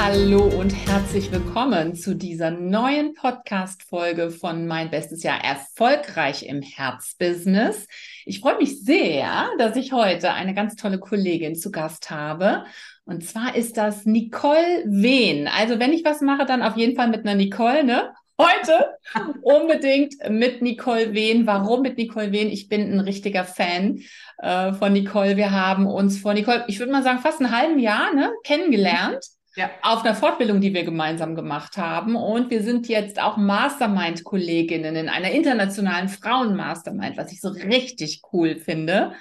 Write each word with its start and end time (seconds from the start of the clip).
Hallo 0.00 0.44
und 0.44 0.70
herzlich 0.70 1.32
willkommen 1.32 1.96
zu 1.96 2.14
dieser 2.14 2.52
neuen 2.52 3.14
Podcast-Folge 3.14 4.30
von 4.30 4.68
Mein 4.68 4.92
Bestes 4.92 5.24
Jahr 5.24 5.42
Erfolgreich 5.42 6.46
im 6.46 6.62
Herzbusiness. 6.62 7.88
Ich 8.24 8.38
freue 8.38 8.58
mich 8.58 8.84
sehr, 8.84 9.50
dass 9.58 9.74
ich 9.74 9.92
heute 9.92 10.34
eine 10.34 10.54
ganz 10.54 10.76
tolle 10.76 11.00
Kollegin 11.00 11.56
zu 11.56 11.72
Gast 11.72 12.10
habe. 12.10 12.62
Und 13.06 13.24
zwar 13.24 13.56
ist 13.56 13.76
das 13.76 14.06
Nicole 14.06 14.84
Wehn. 14.86 15.48
Also 15.48 15.80
wenn 15.80 15.92
ich 15.92 16.04
was 16.04 16.20
mache, 16.20 16.46
dann 16.46 16.62
auf 16.62 16.76
jeden 16.76 16.94
Fall 16.94 17.08
mit 17.08 17.26
einer 17.26 17.34
Nicole, 17.34 17.82
ne? 17.82 18.14
Heute 18.40 18.94
unbedingt 19.42 20.14
mit 20.30 20.62
Nicole 20.62 21.12
Wehn. 21.12 21.44
Warum 21.44 21.82
mit 21.82 21.98
Nicole 21.98 22.30
Wehn? 22.30 22.50
Ich 22.50 22.68
bin 22.68 22.92
ein 22.92 23.00
richtiger 23.00 23.42
Fan 23.42 24.00
äh, 24.38 24.72
von 24.74 24.92
Nicole. 24.92 25.36
Wir 25.36 25.50
haben 25.50 25.88
uns 25.88 26.20
vor 26.20 26.34
Nicole, 26.34 26.64
ich 26.68 26.78
würde 26.78 26.92
mal 26.92 27.02
sagen, 27.02 27.18
fast 27.18 27.40
ein 27.40 27.50
halben 27.50 27.80
Jahr 27.80 28.14
ne, 28.14 28.30
kennengelernt 28.44 29.24
ja. 29.58 29.70
auf 29.82 30.04
einer 30.04 30.14
Fortbildung, 30.14 30.60
die 30.60 30.72
wir 30.72 30.84
gemeinsam 30.84 31.34
gemacht 31.34 31.76
haben. 31.76 32.16
Und 32.16 32.50
wir 32.50 32.62
sind 32.62 32.88
jetzt 32.88 33.20
auch 33.20 33.36
Mastermind-Kolleginnen 33.36 34.94
in 34.96 35.08
einer 35.08 35.32
internationalen 35.32 36.08
Frauen-Mastermind, 36.08 37.16
was 37.16 37.32
ich 37.32 37.40
so 37.40 37.48
richtig 37.48 38.22
cool 38.32 38.56
finde, 38.56 39.12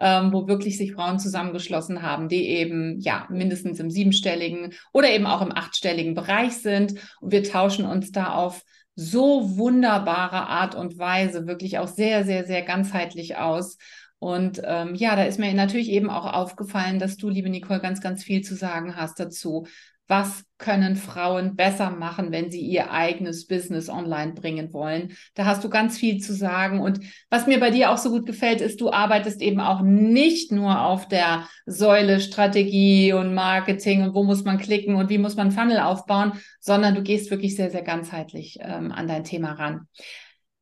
ähm, 0.00 0.32
wo 0.32 0.48
wirklich 0.48 0.76
sich 0.76 0.92
Frauen 0.92 1.18
zusammengeschlossen 1.18 2.02
haben, 2.02 2.28
die 2.28 2.48
eben 2.48 2.98
ja 3.00 3.26
mindestens 3.30 3.78
im 3.78 3.90
siebenstelligen 3.90 4.74
oder 4.92 5.10
eben 5.10 5.26
auch 5.26 5.40
im 5.40 5.52
achtstelligen 5.52 6.14
Bereich 6.14 6.54
sind. 6.54 6.94
Und 7.20 7.32
wir 7.32 7.44
tauschen 7.44 7.86
uns 7.86 8.10
da 8.10 8.32
auf 8.34 8.62
so 8.96 9.56
wunderbare 9.56 10.46
Art 10.46 10.74
und 10.74 10.98
Weise 10.98 11.46
wirklich 11.46 11.78
auch 11.78 11.88
sehr, 11.88 12.24
sehr, 12.24 12.44
sehr 12.44 12.62
ganzheitlich 12.62 13.36
aus. 13.36 13.78
Und 14.18 14.62
ähm, 14.64 14.94
ja, 14.94 15.16
da 15.16 15.24
ist 15.24 15.38
mir 15.38 15.52
natürlich 15.54 15.90
eben 15.90 16.08
auch 16.08 16.32
aufgefallen, 16.32 16.98
dass 16.98 17.16
du, 17.16 17.28
liebe 17.28 17.50
Nicole, 17.50 17.80
ganz, 17.80 18.00
ganz 18.00 18.24
viel 18.24 18.42
zu 18.42 18.54
sagen 18.54 18.96
hast 18.96 19.20
dazu. 19.20 19.66
Was 20.06 20.44
können 20.58 20.96
Frauen 20.96 21.56
besser 21.56 21.88
machen, 21.90 22.30
wenn 22.30 22.50
sie 22.50 22.60
ihr 22.60 22.90
eigenes 22.90 23.46
Business 23.46 23.88
online 23.88 24.34
bringen 24.34 24.70
wollen? 24.74 25.16
Da 25.34 25.46
hast 25.46 25.64
du 25.64 25.70
ganz 25.70 25.96
viel 25.96 26.20
zu 26.20 26.34
sagen. 26.34 26.80
Und 26.80 27.00
was 27.30 27.46
mir 27.46 27.58
bei 27.58 27.70
dir 27.70 27.90
auch 27.90 27.96
so 27.96 28.10
gut 28.10 28.26
gefällt, 28.26 28.60
ist, 28.60 28.82
du 28.82 28.92
arbeitest 28.92 29.40
eben 29.40 29.60
auch 29.60 29.80
nicht 29.80 30.52
nur 30.52 30.82
auf 30.82 31.08
der 31.08 31.48
Säule 31.64 32.20
Strategie 32.20 33.14
und 33.14 33.32
Marketing 33.32 34.02
und 34.02 34.14
wo 34.14 34.24
muss 34.24 34.44
man 34.44 34.58
klicken 34.58 34.96
und 34.96 35.08
wie 35.08 35.18
muss 35.18 35.36
man 35.36 35.52
Funnel 35.52 35.80
aufbauen, 35.80 36.32
sondern 36.60 36.94
du 36.94 37.02
gehst 37.02 37.30
wirklich 37.30 37.56
sehr, 37.56 37.70
sehr 37.70 37.82
ganzheitlich 37.82 38.58
ähm, 38.60 38.92
an 38.92 39.08
dein 39.08 39.24
Thema 39.24 39.52
ran. 39.52 39.88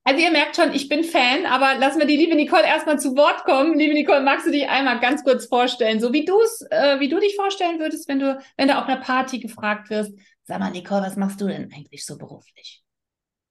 Also 0.05 0.21
ihr 0.21 0.33
merkt 0.33 0.57
schon, 0.57 0.73
ich 0.73 0.89
bin 0.89 1.05
Fan, 1.05 1.47
aber 1.47 1.79
lassen 1.79 2.01
wir 2.01 2.07
die 2.07 2.17
liebe 2.17 2.35
Nicole 2.35 2.65
erstmal 2.67 2.99
zu 2.99 3.17
Wort 3.17 3.45
kommen. 3.45 3.79
Liebe 3.79 3.95
Nicole, 3.95 4.21
magst 4.21 4.47
du 4.47 4.51
dich 4.51 4.69
einmal 4.69 4.99
ganz 4.99 5.23
kurz 5.23 5.47
vorstellen, 5.47 6.01
so 6.01 6.13
wie 6.13 6.25
du 6.25 6.41
es, 6.41 6.61
äh, 6.71 6.99
wie 6.99 7.09
du 7.09 7.21
dich 7.21 7.37
vorstellen 7.37 7.79
würdest, 7.79 8.09
wenn 8.09 8.19
du, 8.19 8.41
wenn 8.57 8.67
du 8.67 8.77
auf 8.77 8.89
einer 8.89 9.01
Party 9.01 9.39
gefragt 9.39 9.91
wirst, 9.91 10.13
sag 10.43 10.59
mal, 10.59 10.71
Nicole, 10.71 11.03
was 11.03 11.17
machst 11.17 11.41
du 11.41 11.47
denn 11.47 11.73
eigentlich 11.73 12.05
so 12.05 12.19
beruflich? 12.19 12.82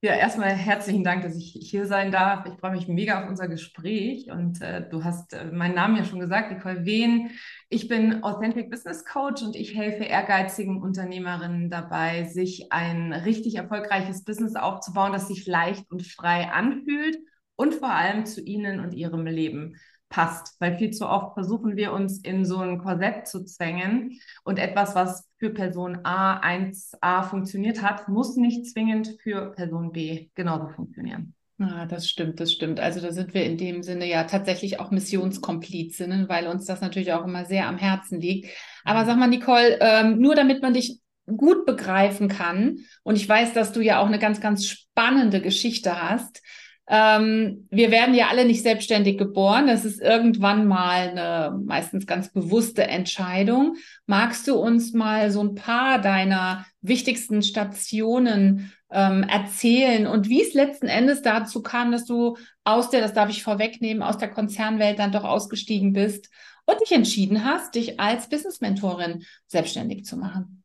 Ja, 0.03 0.15
erstmal 0.15 0.49
herzlichen 0.49 1.03
Dank, 1.03 1.21
dass 1.21 1.35
ich 1.35 1.51
hier 1.61 1.85
sein 1.85 2.11
darf. 2.11 2.47
Ich 2.47 2.59
freue 2.59 2.71
mich 2.71 2.87
mega 2.87 3.21
auf 3.21 3.29
unser 3.29 3.47
Gespräch 3.47 4.31
und 4.31 4.59
äh, 4.59 4.89
du 4.89 5.03
hast 5.03 5.33
äh, 5.33 5.45
meinen 5.51 5.75
Namen 5.75 5.95
ja 5.95 6.03
schon 6.03 6.19
gesagt, 6.19 6.51
Nicole 6.51 6.85
Wehn. 6.85 7.29
Ich 7.69 7.87
bin 7.87 8.23
Authentic 8.23 8.71
Business 8.71 9.05
Coach 9.05 9.43
und 9.43 9.55
ich 9.55 9.75
helfe 9.75 10.03
ehrgeizigen 10.03 10.81
Unternehmerinnen 10.81 11.69
dabei, 11.69 12.23
sich 12.23 12.71
ein 12.71 13.13
richtig 13.13 13.53
erfolgreiches 13.57 14.23
Business 14.23 14.55
aufzubauen, 14.55 15.11
das 15.13 15.27
sich 15.27 15.45
leicht 15.45 15.91
und 15.91 16.01
frei 16.01 16.49
anfühlt 16.51 17.19
und 17.55 17.75
vor 17.75 17.91
allem 17.91 18.25
zu 18.25 18.41
ihnen 18.41 18.79
und 18.79 18.95
ihrem 18.95 19.27
Leben 19.27 19.75
passt. 20.11 20.55
Weil 20.59 20.77
viel 20.77 20.91
zu 20.91 21.07
oft 21.07 21.33
versuchen 21.33 21.75
wir 21.75 21.93
uns 21.93 22.19
in 22.19 22.45
so 22.45 22.59
ein 22.59 22.77
Korsett 22.77 23.27
zu 23.27 23.43
zwängen 23.43 24.19
und 24.43 24.59
etwas, 24.59 24.93
was 24.93 25.27
für 25.37 25.49
Person 25.49 26.01
A 26.03 26.39
1a 26.39 27.23
funktioniert 27.23 27.81
hat, 27.81 28.07
muss 28.07 28.35
nicht 28.35 28.67
zwingend 28.67 29.17
für 29.23 29.51
Person 29.53 29.91
B 29.91 30.29
genauso 30.35 30.67
funktionieren. 30.67 31.33
Ah, 31.57 31.85
das 31.85 32.09
stimmt, 32.09 32.39
das 32.39 32.51
stimmt. 32.51 32.79
Also 32.79 33.01
da 33.01 33.11
sind 33.11 33.33
wir 33.33 33.43
in 33.45 33.57
dem 33.57 33.83
Sinne 33.83 34.07
ja 34.07 34.23
tatsächlich 34.23 34.79
auch 34.79 34.91
Missionskomplizinnen, 34.91 36.27
weil 36.27 36.47
uns 36.47 36.65
das 36.65 36.81
natürlich 36.81 37.13
auch 37.13 37.23
immer 37.23 37.45
sehr 37.45 37.67
am 37.67 37.77
Herzen 37.77 38.19
liegt. 38.19 38.49
Aber 38.83 39.05
sag 39.05 39.17
mal, 39.17 39.27
Nicole, 39.27 39.77
ähm, 39.79 40.19
nur 40.19 40.33
damit 40.35 40.61
man 40.61 40.73
dich 40.73 40.99
gut 41.27 41.65
begreifen 41.65 42.29
kann, 42.29 42.79
und 43.03 43.15
ich 43.15 43.29
weiß, 43.29 43.53
dass 43.53 43.71
du 43.73 43.81
ja 43.81 43.99
auch 43.99 44.07
eine 44.07 44.19
ganz, 44.19 44.41
ganz 44.41 44.65
spannende 44.65 45.39
Geschichte 45.39 46.01
hast, 46.01 46.41
ähm, 46.93 47.69
wir 47.71 47.89
werden 47.89 48.13
ja 48.13 48.27
alle 48.27 48.43
nicht 48.43 48.63
selbstständig 48.63 49.17
geboren. 49.17 49.67
Das 49.67 49.85
ist 49.85 50.01
irgendwann 50.01 50.67
mal 50.67 51.17
eine 51.17 51.57
meistens 51.63 52.05
ganz 52.05 52.33
bewusste 52.33 52.83
Entscheidung. 52.83 53.77
Magst 54.07 54.45
du 54.49 54.55
uns 54.55 54.91
mal 54.91 55.31
so 55.31 55.41
ein 55.41 55.55
paar 55.55 56.01
deiner 56.01 56.65
wichtigsten 56.81 57.43
Stationen 57.43 58.73
ähm, 58.91 59.23
erzählen 59.23 60.05
und 60.05 60.27
wie 60.27 60.41
es 60.41 60.53
letzten 60.53 60.87
Endes 60.87 61.21
dazu 61.21 61.63
kam, 61.63 61.93
dass 61.93 62.03
du 62.03 62.35
aus 62.65 62.89
der, 62.89 62.99
das 62.99 63.13
darf 63.13 63.29
ich 63.29 63.41
vorwegnehmen, 63.41 64.03
aus 64.03 64.17
der 64.17 64.29
Konzernwelt 64.29 64.99
dann 64.99 65.13
doch 65.13 65.23
ausgestiegen 65.23 65.93
bist 65.93 66.29
und 66.65 66.81
dich 66.81 66.91
entschieden 66.91 67.45
hast, 67.45 67.75
dich 67.75 68.01
als 68.01 68.27
Business-Mentorin 68.27 69.23
selbstständig 69.47 70.03
zu 70.03 70.17
machen? 70.17 70.60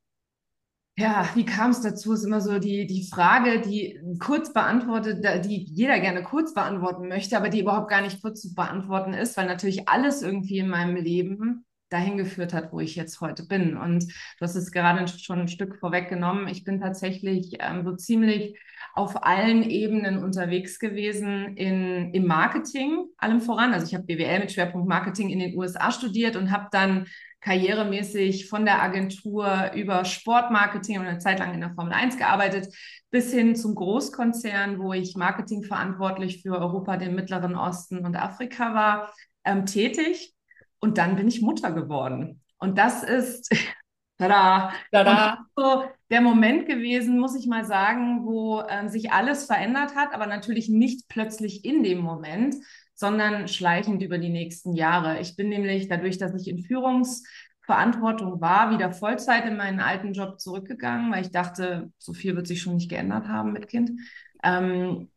Ja, 0.98 1.28
wie 1.34 1.44
kam 1.44 1.72
es 1.72 1.82
dazu, 1.82 2.14
ist 2.14 2.24
immer 2.24 2.40
so 2.40 2.58
die, 2.58 2.86
die 2.86 3.06
Frage, 3.06 3.60
die 3.60 4.00
kurz 4.18 4.52
beantwortet, 4.54 5.22
die 5.44 5.64
jeder 5.64 6.00
gerne 6.00 6.22
kurz 6.22 6.54
beantworten 6.54 7.06
möchte, 7.08 7.36
aber 7.36 7.50
die 7.50 7.60
überhaupt 7.60 7.90
gar 7.90 8.00
nicht 8.00 8.22
kurz 8.22 8.40
zu 8.40 8.54
beantworten 8.54 9.12
ist, 9.12 9.36
weil 9.36 9.46
natürlich 9.46 9.88
alles 9.90 10.22
irgendwie 10.22 10.58
in 10.58 10.68
meinem 10.70 10.96
Leben 10.96 11.66
dahin 11.90 12.16
geführt 12.16 12.54
hat, 12.54 12.72
wo 12.72 12.80
ich 12.80 12.96
jetzt 12.96 13.20
heute 13.20 13.44
bin. 13.46 13.76
Und 13.76 14.04
du 14.04 14.40
hast 14.40 14.56
es 14.56 14.72
gerade 14.72 15.06
schon 15.06 15.40
ein 15.40 15.48
Stück 15.48 15.76
vorweggenommen. 15.76 16.48
Ich 16.48 16.64
bin 16.64 16.80
tatsächlich 16.80 17.58
ähm, 17.60 17.84
so 17.84 17.94
ziemlich 17.94 18.58
auf 18.94 19.22
allen 19.24 19.62
Ebenen 19.62 20.24
unterwegs 20.24 20.78
gewesen 20.78 21.56
in, 21.58 22.14
im 22.14 22.26
Marketing, 22.26 23.04
allem 23.18 23.42
voran. 23.42 23.74
Also 23.74 23.86
ich 23.86 23.94
habe 23.94 24.04
BWL 24.04 24.40
mit 24.40 24.52
Schwerpunkt 24.52 24.88
Marketing 24.88 25.28
in 25.28 25.40
den 25.40 25.56
USA 25.56 25.92
studiert 25.92 26.36
und 26.36 26.50
habe 26.50 26.68
dann 26.72 27.06
karrieremäßig 27.46 28.48
von 28.48 28.64
der 28.64 28.82
Agentur 28.82 29.70
über 29.72 30.04
Sportmarketing 30.04 30.98
und 30.98 31.06
eine 31.06 31.20
Zeit 31.20 31.38
lang 31.38 31.54
in 31.54 31.60
der 31.60 31.70
Formel 31.74 31.92
1 31.92 32.18
gearbeitet, 32.18 32.74
bis 33.12 33.32
hin 33.32 33.54
zum 33.54 33.76
Großkonzern, 33.76 34.80
wo 34.80 34.92
ich 34.92 35.14
Marketing 35.14 35.62
verantwortlich 35.62 36.42
für 36.42 36.58
Europa, 36.58 36.96
den 36.96 37.14
Mittleren 37.14 37.54
Osten 37.54 38.04
und 38.04 38.16
Afrika 38.16 38.74
war, 38.74 39.12
ähm, 39.44 39.64
tätig. 39.64 40.34
Und 40.80 40.98
dann 40.98 41.14
bin 41.14 41.28
ich 41.28 41.40
Mutter 41.40 41.70
geworden. 41.70 42.42
Und 42.58 42.78
das 42.78 43.04
ist 43.04 43.48
tada, 44.18 44.72
tada. 44.90 45.46
so 45.54 45.84
der 46.10 46.22
Moment 46.22 46.66
gewesen, 46.66 47.20
muss 47.20 47.36
ich 47.36 47.46
mal 47.46 47.64
sagen, 47.64 48.26
wo 48.26 48.64
ähm, 48.68 48.88
sich 48.88 49.12
alles 49.12 49.46
verändert 49.46 49.94
hat, 49.94 50.12
aber 50.12 50.26
natürlich 50.26 50.68
nicht 50.68 51.06
plötzlich 51.06 51.64
in 51.64 51.84
dem 51.84 51.98
Moment, 51.98 52.56
sondern 52.96 53.46
schleichend 53.46 54.02
über 54.02 54.18
die 54.18 54.30
nächsten 54.30 54.74
Jahre. 54.74 55.20
Ich 55.20 55.36
bin 55.36 55.50
nämlich 55.50 55.86
dadurch, 55.86 56.18
dass 56.18 56.34
ich 56.34 56.48
in 56.48 56.58
Führungsverantwortung 56.64 58.40
war, 58.40 58.72
wieder 58.72 58.90
Vollzeit 58.92 59.44
in 59.44 59.56
meinen 59.56 59.80
alten 59.80 60.14
Job 60.14 60.40
zurückgegangen, 60.40 61.12
weil 61.12 61.22
ich 61.22 61.30
dachte, 61.30 61.92
so 61.98 62.14
viel 62.14 62.34
wird 62.34 62.46
sich 62.46 62.62
schon 62.62 62.76
nicht 62.76 62.90
geändert 62.90 63.28
haben 63.28 63.52
mit 63.52 63.68
Kind. 63.68 63.92
Ähm, 64.42 65.10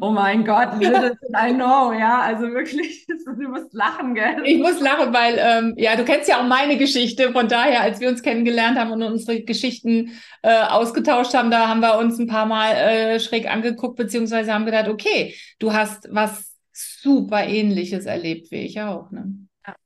Oh 0.00 0.10
mein 0.10 0.44
Gott, 0.44 0.80
little 0.80 1.16
I 1.34 1.52
know, 1.52 1.92
ja, 1.92 2.20
also 2.20 2.48
wirklich, 2.52 3.06
du 3.26 3.48
musst 3.48 3.72
lachen, 3.72 4.14
gell? 4.14 4.42
Ich 4.44 4.58
muss 4.58 4.80
lachen, 4.80 5.12
weil, 5.14 5.36
ähm, 5.38 5.74
ja, 5.76 5.94
du 5.94 6.04
kennst 6.04 6.28
ja 6.28 6.40
auch 6.40 6.46
meine 6.46 6.76
Geschichte, 6.76 7.32
von 7.32 7.46
daher, 7.46 7.80
als 7.82 8.00
wir 8.00 8.08
uns 8.08 8.22
kennengelernt 8.22 8.76
haben 8.76 8.90
und 8.90 9.02
unsere 9.02 9.42
Geschichten 9.42 10.10
äh, 10.42 10.62
ausgetauscht 10.64 11.34
haben, 11.34 11.50
da 11.52 11.68
haben 11.68 11.80
wir 11.80 11.98
uns 11.98 12.18
ein 12.18 12.26
paar 12.26 12.46
Mal 12.46 12.72
äh, 12.72 13.20
schräg 13.20 13.48
angeguckt, 13.48 13.96
beziehungsweise 13.96 14.52
haben 14.52 14.66
gedacht, 14.66 14.88
okay, 14.88 15.34
du 15.60 15.72
hast 15.72 16.08
was 16.10 16.52
super 16.72 17.44
ähnliches 17.46 18.06
erlebt 18.06 18.50
wie 18.50 18.62
ich 18.62 18.80
auch, 18.80 19.10
ne? 19.12 19.32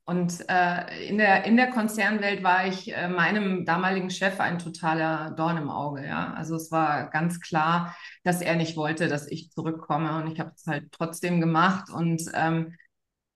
Und 0.05 0.43
äh, 0.49 1.07
in, 1.07 1.17
der, 1.17 1.45
in 1.45 1.57
der 1.57 1.69
Konzernwelt 1.69 2.43
war 2.43 2.65
ich 2.65 2.93
äh, 2.93 3.07
meinem 3.07 3.65
damaligen 3.65 4.09
Chef 4.09 4.39
ein 4.39 4.59
totaler 4.59 5.31
Dorn 5.31 5.57
im 5.57 5.69
Auge. 5.69 6.05
Ja? 6.05 6.33
Also 6.33 6.55
es 6.55 6.71
war 6.71 7.09
ganz 7.09 7.39
klar, 7.39 7.95
dass 8.23 8.41
er 8.41 8.55
nicht 8.55 8.77
wollte, 8.77 9.07
dass 9.07 9.27
ich 9.27 9.51
zurückkomme. 9.51 10.15
Und 10.17 10.31
ich 10.31 10.39
habe 10.39 10.51
es 10.55 10.65
halt 10.65 10.91
trotzdem 10.91 11.39
gemacht. 11.39 11.89
Und 11.89 12.23
ähm, 12.33 12.75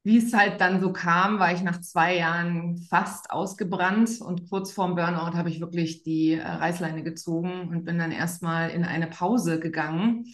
wie 0.04 0.18
es 0.18 0.34
halt 0.34 0.60
dann 0.62 0.82
so 0.82 0.92
kam, 0.92 1.38
war 1.38 1.54
ich 1.54 1.62
nach 1.62 1.80
zwei 1.82 2.18
Jahren 2.18 2.78
fast 2.90 3.30
ausgebrannt. 3.30 4.20
Und 4.20 4.50
kurz 4.50 4.72
vorm 4.72 4.96
Burnout 4.96 5.38
habe 5.38 5.50
ich 5.50 5.62
wirklich 5.62 6.04
die 6.04 6.34
äh, 6.34 6.42
Reißleine 6.42 7.04
gezogen 7.04 7.70
und 7.70 7.86
bin 7.86 8.00
dann 8.00 8.12
erstmal 8.12 8.72
in 8.72 8.84
eine 8.84 9.08
Pause 9.08 9.60
gegangen. 9.60 10.26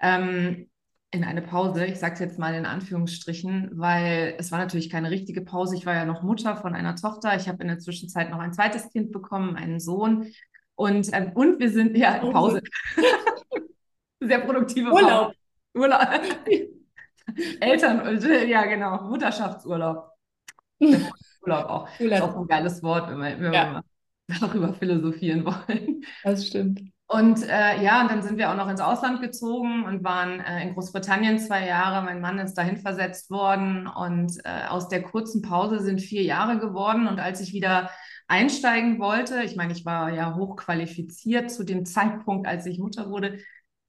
Ähm, 0.00 0.70
in 1.10 1.24
eine 1.24 1.42
Pause. 1.42 1.86
Ich 1.86 1.98
sage 1.98 2.14
es 2.14 2.20
jetzt 2.20 2.38
mal 2.38 2.54
in 2.54 2.66
Anführungsstrichen, 2.66 3.70
weil 3.72 4.34
es 4.38 4.52
war 4.52 4.58
natürlich 4.58 4.90
keine 4.90 5.10
richtige 5.10 5.40
Pause. 5.40 5.76
Ich 5.76 5.86
war 5.86 5.94
ja 5.94 6.04
noch 6.04 6.22
Mutter 6.22 6.56
von 6.56 6.74
einer 6.74 6.96
Tochter. 6.96 7.34
Ich 7.36 7.48
habe 7.48 7.62
in 7.62 7.68
der 7.68 7.78
Zwischenzeit 7.78 8.30
noch 8.30 8.38
ein 8.38 8.52
zweites 8.52 8.90
Kind 8.90 9.10
bekommen, 9.12 9.56
einen 9.56 9.80
Sohn. 9.80 10.26
Und, 10.74 11.08
ähm, 11.12 11.32
und 11.34 11.58
wir 11.60 11.70
sind, 11.70 11.96
ja, 11.96 12.18
Pause. 12.18 12.60
Sehr 14.20 14.40
produktive 14.40 14.92
Urlaub. 14.92 15.32
Urlaub. 15.74 16.00
Eltern, 17.60 18.48
ja 18.48 18.64
genau, 18.66 19.02
Mutterschaftsurlaub. 19.08 20.10
Urlaub 20.80 21.64
auch. 21.66 21.88
Urlaub. 22.00 22.18
Ist 22.18 22.22
auch 22.22 22.36
ein 22.36 22.46
geiles 22.46 22.82
Wort, 22.82 23.10
wenn 23.10 23.18
wir, 23.18 23.40
wenn 23.40 23.52
ja. 23.52 23.82
wir 24.28 24.40
darüber 24.40 24.74
philosophieren 24.74 25.44
wollen. 25.44 26.04
Das 26.22 26.46
stimmt. 26.46 26.80
Und 27.10 27.42
äh, 27.42 27.82
ja, 27.82 28.02
und 28.02 28.10
dann 28.10 28.20
sind 28.22 28.36
wir 28.36 28.50
auch 28.50 28.54
noch 28.54 28.68
ins 28.68 28.82
Ausland 28.82 29.22
gezogen 29.22 29.84
und 29.84 30.04
waren 30.04 30.40
äh, 30.40 30.62
in 30.62 30.74
Großbritannien 30.74 31.38
zwei 31.38 31.66
Jahre. 31.66 32.04
Mein 32.04 32.20
Mann 32.20 32.38
ist 32.38 32.52
dahin 32.52 32.76
versetzt 32.76 33.30
worden 33.30 33.86
und 33.86 34.36
äh, 34.44 34.66
aus 34.68 34.88
der 34.88 35.02
kurzen 35.02 35.40
Pause 35.40 35.80
sind 35.80 36.02
vier 36.02 36.22
Jahre 36.22 36.58
geworden. 36.58 37.06
Und 37.06 37.18
als 37.18 37.40
ich 37.40 37.54
wieder 37.54 37.88
einsteigen 38.26 38.98
wollte, 38.98 39.42
ich 39.42 39.56
meine, 39.56 39.72
ich 39.72 39.86
war 39.86 40.12
ja 40.12 40.34
hochqualifiziert 40.34 41.50
zu 41.50 41.64
dem 41.64 41.86
Zeitpunkt, 41.86 42.46
als 42.46 42.66
ich 42.66 42.78
Mutter 42.78 43.08
wurde, 43.08 43.38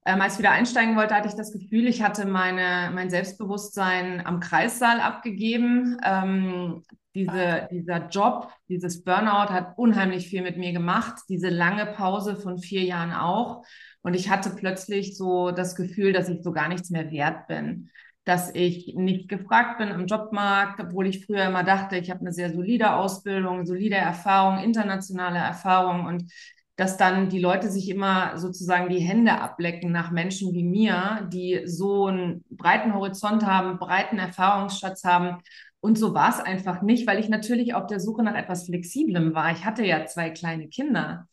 ähm, 0.09 0.21
als 0.21 0.33
ich 0.33 0.39
wieder 0.39 0.51
einsteigen 0.51 0.95
wollte, 0.95 1.13
hatte 1.13 1.27
ich 1.27 1.35
das 1.35 1.51
Gefühl, 1.51 1.88
ich 1.88 2.01
hatte 2.01 2.25
meine, 2.25 2.91
mein 2.94 3.09
Selbstbewusstsein 3.09 4.25
am 4.25 4.39
Kreissaal 4.39 5.00
abgegeben. 5.00 5.97
Ähm, 6.03 6.83
diese, 7.13 7.67
dieser 7.71 8.07
Job, 8.09 8.51
dieses 8.69 9.03
Burnout 9.03 9.51
hat 9.51 9.77
unheimlich 9.77 10.27
viel 10.27 10.41
mit 10.41 10.57
mir 10.57 10.73
gemacht. 10.73 11.21
Diese 11.29 11.50
lange 11.50 11.85
Pause 11.85 12.35
von 12.35 12.57
vier 12.57 12.83
Jahren 12.83 13.11
auch. 13.11 13.63
Und 14.01 14.15
ich 14.15 14.29
hatte 14.29 14.51
plötzlich 14.51 15.15
so 15.15 15.51
das 15.51 15.75
Gefühl, 15.75 16.13
dass 16.13 16.29
ich 16.29 16.41
so 16.41 16.51
gar 16.53 16.69
nichts 16.69 16.89
mehr 16.89 17.12
wert 17.12 17.47
bin. 17.47 17.89
Dass 18.25 18.53
ich 18.53 18.95
nicht 18.95 19.27
gefragt 19.27 19.77
bin 19.77 19.89
im 19.89 20.07
Jobmarkt, 20.07 20.79
obwohl 20.79 21.07
ich 21.07 21.25
früher 21.25 21.45
immer 21.45 21.63
dachte, 21.63 21.97
ich 21.97 22.09
habe 22.09 22.21
eine 22.21 22.33
sehr 22.33 22.51
solide 22.51 22.94
Ausbildung, 22.94 23.65
solide 23.65 23.95
Erfahrung, 23.95 24.63
internationale 24.63 25.39
Erfahrung 25.39 26.05
und 26.05 26.31
dass 26.79 26.95
dann 26.95 27.29
die 27.29 27.39
Leute 27.39 27.69
sich 27.69 27.89
immer 27.89 28.37
sozusagen 28.37 28.89
die 28.89 28.99
Hände 28.99 29.41
ablecken 29.41 29.91
nach 29.91 30.11
Menschen 30.11 30.53
wie 30.53 30.63
mir, 30.63 31.27
die 31.31 31.61
so 31.65 32.05
einen 32.05 32.45
breiten 32.49 32.93
Horizont 32.93 33.45
haben, 33.45 33.79
breiten 33.79 34.17
Erfahrungsschatz 34.17 35.03
haben. 35.03 35.41
Und 35.81 35.97
so 35.97 36.13
war 36.13 36.29
es 36.29 36.39
einfach 36.39 36.81
nicht, 36.81 37.05
weil 37.05 37.19
ich 37.19 37.29
natürlich 37.29 37.73
auf 37.73 37.87
der 37.87 37.99
Suche 37.99 38.23
nach 38.23 38.35
etwas 38.35 38.65
Flexiblem 38.65 39.33
war. 39.35 39.51
Ich 39.51 39.65
hatte 39.65 39.85
ja 39.85 40.05
zwei 40.05 40.29
kleine 40.29 40.69
Kinder. 40.69 41.27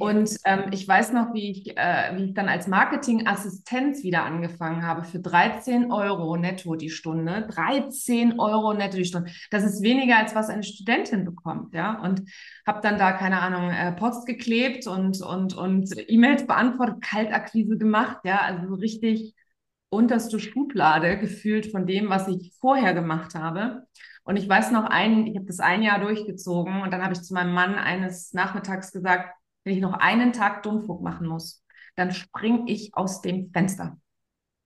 Und 0.00 0.34
ähm, 0.46 0.70
ich 0.72 0.88
weiß 0.88 1.12
noch, 1.12 1.34
wie 1.34 1.50
ich, 1.50 1.76
äh, 1.76 2.16
wie 2.16 2.24
ich 2.24 2.34
dann 2.34 2.48
als 2.48 2.66
Marketingassistenz 2.66 4.02
wieder 4.02 4.24
angefangen 4.24 4.86
habe 4.86 5.04
für 5.04 5.18
13 5.18 5.92
Euro 5.92 6.38
netto 6.38 6.74
die 6.74 6.88
Stunde. 6.88 7.46
13 7.50 8.40
Euro 8.40 8.72
netto 8.72 8.96
die 8.96 9.04
Stunde. 9.04 9.30
Das 9.50 9.62
ist 9.62 9.82
weniger, 9.82 10.16
als 10.16 10.34
was 10.34 10.48
eine 10.48 10.62
Studentin 10.62 11.26
bekommt, 11.26 11.74
ja. 11.74 12.00
Und 12.00 12.22
habe 12.66 12.80
dann 12.82 12.96
da, 12.96 13.12
keine 13.12 13.42
Ahnung, 13.42 13.68
äh, 13.68 13.92
Post 13.92 14.26
geklebt 14.26 14.86
und, 14.86 15.20
und, 15.20 15.54
und 15.54 15.90
E-Mails 16.08 16.46
beantwortet, 16.46 17.02
Kaltakquise 17.02 17.76
gemacht, 17.76 18.20
ja. 18.24 18.40
Also 18.40 18.72
richtig 18.76 19.34
unterste 19.90 20.40
Schublade 20.40 21.18
gefühlt 21.18 21.70
von 21.70 21.86
dem, 21.86 22.08
was 22.08 22.26
ich 22.26 22.54
vorher 22.58 22.94
gemacht 22.94 23.34
habe. 23.34 23.82
Und 24.24 24.36
ich 24.36 24.48
weiß 24.48 24.70
noch, 24.70 24.84
ein, 24.84 25.26
ich 25.26 25.36
habe 25.36 25.46
das 25.46 25.60
ein 25.60 25.82
Jahr 25.82 26.00
durchgezogen 26.00 26.80
und 26.80 26.90
dann 26.90 27.02
habe 27.02 27.12
ich 27.12 27.20
zu 27.20 27.34
meinem 27.34 27.52
Mann 27.52 27.74
eines 27.74 28.32
Nachmittags 28.32 28.92
gesagt, 28.92 29.34
wenn 29.64 29.74
ich 29.74 29.80
noch 29.80 29.94
einen 29.94 30.32
Tag 30.32 30.62
Dummfug 30.62 31.02
machen 31.02 31.26
muss, 31.26 31.64
dann 31.96 32.12
springe 32.12 32.70
ich 32.70 32.94
aus 32.94 33.20
dem 33.20 33.50
Fenster. 33.52 33.98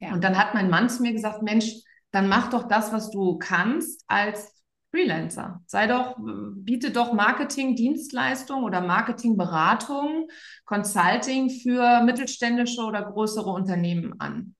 Ja. 0.00 0.12
Und 0.12 0.22
dann 0.22 0.38
hat 0.38 0.54
mein 0.54 0.70
Mann 0.70 0.88
zu 0.88 1.02
mir 1.02 1.12
gesagt, 1.12 1.42
Mensch, 1.42 1.72
dann 2.10 2.28
mach 2.28 2.50
doch 2.50 2.68
das, 2.68 2.92
was 2.92 3.10
du 3.10 3.38
kannst 3.38 4.04
als 4.06 4.54
Freelancer. 4.90 5.60
Sei 5.66 5.88
doch, 5.88 6.16
biete 6.54 6.92
doch 6.92 7.12
Marketing-Dienstleistung 7.12 8.62
oder 8.62 8.80
Marketingberatung, 8.80 10.28
Consulting 10.64 11.50
für 11.50 12.02
mittelständische 12.04 12.82
oder 12.82 13.02
größere 13.02 13.50
Unternehmen 13.50 14.20
an. 14.20 14.54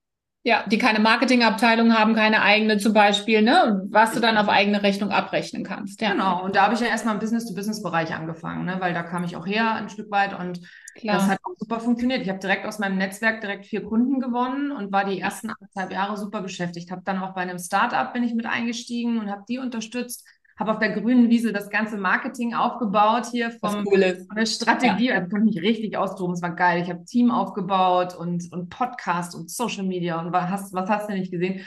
Ja, 0.47 0.63
die 0.67 0.77
keine 0.77 0.99
Marketingabteilung 0.99 1.97
haben, 1.97 2.13
keine 2.13 2.43
eigene 2.43 2.77
zum 2.77 2.93
Beispiel, 2.93 3.41
ne? 3.41 3.81
Was 3.89 4.13
du 4.13 4.19
dann 4.19 4.37
auf 4.37 4.47
eigene 4.47 4.83
Rechnung 4.83 5.09
abrechnen 5.09 5.63
kannst. 5.63 5.99
Ja. 6.01 6.11
Genau, 6.11 6.43
und 6.43 6.55
da 6.55 6.65
habe 6.65 6.75
ich 6.75 6.81
ja 6.81 6.85
erstmal 6.85 7.15
im 7.15 7.19
Business-to-Business-Bereich 7.19 8.13
angefangen, 8.13 8.63
ne? 8.63 8.77
weil 8.79 8.93
da 8.93 9.01
kam 9.01 9.23
ich 9.23 9.35
auch 9.35 9.47
her 9.47 9.73
ein 9.73 9.89
Stück 9.89 10.11
weit 10.11 10.39
und 10.39 10.59
Klar. 10.95 11.15
das 11.15 11.27
hat 11.27 11.39
auch 11.41 11.55
super 11.57 11.79
funktioniert. 11.79 12.21
Ich 12.21 12.29
habe 12.29 12.37
direkt 12.37 12.67
aus 12.67 12.77
meinem 12.77 12.99
Netzwerk 12.99 13.41
direkt 13.41 13.65
vier 13.65 13.83
Kunden 13.83 14.19
gewonnen 14.19 14.71
und 14.71 14.91
war 14.91 15.05
die 15.05 15.19
ersten 15.19 15.49
anderthalb 15.49 15.91
Jahre 15.91 16.15
super 16.15 16.41
beschäftigt. 16.41 16.91
Habe 16.91 17.01
dann 17.03 17.23
auch 17.23 17.33
bei 17.33 17.41
einem 17.41 17.57
Startup 17.57 18.13
bin 18.13 18.21
ich 18.21 18.35
mit 18.35 18.45
eingestiegen 18.45 19.17
und 19.17 19.31
habe 19.31 19.45
die 19.49 19.57
unterstützt 19.57 20.27
habe 20.57 20.71
auf 20.71 20.79
der 20.79 20.91
grünen 20.91 21.29
Wiese 21.29 21.51
das 21.51 21.69
ganze 21.69 21.97
Marketing 21.97 22.53
aufgebaut 22.53 23.27
hier 23.29 23.51
vom, 23.51 23.85
cool 23.87 24.25
von 24.27 24.35
der 24.37 24.45
Strategie. 24.45 25.07
Ja. 25.07 25.15
Also 25.15 25.29
konnte 25.29 25.45
mich 25.45 25.61
richtig 25.61 25.97
austoben. 25.97 26.33
Es 26.33 26.41
war 26.41 26.55
geil. 26.55 26.81
Ich 26.81 26.89
habe 26.89 27.03
Team 27.03 27.29
aufgebaut 27.29 28.15
und, 28.15 28.51
und 28.53 28.69
Podcast 28.69 29.35
und 29.35 29.51
Social 29.51 29.83
Media 29.83 30.19
und 30.19 30.31
was 30.31 30.49
hast, 30.49 30.73
was 30.73 30.89
hast 30.89 31.09
du 31.09 31.13
nicht 31.13 31.31
gesehen? 31.31 31.65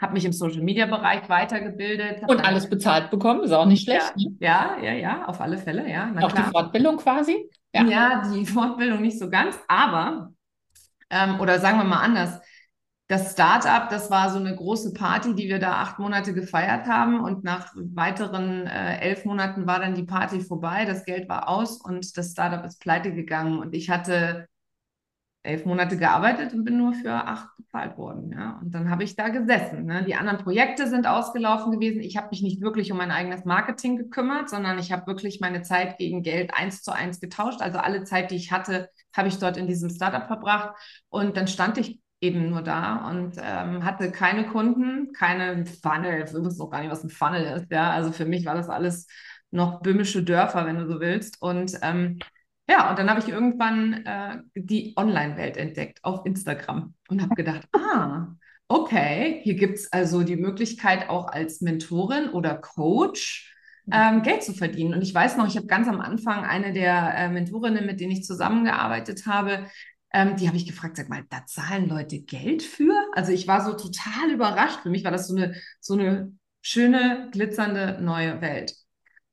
Habe 0.00 0.14
mich 0.14 0.24
im 0.24 0.32
Social 0.32 0.62
Media 0.62 0.86
Bereich 0.86 1.28
weitergebildet. 1.28 2.22
Und 2.26 2.42
alles 2.42 2.70
bezahlt 2.70 3.10
bekommen, 3.10 3.42
ist 3.42 3.52
auch 3.52 3.66
nicht 3.66 3.84
schlecht. 3.84 4.14
Ja, 4.16 4.30
ne? 4.30 4.36
ja, 4.40 4.78
ja, 4.82 4.92
ja, 4.94 5.24
auf 5.26 5.42
alle 5.42 5.58
Fälle, 5.58 5.90
ja. 5.90 6.10
Na 6.14 6.22
auch 6.22 6.32
klar. 6.32 6.46
die 6.46 6.50
Fortbildung 6.50 6.96
quasi? 6.96 7.50
Ja. 7.74 7.84
ja, 7.84 8.22
die 8.32 8.46
Fortbildung 8.46 9.02
nicht 9.02 9.18
so 9.18 9.28
ganz, 9.28 9.58
aber, 9.68 10.32
ähm, 11.10 11.38
oder 11.40 11.58
sagen 11.58 11.76
wir 11.76 11.84
mal 11.84 12.00
anders, 12.00 12.40
das 13.10 13.32
Startup, 13.32 13.88
das 13.88 14.08
war 14.08 14.30
so 14.30 14.38
eine 14.38 14.54
große 14.54 14.92
Party, 14.92 15.34
die 15.34 15.48
wir 15.48 15.58
da 15.58 15.72
acht 15.72 15.98
Monate 15.98 16.32
gefeiert 16.32 16.86
haben. 16.86 17.18
Und 17.18 17.42
nach 17.42 17.74
weiteren 17.74 18.68
äh, 18.68 19.00
elf 19.00 19.24
Monaten 19.24 19.66
war 19.66 19.80
dann 19.80 19.96
die 19.96 20.04
Party 20.04 20.40
vorbei, 20.40 20.84
das 20.84 21.04
Geld 21.04 21.28
war 21.28 21.48
aus 21.48 21.80
und 21.80 22.16
das 22.16 22.30
Startup 22.30 22.64
ist 22.64 22.80
pleite 22.80 23.12
gegangen. 23.12 23.58
Und 23.58 23.74
ich 23.74 23.90
hatte 23.90 24.46
elf 25.42 25.64
Monate 25.64 25.96
gearbeitet 25.96 26.54
und 26.54 26.62
bin 26.64 26.78
nur 26.78 26.92
für 26.92 27.12
acht 27.12 27.48
bezahlt 27.56 27.98
worden. 27.98 28.30
Ja? 28.30 28.60
Und 28.62 28.72
dann 28.72 28.90
habe 28.90 29.02
ich 29.02 29.16
da 29.16 29.28
gesessen. 29.30 29.86
Ne? 29.86 30.04
Die 30.04 30.14
anderen 30.14 30.38
Projekte 30.38 30.86
sind 30.86 31.08
ausgelaufen 31.08 31.72
gewesen. 31.72 32.02
Ich 32.02 32.16
habe 32.16 32.28
mich 32.30 32.42
nicht 32.42 32.60
wirklich 32.60 32.92
um 32.92 32.98
mein 32.98 33.10
eigenes 33.10 33.44
Marketing 33.44 33.96
gekümmert, 33.96 34.48
sondern 34.48 34.78
ich 34.78 34.92
habe 34.92 35.08
wirklich 35.08 35.40
meine 35.40 35.62
Zeit 35.62 35.98
gegen 35.98 36.22
Geld 36.22 36.52
eins 36.54 36.82
zu 36.82 36.92
eins 36.92 37.18
getauscht. 37.18 37.60
Also 37.60 37.78
alle 37.78 38.04
Zeit, 38.04 38.30
die 38.30 38.36
ich 38.36 38.52
hatte, 38.52 38.88
habe 39.16 39.26
ich 39.26 39.38
dort 39.38 39.56
in 39.56 39.66
diesem 39.66 39.90
Startup 39.90 40.28
verbracht. 40.28 40.76
Und 41.08 41.36
dann 41.36 41.48
stand 41.48 41.76
ich 41.78 41.98
eben 42.20 42.50
nur 42.50 42.62
da 42.62 43.08
und 43.08 43.36
ähm, 43.38 43.84
hatte 43.84 44.10
keine 44.10 44.46
Kunden, 44.46 45.12
keine 45.12 45.64
Funnel. 45.66 46.24
Ich 46.26 46.34
wusste 46.34 46.62
auch 46.62 46.70
gar 46.70 46.80
nicht, 46.80 46.90
was 46.90 47.04
ein 47.04 47.10
Funnel 47.10 47.44
ist. 47.56 47.70
Ja, 47.70 47.90
also 47.90 48.12
für 48.12 48.26
mich 48.26 48.44
war 48.44 48.54
das 48.54 48.68
alles 48.68 49.06
noch 49.50 49.80
böhmische 49.82 50.22
Dörfer, 50.22 50.66
wenn 50.66 50.78
du 50.78 50.86
so 50.86 51.00
willst. 51.00 51.40
Und 51.40 51.78
ähm, 51.82 52.18
ja, 52.68 52.90
und 52.90 52.98
dann 52.98 53.08
habe 53.10 53.20
ich 53.20 53.28
irgendwann 53.28 54.04
äh, 54.04 54.38
die 54.54 54.94
Online-Welt 54.96 55.56
entdeckt 55.56 56.04
auf 56.04 56.24
Instagram 56.26 56.94
und 57.08 57.22
habe 57.22 57.34
gedacht, 57.34 57.66
ah, 57.72 58.28
okay, 58.68 59.40
hier 59.42 59.54
gibt 59.54 59.78
es 59.78 59.92
also 59.92 60.22
die 60.22 60.36
Möglichkeit 60.36 61.08
auch 61.08 61.26
als 61.26 61.60
Mentorin 61.60 62.28
oder 62.28 62.54
Coach 62.54 63.54
ähm, 63.92 64.22
Geld 64.22 64.42
zu 64.42 64.52
verdienen. 64.52 64.94
Und 64.94 65.02
ich 65.02 65.14
weiß 65.14 65.36
noch, 65.36 65.48
ich 65.48 65.56
habe 65.56 65.66
ganz 65.66 65.88
am 65.88 66.00
Anfang 66.00 66.44
eine 66.44 66.72
der 66.72 67.14
äh, 67.16 67.28
Mentorinnen, 67.28 67.86
mit 67.86 68.00
denen 68.00 68.12
ich 68.12 68.24
zusammengearbeitet 68.24 69.26
habe, 69.26 69.66
ähm, 70.12 70.36
die 70.36 70.48
habe 70.48 70.56
ich 70.56 70.66
gefragt, 70.66 70.96
sag 70.96 71.08
mal, 71.08 71.24
da 71.30 71.44
zahlen 71.46 71.88
Leute 71.88 72.20
Geld 72.20 72.62
für? 72.62 72.94
Also 73.14 73.32
ich 73.32 73.46
war 73.46 73.64
so 73.64 73.72
total 73.72 74.30
überrascht. 74.32 74.80
Für 74.82 74.90
mich 74.90 75.04
war 75.04 75.12
das 75.12 75.28
so 75.28 75.36
eine, 75.36 75.54
so 75.80 75.94
eine 75.94 76.32
schöne, 76.62 77.28
glitzernde 77.32 77.98
neue 78.00 78.40
Welt. 78.40 78.74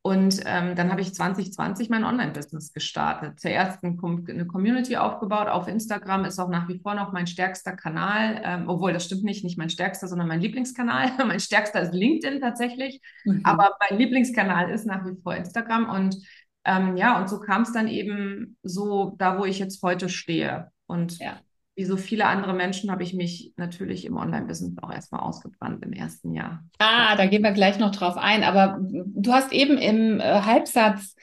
Und 0.07 0.39
ähm, 0.46 0.75
dann 0.75 0.89
habe 0.89 1.01
ich 1.01 1.13
2020 1.13 1.89
mein 1.89 2.05
Online-Business 2.05 2.72
gestartet. 2.72 3.41
Zuerst 3.41 3.84
eine 3.84 3.98
Community 3.98 4.96
aufgebaut 4.96 5.50
auf 5.50 5.67
Instagram, 5.67 6.24
ist 6.24 6.39
auch 6.39 6.48
nach 6.48 6.69
wie 6.69 6.79
vor 6.79 6.96
noch 6.96 7.12
mein 7.12 7.27
stärkster 7.27 7.75
Kanal. 7.75 8.39
Ähm, 8.41 8.69
obwohl, 8.69 8.93
das 8.93 9.03
stimmt 9.03 9.25
nicht, 9.25 9.43
nicht 9.43 9.57
mein 9.57 9.69
stärkster, 9.69 10.07
sondern 10.07 10.29
mein 10.29 10.39
Lieblingskanal. 10.39 11.12
mein 11.27 11.41
stärkster 11.41 11.81
ist 11.81 11.93
LinkedIn 11.93 12.39
tatsächlich. 12.39 13.01
Mhm. 13.25 13.41
Aber 13.43 13.75
mein 13.89 14.00
Lieblingskanal 14.00 14.69
ist 14.69 14.86
nach 14.86 15.05
wie 15.05 15.19
vor 15.22 15.36
Instagram. 15.36 15.89
Und 15.89 16.15
ähm, 16.67 16.97
ja, 16.97 17.17
und 17.19 17.29
so 17.29 17.39
kam 17.39 17.62
es 17.62 17.71
dann 17.71 17.88
eben 17.88 18.57
so 18.62 19.15
da, 19.17 19.39
wo 19.39 19.45
ich 19.45 19.57
jetzt 19.57 19.81
heute 19.81 20.09
stehe. 20.09 20.67
Und 20.86 21.17
ja. 21.19 21.39
wie 21.75 21.86
so 21.86 21.95
viele 21.95 22.25
andere 22.25 22.53
Menschen 22.53 22.91
habe 22.91 23.03
ich 23.03 23.13
mich 23.13 23.53
natürlich 23.55 24.05
im 24.05 24.17
Online-Business 24.17 24.75
auch 24.81 24.91
erstmal 24.91 25.21
ausgebrannt 25.21 25.83
im 25.86 25.93
ersten 25.93 26.33
Jahr. 26.33 26.65
Ah, 26.79 27.15
da 27.15 27.25
gehen 27.25 27.43
wir 27.43 27.51
gleich 27.51 27.79
noch 27.79 27.91
drauf 27.91 28.17
ein. 28.17 28.43
Aber 28.43 28.79
du 28.81 29.31
hast 29.31 29.53
eben 29.53 29.77
im 29.77 30.19
äh, 30.19 30.41
Halbsatz 30.41 31.15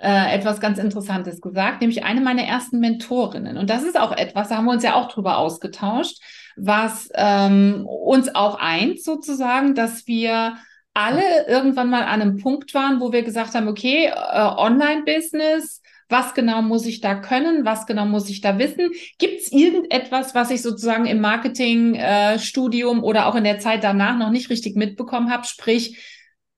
äh, 0.00 0.34
etwas 0.34 0.60
ganz 0.60 0.78
Interessantes 0.78 1.42
gesagt, 1.42 1.82
nämlich 1.82 2.04
eine 2.04 2.22
meiner 2.22 2.44
ersten 2.44 2.80
Mentorinnen. 2.80 3.58
Und 3.58 3.68
das 3.68 3.82
ist 3.82 4.00
auch 4.00 4.12
etwas, 4.12 4.48
da 4.48 4.56
haben 4.56 4.64
wir 4.64 4.72
uns 4.72 4.82
ja 4.82 4.94
auch 4.94 5.08
drüber 5.08 5.36
ausgetauscht, 5.36 6.22
was 6.56 7.10
ähm, 7.14 7.86
uns 7.86 8.34
auch 8.34 8.58
eint 8.58 9.02
sozusagen, 9.02 9.74
dass 9.74 10.06
wir 10.06 10.56
alle 10.96 11.46
irgendwann 11.46 11.90
mal 11.90 12.04
an 12.04 12.22
einem 12.22 12.38
Punkt 12.38 12.72
waren, 12.74 13.00
wo 13.00 13.12
wir 13.12 13.22
gesagt 13.22 13.54
haben, 13.54 13.68
okay, 13.68 14.06
äh, 14.06 14.12
Online-Business 14.12 15.82
Was 16.08 16.34
genau 16.34 16.62
muss 16.62 16.86
ich 16.86 17.00
da 17.00 17.16
können? 17.16 17.64
Was 17.64 17.84
genau 17.86 18.06
muss 18.06 18.30
ich 18.30 18.40
da 18.40 18.58
wissen? 18.58 18.92
Gibt 19.18 19.40
es 19.40 19.52
irgendetwas, 19.52 20.34
was 20.34 20.50
ich 20.50 20.62
sozusagen 20.62 21.06
im 21.06 21.20
Marketingstudium 21.20 22.98
äh, 22.98 23.02
oder 23.02 23.26
auch 23.26 23.34
in 23.34 23.44
der 23.44 23.58
Zeit 23.58 23.82
danach 23.82 24.16
noch 24.16 24.30
nicht 24.30 24.48
richtig 24.48 24.76
mitbekommen 24.76 25.30
habe? 25.32 25.44
Sprich, 25.46 25.98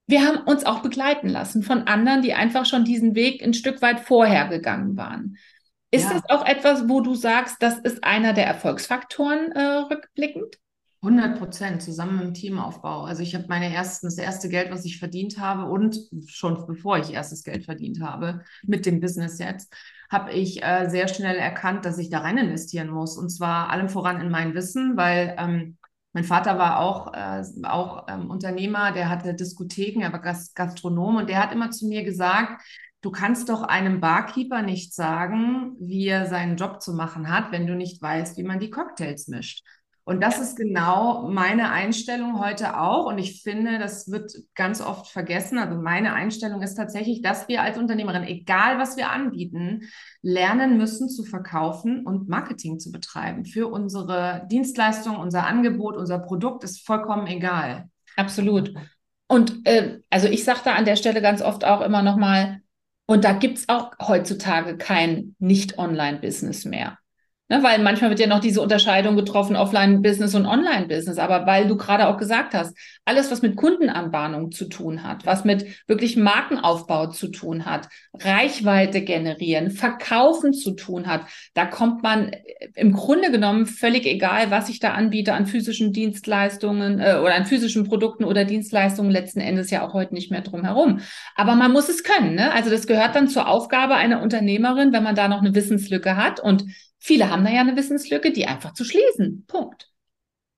wir 0.07 0.27
haben 0.27 0.39
uns 0.47 0.65
auch 0.67 0.81
begleiten 0.81 1.29
lassen 1.29 1.63
von 1.63 1.87
anderen, 1.87 2.23
die 2.23 2.35
einfach 2.35 2.67
schon 2.67 2.85
diesen 2.85 3.15
Weg 3.15 3.43
ein 3.43 3.55
Stück 3.55 3.81
weit 3.83 4.01
vorher 4.01 4.49
gegangen 4.49 4.97
waren. 4.97 5.39
Ist 5.91 6.05
ja. 6.05 6.15
das 6.15 6.29
auch 6.29 6.47
etwas, 6.47 6.89
wo 6.89 7.01
du 7.01 7.15
sagst, 7.15 7.57
das 7.61 7.79
ist 7.79 8.05
einer 8.05 8.35
der 8.35 8.47
Erfolgsfaktoren 8.47 9.53
äh, 9.53 9.63
rückblickend? 9.91 10.59
100 11.03 11.39
Prozent 11.39 11.83
zusammen 11.83 12.21
im 12.21 12.35
Teamaufbau. 12.35 13.03
Also 13.05 13.23
ich 13.23 13.35
habe 13.35 13.47
meine 13.49 13.73
ersten, 13.73 14.07
das 14.07 14.19
erste 14.19 14.49
Geld, 14.49 14.71
was 14.73 14.85
ich 14.85 14.99
verdient 14.99 15.39
habe 15.39 15.71
und 15.71 15.97
schon 16.27 16.67
bevor 16.67 16.99
ich 16.99 17.13
erstes 17.13 17.45
Geld 17.45 17.65
verdient 17.65 18.01
habe 18.01 18.43
mit 18.65 18.85
dem 18.85 19.01
Business 19.01 19.39
jetzt, 19.39 19.73
habe 20.11 20.33
ich 20.33 20.63
äh, 20.63 20.89
sehr 20.89 21.07
schnell 21.07 21.37
erkannt, 21.37 21.85
dass 21.85 21.99
ich 21.99 22.11
da 22.11 22.21
rein 22.21 22.39
investieren 22.39 22.89
muss. 22.91 23.17
Und 23.17 23.31
zwar 23.31 23.71
allem 23.71 23.89
voran 23.89 24.21
in 24.21 24.31
mein 24.31 24.55
Wissen, 24.55 24.97
weil 24.97 25.37
ähm, 25.39 25.77
mein 26.13 26.25
Vater 26.25 26.59
war 26.59 26.81
auch, 26.81 27.13
äh, 27.15 27.45
auch 27.65 28.07
ähm, 28.09 28.29
Unternehmer, 28.31 28.91
der 28.93 29.09
hatte 29.09 29.35
Diskotheken, 29.35 30.01
er 30.03 30.13
war 30.13 30.21
Gastronom 30.21 31.17
und 31.17 31.29
der 31.29 31.41
hat 31.41 31.53
immer 31.53 31.71
zu 31.71 31.87
mir 31.87 32.03
gesagt, 32.03 32.63
du 33.03 33.11
kannst 33.13 33.49
doch 33.49 33.63
einem 33.63 34.01
Barkeeper 34.01 34.63
nicht 34.63 34.95
sagen, 34.95 35.77
wie 35.79 36.09
er 36.09 36.27
seinen 36.27 36.57
Job 36.57 36.83
zu 36.83 36.95
machen 36.95 37.31
hat, 37.31 37.53
wenn 37.53 37.67
du 37.69 37.77
nicht 37.77 38.03
weißt, 38.03 38.37
wie 38.37 38.43
man 38.43 38.59
die 38.59 38.71
Cocktails 38.71 39.29
mischt. 39.29 39.63
Und 40.09 40.23
das 40.23 40.41
ist 40.41 40.57
genau 40.57 41.29
meine 41.29 41.71
Einstellung 41.71 42.41
heute 42.41 42.81
auch. 42.81 43.05
Und 43.05 43.19
ich 43.19 43.43
finde, 43.43 43.79
das 43.79 44.11
wird 44.11 44.33
ganz 44.55 44.81
oft 44.81 45.09
vergessen. 45.09 45.59
Also 45.59 45.79
meine 45.79 46.15
Einstellung 46.15 46.63
ist 46.63 46.77
tatsächlich, 46.77 47.21
dass 47.21 47.47
wir 47.47 47.61
als 47.61 47.77
Unternehmerin, 47.77 48.23
egal 48.23 48.79
was 48.79 48.97
wir 48.97 49.11
anbieten, 49.11 49.83
lernen 50.23 50.79
müssen 50.79 51.11
zu 51.11 51.25
verkaufen 51.25 52.07
und 52.07 52.27
Marketing 52.27 52.79
zu 52.79 52.91
betreiben 52.91 53.45
für 53.45 53.67
unsere 53.67 54.47
Dienstleistung, 54.51 55.17
unser 55.17 55.47
Angebot, 55.47 55.95
unser 55.95 56.21
Produkt 56.21 56.65
ist 56.65 56.87
vollkommen 56.87 57.27
egal. 57.27 57.91
Absolut. 58.17 58.73
Und 59.27 59.67
äh, 59.67 59.99
also 60.09 60.27
ich 60.27 60.43
sage 60.43 60.61
da 60.65 60.73
an 60.73 60.87
der 60.87 60.97
Stelle 60.97 61.21
ganz 61.21 61.43
oft 61.43 61.67
auch 61.67 61.83
immer 61.83 62.01
nochmal, 62.01 62.63
und 63.05 63.25
da 63.25 63.35
gibt 63.35 63.59
es 63.59 63.69
auch 63.69 63.91
heutzutage 64.01 64.79
kein 64.79 65.37
Nicht-Online-Business 65.39 66.65
mehr. 66.65 66.97
Ne, 67.51 67.63
weil 67.63 67.79
manchmal 67.79 68.11
wird 68.11 68.21
ja 68.21 68.27
noch 68.27 68.41
diese 68.41 68.61
Unterscheidung 68.61 69.17
getroffen, 69.17 69.57
Offline-Business 69.57 70.35
und 70.35 70.45
Online-Business. 70.45 71.17
Aber 71.17 71.47
weil 71.47 71.67
du 71.67 71.79
gerade 71.79 72.09
auch 72.09 72.19
gesagt 72.19 72.53
hast, 72.53 72.77
alles, 73.07 73.31
was 73.31 73.41
mit 73.41 73.57
Kundenanbahnung 73.57 74.53
zu 74.53 74.67
tun 74.67 75.03
hat, 75.03 75.25
was 75.25 75.47
mit 75.47 75.65
wirklich 75.87 76.19
Markenaufbau 76.19 77.07
zu 77.07 77.29
tun 77.29 77.65
hat, 77.65 77.89
Reichweite 78.13 79.01
generieren, 79.01 79.71
Verkaufen 79.71 80.53
zu 80.53 80.73
tun 80.73 81.07
hat, 81.07 81.23
da 81.55 81.65
kommt 81.65 82.03
man 82.03 82.33
im 82.75 82.93
Grunde 82.93 83.31
genommen 83.31 83.65
völlig 83.65 84.05
egal, 84.05 84.51
was 84.51 84.69
ich 84.69 84.79
da 84.79 84.93
anbiete 84.93 85.33
an 85.33 85.47
physischen 85.47 85.95
Dienstleistungen 85.95 87.01
äh, 87.01 87.17
oder 87.23 87.35
an 87.35 87.47
physischen 87.47 87.85
Produkten 87.85 88.25
oder 88.25 88.45
Dienstleistungen 88.45 89.11
letzten 89.11 89.41
Endes 89.41 89.71
ja 89.71 89.87
auch 89.87 89.95
heute 89.95 90.13
nicht 90.13 90.31
mehr 90.31 90.43
drum 90.43 90.65
herum. 90.65 91.01
Aber 91.35 91.55
man 91.55 91.73
muss 91.73 91.89
es 91.89 92.05
können. 92.05 92.35
Ne? 92.35 92.53
Also 92.53 92.69
das 92.69 92.87
gehört 92.87 93.17
dann 93.17 93.29
zur 93.29 93.49
Aufgabe 93.49 93.95
einer 93.95 94.21
Unternehmerin, 94.21 94.93
wenn 94.93 95.03
man 95.03 95.15
da 95.15 95.29
noch 95.29 95.41
eine 95.41 95.55
Wissenslücke 95.55 96.19
hat 96.19 96.41
und 96.41 96.65
Viele 96.99 97.31
haben 97.31 97.45
da 97.45 97.51
ja 97.51 97.61
eine 97.61 97.77
Wissenslücke, 97.77 98.33
die 98.33 98.47
einfach 98.47 98.75
zu 98.75 98.85
schließen. 98.85 99.45
Punkt. 99.47 99.89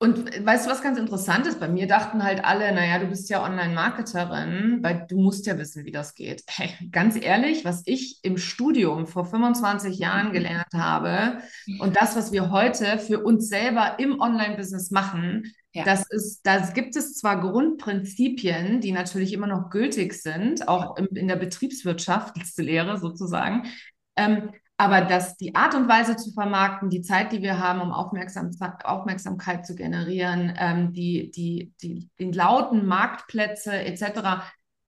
Und 0.01 0.31
weißt 0.47 0.65
du, 0.65 0.71
was 0.71 0.81
ganz 0.81 0.97
interessant 0.97 1.45
ist? 1.45 1.59
Bei 1.59 1.67
mir 1.67 1.85
dachten 1.85 2.23
halt 2.23 2.43
alle, 2.43 2.73
naja, 2.73 2.97
du 2.97 3.05
bist 3.05 3.29
ja 3.29 3.43
Online-Marketerin, 3.43 4.79
weil 4.81 5.05
du 5.07 5.21
musst 5.21 5.45
ja 5.45 5.59
wissen, 5.59 5.85
wie 5.85 5.91
das 5.91 6.15
geht. 6.15 6.43
Hey, 6.49 6.71
ganz 6.91 7.15
ehrlich, 7.21 7.65
was 7.65 7.83
ich 7.85 8.17
im 8.23 8.37
Studium 8.37 9.05
vor 9.05 9.25
25 9.25 9.99
Jahren 9.99 10.29
mhm. 10.29 10.33
gelernt 10.33 10.73
habe 10.73 11.43
und 11.77 11.95
das, 11.95 12.15
was 12.15 12.31
wir 12.31 12.49
heute 12.49 12.97
für 12.97 13.19
uns 13.19 13.47
selber 13.47 13.99
im 13.99 14.19
Online-Business 14.19 14.89
machen, 14.89 15.53
ja. 15.73 15.83
das 15.83 16.09
ist, 16.09 16.41
da 16.47 16.57
gibt 16.57 16.95
es 16.95 17.19
zwar 17.19 17.39
Grundprinzipien, 17.39 18.81
die 18.81 18.93
natürlich 18.93 19.33
immer 19.33 19.47
noch 19.47 19.69
gültig 19.69 20.13
sind, 20.13 20.67
auch 20.67 20.97
in, 20.97 21.05
in 21.15 21.27
der 21.27 21.35
Betriebswirtschaftslehre 21.35 22.97
sozusagen. 22.97 23.67
Ähm, 24.15 24.49
aber 24.81 25.01
dass 25.01 25.37
die 25.37 25.53
Art 25.53 25.75
und 25.75 25.87
Weise 25.87 26.15
zu 26.15 26.31
vermarkten, 26.31 26.89
die 26.89 27.03
Zeit, 27.03 27.31
die 27.31 27.43
wir 27.43 27.59
haben, 27.59 27.81
um 27.81 27.91
Aufmerksam 27.91 28.49
Aufmerksamkeit 28.83 29.63
zu 29.63 29.75
generieren, 29.75 30.55
ähm, 30.57 30.91
die, 30.91 31.29
die, 31.29 31.71
die, 31.83 32.09
die 32.19 32.31
lauten 32.31 32.87
Marktplätze 32.87 33.73
etc., 33.73 34.41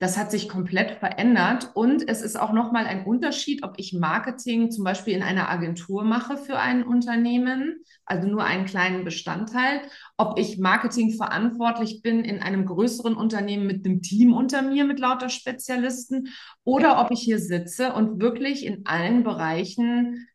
das 0.04 0.18
hat 0.18 0.32
sich 0.32 0.50
komplett 0.50 1.00
verändert. 1.00 1.72
Und 1.76 2.10
es 2.10 2.22
ist 2.22 2.38
auch 2.38 2.52
nochmal 2.52 2.88
ein 2.88 3.06
Unterschied, 3.06 3.64
ob 3.64 3.76
ich 3.78 3.94
Marketing 3.94 4.70
zum 4.70 4.84
Beispiel 4.84 5.14
in 5.14 5.24
einer 5.24 5.50
Agentur 5.50 6.04
mache 6.04 6.36
für 6.36 6.60
ein 6.60 6.84
Unternehmen, 6.84 7.82
also 8.06 8.28
nur 8.28 8.44
einen 8.44 8.66
kleinen 8.66 9.06
Bestandteil, 9.06 9.80
ob 10.18 10.38
ich 10.38 10.58
Marketing 10.58 11.14
verantwortlich 11.14 12.02
bin 12.02 12.26
in 12.26 12.42
einem 12.42 12.66
größeren 12.66 13.16
Unternehmen 13.16 13.66
mit 13.66 13.86
einem 13.86 14.02
Team 14.02 14.34
unter 14.34 14.62
mir, 14.62 14.84
mit 14.84 15.00
lauter 15.00 15.30
Spezialisten, 15.30 16.28
oder 16.66 17.00
ob 17.00 17.12
ich 17.12 17.22
hier 17.22 17.40
sitze 17.40 17.94
und 17.94 18.22
wirklich 18.22 18.66
in 18.66 18.86
allen 18.86 19.24
Bereichen 19.24 20.28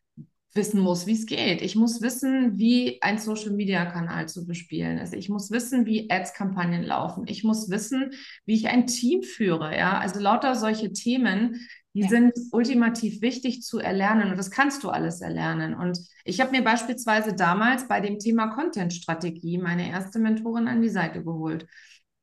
wissen 0.53 0.79
muss, 0.81 1.05
wie 1.05 1.13
es 1.13 1.25
geht. 1.25 1.61
Ich 1.61 1.75
muss 1.75 2.01
wissen, 2.01 2.57
wie 2.57 3.01
ein 3.01 3.17
Social-Media-Kanal 3.17 4.27
zu 4.27 4.45
bespielen 4.47 4.97
ist. 4.97 5.13
Ich 5.13 5.29
muss 5.29 5.51
wissen, 5.51 5.85
wie 5.85 6.09
Ads-Kampagnen 6.09 6.83
laufen. 6.83 7.25
Ich 7.27 7.43
muss 7.43 7.69
wissen, 7.69 8.11
wie 8.45 8.55
ich 8.55 8.67
ein 8.67 8.87
Team 8.87 9.21
führe. 9.23 9.77
Ja, 9.77 9.99
also 9.99 10.19
lauter 10.19 10.55
solche 10.55 10.91
Themen, 10.91 11.67
die 11.93 12.01
ja. 12.01 12.07
sind 12.07 12.33
ultimativ 12.51 13.21
wichtig 13.21 13.61
zu 13.61 13.79
erlernen 13.79 14.31
und 14.31 14.37
das 14.37 14.51
kannst 14.51 14.83
du 14.83 14.89
alles 14.89 15.21
erlernen. 15.21 15.73
Und 15.73 15.99
ich 16.23 16.39
habe 16.39 16.51
mir 16.51 16.63
beispielsweise 16.63 17.33
damals 17.35 17.87
bei 17.87 17.99
dem 17.99 18.19
Thema 18.19 18.47
Content-Strategie 18.47 19.57
meine 19.57 19.89
erste 19.89 20.19
Mentorin 20.19 20.67
an 20.67 20.81
die 20.81 20.89
Seite 20.89 21.23
geholt, 21.23 21.67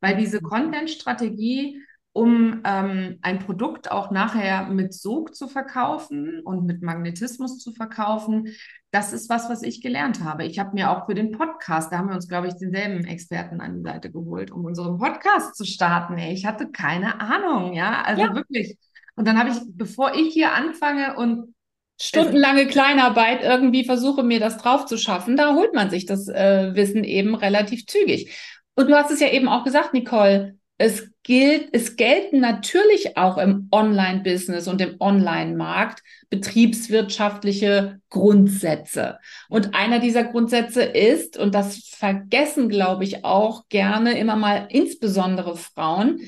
weil 0.00 0.16
diese 0.16 0.38
mhm. 0.38 0.48
Content-Strategie 0.48 1.82
um 2.16 2.62
ähm, 2.64 3.18
ein 3.20 3.40
Produkt 3.40 3.90
auch 3.90 4.10
nachher 4.10 4.68
mit 4.68 4.94
Sog 4.94 5.34
zu 5.34 5.48
verkaufen 5.48 6.40
und 6.40 6.64
mit 6.64 6.80
Magnetismus 6.80 7.58
zu 7.58 7.72
verkaufen. 7.72 8.54
Das 8.90 9.12
ist 9.12 9.28
was, 9.28 9.50
was 9.50 9.62
ich 9.62 9.82
gelernt 9.82 10.24
habe. 10.24 10.46
Ich 10.46 10.58
habe 10.58 10.70
mir 10.72 10.90
auch 10.90 11.04
für 11.04 11.14
den 11.14 11.30
Podcast, 11.30 11.92
da 11.92 11.98
haben 11.98 12.08
wir 12.08 12.14
uns, 12.14 12.26
glaube 12.26 12.48
ich, 12.48 12.54
denselben 12.54 13.04
Experten 13.04 13.60
an 13.60 13.76
die 13.76 13.82
Seite 13.82 14.10
geholt, 14.10 14.50
um 14.50 14.64
unseren 14.64 14.96
Podcast 14.96 15.56
zu 15.56 15.66
starten. 15.66 16.16
Ey, 16.16 16.32
ich 16.32 16.46
hatte 16.46 16.70
keine 16.70 17.20
Ahnung, 17.20 17.74
ja, 17.74 18.00
also 18.00 18.22
ja. 18.22 18.34
wirklich. 18.34 18.78
Und 19.14 19.28
dann 19.28 19.38
habe 19.38 19.50
ich, 19.50 19.58
bevor 19.66 20.14
ich 20.14 20.32
hier 20.32 20.54
anfange 20.54 21.16
und 21.18 21.54
stundenlange 22.00 22.66
Kleinarbeit 22.66 23.42
irgendwie 23.42 23.84
versuche, 23.84 24.22
mir 24.22 24.40
das 24.40 24.56
drauf 24.56 24.86
zu 24.86 24.96
schaffen, 24.96 25.36
da 25.36 25.54
holt 25.54 25.74
man 25.74 25.90
sich 25.90 26.06
das 26.06 26.28
äh, 26.28 26.74
Wissen 26.74 27.04
eben 27.04 27.34
relativ 27.34 27.84
zügig. 27.84 28.34
Und 28.74 28.88
du 28.88 28.94
hast 28.94 29.10
es 29.10 29.20
ja 29.20 29.28
eben 29.28 29.48
auch 29.48 29.64
gesagt, 29.64 29.92
Nicole, 29.92 30.56
es 30.78 31.10
gilt, 31.22 31.70
es 31.72 31.96
gelten 31.96 32.40
natürlich 32.40 33.16
auch 33.16 33.38
im 33.38 33.68
Online-Business 33.72 34.68
und 34.68 34.80
im 34.80 34.96
Online-Markt 35.00 36.02
betriebswirtschaftliche 36.28 38.00
Grundsätze. 38.10 39.18
Und 39.48 39.74
einer 39.74 40.00
dieser 40.00 40.24
Grundsätze 40.24 40.82
ist, 40.82 41.38
und 41.38 41.54
das 41.54 41.78
vergessen, 41.88 42.68
glaube 42.68 43.04
ich, 43.04 43.24
auch 43.24 43.68
gerne 43.68 44.18
immer 44.18 44.36
mal 44.36 44.68
insbesondere 44.70 45.56
Frauen, 45.56 46.20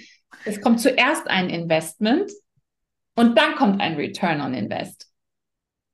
es 0.45 0.61
kommt 0.61 0.81
zuerst 0.81 1.29
ein 1.29 1.51
Investment 1.51 2.31
und 3.15 3.37
dann 3.37 3.55
kommt 3.57 3.81
ein 3.81 3.97
Return 3.97 4.41
on 4.41 4.55
Invest. 4.55 5.09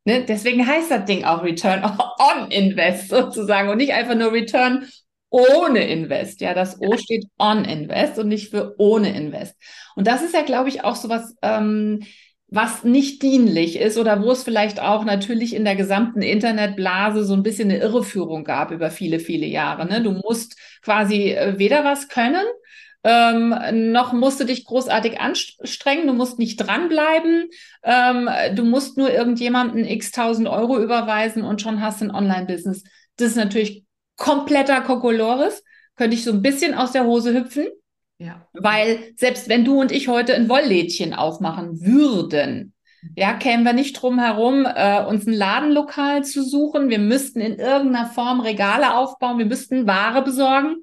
Ne? 0.05 0.25
Deswegen 0.25 0.67
heißt 0.67 0.91
das 0.91 1.07
Ding 1.07 1.25
auch 1.25 1.43
Return 1.43 1.83
on 1.83 2.51
Invest 2.51 3.09
sozusagen 3.09 3.69
und 3.69 3.79
nicht 3.79 3.95
einfach 3.95 4.15
nur 4.15 4.33
Return 4.33 4.87
ohne 5.35 5.85
Invest. 5.89 6.41
Ja, 6.41 6.55
das 6.55 6.81
O 6.81 6.97
steht 6.97 7.27
on 7.39 7.65
Invest 7.65 8.21
und 8.21 8.29
nicht 8.29 8.51
für 8.51 8.77
ohne 8.79 9.17
Invest. 9.17 9.57
Und 9.97 10.07
das 10.07 10.23
ist 10.23 10.33
ja, 10.33 10.43
glaube 10.43 10.69
ich, 10.69 10.85
auch 10.85 10.95
so 10.95 11.09
was, 11.09 11.35
ähm, 11.43 12.05
was 12.47 12.85
nicht 12.85 13.21
dienlich 13.21 13.81
ist 13.81 13.99
oder 13.99 14.23
wo 14.23 14.31
es 14.31 14.45
vielleicht 14.45 14.79
auch 14.79 15.05
natürlich 15.05 15.55
in 15.57 15.65
der 15.65 15.75
gesamten 15.75 16.23
Internetblase 16.23 17.25
so 17.25 17.35
ein 17.35 17.43
bisschen 17.43 17.69
eine 17.69 17.81
Irreführung 17.81 18.45
gab 18.45 18.71
über 18.71 18.93
viele, 18.93 19.19
viele 19.19 19.47
Jahre. 19.47 19.87
Ne? 19.87 20.03
Du 20.03 20.13
musst 20.13 20.57
quasi 20.83 21.33
äh, 21.33 21.59
weder 21.59 21.83
was 21.85 22.07
können, 22.09 22.47
ähm, 23.03 23.55
noch 23.93 24.13
musst 24.13 24.39
du 24.39 24.45
dich 24.45 24.65
großartig 24.65 25.21
anstrengen, 25.21 26.07
du 26.07 26.13
musst 26.13 26.39
nicht 26.39 26.59
dranbleiben, 26.59 27.49
ähm, 27.83 28.31
du 28.55 28.65
musst 28.65 28.97
nur 28.97 29.11
irgendjemandem 29.11 29.85
x 29.85 30.13
tausend 30.13 30.47
Euro 30.47 30.81
überweisen 30.81 31.43
und 31.43 31.61
schon 31.61 31.81
hast 31.81 32.01
du 32.01 32.05
ein 32.07 32.15
Online-Business. 32.15 32.85
Das 33.17 33.29
ist 33.29 33.37
natürlich 33.37 33.84
kompletter 34.17 34.81
Kokolores, 34.81 35.63
könnte 35.97 36.17
ich 36.17 36.25
so 36.25 36.33
ein 36.33 36.43
bisschen 36.43 36.75
aus 36.75 36.93
der 36.93 37.05
Hose 37.05 37.35
hüpfen. 37.35 37.67
Ja. 38.19 38.47
Weil 38.53 39.13
selbst 39.17 39.49
wenn 39.49 39.65
du 39.65 39.81
und 39.81 39.93
ich 39.93 40.09
heute 40.09 40.35
ein 40.35 40.49
Wolllädchen 40.49 41.15
aufmachen 41.15 41.81
würden, 41.81 42.75
ja, 43.17 43.35
kämen 43.35 43.65
wir 43.65 43.73
nicht 43.73 44.01
drum 44.01 44.19
herum, 44.19 44.67
äh, 44.67 45.05
uns 45.05 45.27
ein 45.27 45.35
Ladenlokal 45.35 46.25
zu 46.25 46.43
suchen. 46.43 46.89
Wir 46.89 46.99
müssten 46.99 47.41
in 47.41 47.59
irgendeiner 47.59 48.07
Form 48.07 48.41
Regale 48.41 48.95
aufbauen. 48.95 49.39
Wir 49.39 49.47
müssten 49.47 49.87
Ware 49.87 50.23
besorgen. 50.23 50.77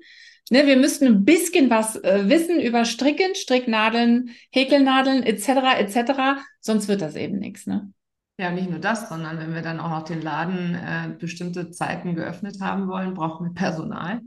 Ne, 0.52 0.68
wir 0.68 0.76
müssten 0.76 1.08
ein 1.08 1.26
bisschen 1.26 1.70
was 1.70 1.96
äh, 1.96 2.24
wissen 2.28 2.60
über 2.60 2.84
Stricken, 2.86 3.36
Stricknadeln, 3.36 4.32
Häkelnadeln 4.52 5.24
etc. 5.24 5.80
etc. 5.80 6.42
Sonst 6.60 6.88
wird 6.90 7.02
das 7.02 7.16
eben 7.16 7.40
nichts. 7.40 7.68
Ne? 7.68 7.92
Ja, 8.42 8.50
nicht 8.50 8.72
nur 8.72 8.80
das, 8.80 9.08
sondern 9.08 9.38
wenn 9.38 9.54
wir 9.54 9.62
dann 9.62 9.80
auch 9.80 9.92
noch 9.92 10.04
den 10.04 10.20
Laden 10.20 10.74
äh, 10.74 11.10
bestimmte 11.20 11.70
Zeiten 11.70 12.16
geöffnet 12.16 12.58
haben 12.60 12.88
wollen, 12.88 13.14
brauchen 13.14 13.46
wir 13.46 13.54
Personal. 13.54 14.22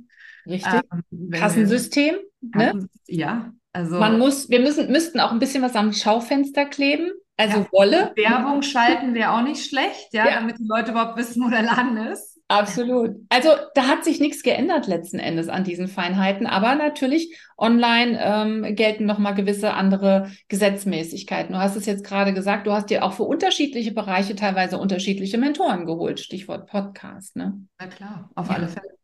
Richtig. 0.47 0.73
Ähm, 0.73 1.31
Kassensystem. 1.33 2.15
Wir, 2.41 2.75
ne? 2.75 2.89
Ja, 3.09 3.53
also. 3.73 3.99
Man 3.99 4.21
muss, 4.21 4.49
wir 4.49 4.61
müssen, 4.61 4.93
müssten 4.93 5.19
auch 5.19 5.33
ein 5.33 5.41
bisschen 5.41 5.65
was 5.65 5.75
am 5.75 5.93
Schaufenster 5.93 6.65
kleben. 6.65 7.11
Also 7.37 7.59
ja, 7.59 7.67
Wolle. 7.73 8.13
Werbung 8.15 8.63
schalten 8.63 9.15
wäre 9.15 9.33
auch 9.33 9.43
nicht 9.43 9.69
schlecht, 9.69 10.11
ja, 10.13 10.29
ja, 10.29 10.35
damit 10.37 10.61
die 10.61 10.69
Leute 10.69 10.93
überhaupt 10.93 11.19
wissen, 11.19 11.45
wo 11.45 11.51
der 11.51 11.63
Laden 11.63 11.97
ist. 11.97 12.34
Absolut. 12.49 13.17
Also 13.31 13.49
da 13.75 13.87
hat 13.87 14.05
sich 14.05 14.21
nichts 14.21 14.43
geändert 14.43 14.87
letzten 14.87 15.19
Endes 15.19 15.49
an 15.49 15.65
diesen 15.65 15.89
Feinheiten, 15.89 16.47
aber 16.47 16.75
natürlich 16.75 17.35
online 17.57 18.19
ähm, 18.23 18.77
gelten 18.77 19.07
nochmal 19.07 19.35
gewisse 19.35 19.73
andere 19.73 20.31
Gesetzmäßigkeiten. 20.49 21.55
Du 21.55 21.59
hast 21.59 21.75
es 21.75 21.87
jetzt 21.87 22.05
gerade 22.05 22.35
gesagt, 22.35 22.67
du 22.67 22.73
hast 22.73 22.91
dir 22.91 23.03
auch 23.03 23.15
für 23.15 23.23
unterschiedliche 23.23 23.93
Bereiche 23.93 24.37
teilweise 24.37 24.79
unterschiedliche 24.79 25.39
Mentoren 25.39 25.87
geholt, 25.87 26.21
Stichwort 26.21 26.67
Podcast. 26.67 27.35
Ne? 27.35 27.67
Na 27.79 27.87
klar, 27.87 28.31
auf 28.35 28.49
ja. 28.49 28.57
alle 28.57 28.69
Fälle. 28.69 28.95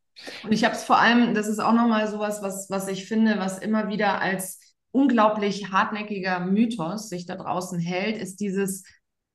Und 0.45 0.53
ich 0.53 0.65
habe 0.65 0.75
es 0.75 0.85
vor 0.85 0.99
allem, 0.99 1.33
das 1.35 1.49
ist 1.49 1.61
auch 1.61 1.73
nochmal 1.73 2.09
sowas, 2.09 2.43
was, 2.43 2.69
was 2.69 2.89
ich 2.89 3.07
finde, 3.07 3.39
was 3.39 3.59
immer 3.59 3.89
wieder 3.89 4.21
als 4.21 4.61
unglaublich 4.93 5.71
hartnäckiger 5.71 6.41
Mythos 6.41 7.09
sich 7.09 7.25
da 7.25 7.37
draußen 7.37 7.79
hält, 7.79 8.19
ist 8.19 8.41
dieses, 8.41 8.85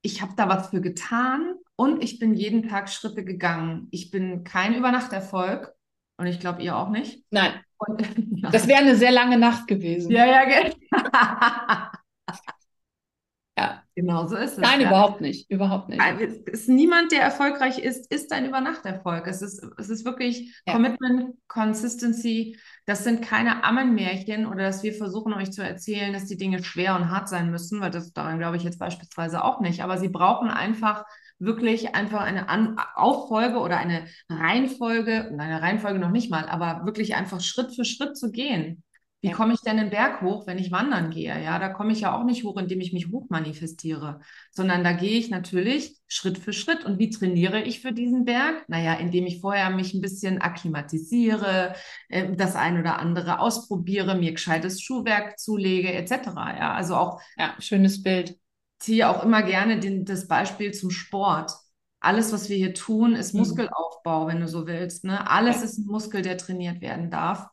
ich 0.05 0.21
habe 0.21 0.33
da 0.35 0.47
was 0.47 0.69
für 0.69 0.81
getan 0.81 1.55
und 1.75 2.03
ich 2.03 2.19
bin 2.19 2.35
jeden 2.35 2.69
Tag 2.69 2.89
Schritte 2.89 3.25
gegangen. 3.25 3.87
Ich 3.91 4.11
bin 4.11 4.43
kein 4.43 4.75
Übernachterfolg 4.75 5.73
und 6.17 6.27
ich 6.27 6.39
glaube, 6.39 6.61
ihr 6.61 6.77
auch 6.77 6.89
nicht. 6.89 7.25
Nein. 7.31 7.53
Und, 7.77 8.01
ja. 8.37 8.51
Das 8.51 8.67
wäre 8.67 8.81
eine 8.81 8.95
sehr 8.95 9.11
lange 9.11 9.37
Nacht 9.37 9.67
gewesen. 9.67 10.11
Ja, 10.11 10.25
ja, 10.25 10.45
genau. 10.45 10.75
ja. 13.57 13.83
Genau 13.95 14.27
so 14.27 14.35
ist 14.35 14.53
es. 14.53 14.57
Nein, 14.57 14.81
ja. 14.81 14.87
überhaupt 14.89 15.21
nicht. 15.21 15.49
Überhaupt 15.49 15.89
nicht. 15.89 16.01
Es 16.01 16.61
ist 16.61 16.69
niemand, 16.69 17.11
der 17.11 17.21
erfolgreich 17.21 17.79
ist, 17.79 18.11
ist 18.11 18.31
ein 18.31 18.45
Übernachterfolg. 18.45 19.25
Es 19.25 19.41
ist, 19.41 19.65
es 19.77 19.89
ist 19.89 20.05
wirklich 20.05 20.61
ja. 20.67 20.73
Commitment, 20.73 21.35
Consistency. 21.47 22.57
Das 22.85 23.03
sind 23.03 23.23
keine 23.23 23.63
Ammenmärchen 23.63 24.45
oder 24.45 24.63
dass 24.63 24.83
wir 24.83 24.93
versuchen, 24.93 25.33
euch 25.33 25.51
zu 25.51 25.63
erzählen, 25.63 26.13
dass 26.13 26.25
die 26.25 26.37
Dinge 26.37 26.63
schwer 26.63 26.95
und 26.95 27.09
hart 27.09 27.27
sein 27.27 27.49
müssen, 27.49 27.81
weil 27.81 27.89
das 27.89 28.13
daran 28.13 28.37
glaube 28.37 28.57
ich 28.57 28.63
jetzt 28.63 28.77
beispielsweise 28.77 29.43
auch 29.43 29.59
nicht. 29.59 29.81
Aber 29.81 29.97
sie 29.97 30.09
brauchen 30.09 30.49
einfach 30.49 31.03
wirklich 31.39 31.95
einfach 31.95 32.21
eine 32.21 32.47
An 32.47 32.77
Auffolge 32.95 33.57
oder 33.57 33.77
eine 33.77 34.05
Reihenfolge, 34.29 35.35
eine 35.37 35.61
Reihenfolge 35.61 35.99
noch 35.99 36.11
nicht 36.11 36.29
mal, 36.29 36.47
aber 36.47 36.85
wirklich 36.85 37.15
einfach 37.15 37.41
Schritt 37.41 37.75
für 37.75 37.85
Schritt 37.85 38.17
zu 38.17 38.31
gehen. 38.31 38.83
Wie 39.25 39.31
komme 39.31 39.53
ich 39.53 39.61
denn 39.61 39.77
den 39.77 39.89
Berg 39.89 40.21
hoch, 40.21 40.47
wenn 40.47 40.57
ich 40.57 40.71
wandern 40.71 41.09
gehe? 41.09 41.41
Ja, 41.43 41.59
da 41.59 41.69
komme 41.69 41.91
ich 41.91 42.01
ja 42.01 42.17
auch 42.17 42.23
nicht 42.23 42.43
hoch, 42.43 42.57
indem 42.57 42.81
ich 42.81 42.93
mich 42.93 43.07
hoch 43.11 43.25
manifestiere, 43.29 44.19
sondern 44.51 44.83
da 44.83 44.91
gehe 44.93 45.17
ich 45.17 45.29
natürlich 45.29 45.97
Schritt 46.07 46.37
für 46.37 46.53
Schritt. 46.53 46.85
Und 46.85 46.99
wie 46.99 47.09
trainiere 47.09 47.61
ich 47.61 47.81
für 47.81 47.91
diesen 47.91 48.25
Berg? 48.25 48.67
Naja, 48.67 48.93
indem 48.93 49.25
ich 49.25 49.41
vorher 49.41 49.69
mich 49.69 49.93
ein 49.93 50.01
bisschen 50.01 50.41
akklimatisiere, 50.41 51.73
äh, 52.09 52.35
das 52.35 52.55
ein 52.55 52.79
oder 52.79 52.99
andere 52.99 53.39
ausprobiere, 53.39 54.15
mir 54.15 54.31
gescheites 54.31 54.81
Schuhwerk 54.81 55.39
zulege, 55.39 55.93
etc. 55.93 56.11
Ja, 56.57 56.73
also 56.73 56.95
auch. 56.95 57.21
Ja, 57.37 57.55
schönes 57.59 58.03
Bild 58.03 58.37
ziehe 58.79 59.09
auch 59.09 59.23
immer 59.23 59.43
gerne 59.43 59.79
den, 59.79 60.05
das 60.05 60.27
Beispiel 60.27 60.73
zum 60.73 60.91
Sport. 60.91 61.51
Alles, 61.99 62.31
was 62.31 62.49
wir 62.49 62.57
hier 62.57 62.73
tun, 62.73 63.15
ist 63.15 63.33
mhm. 63.33 63.39
Muskelaufbau, 63.39 64.27
wenn 64.27 64.39
du 64.39 64.47
so 64.47 64.67
willst. 64.67 65.05
Ne? 65.05 65.29
Alles 65.29 65.63
ist 65.63 65.79
ein 65.79 65.87
Muskel, 65.87 66.21
der 66.21 66.37
trainiert 66.37 66.81
werden 66.81 67.09
darf. 67.09 67.47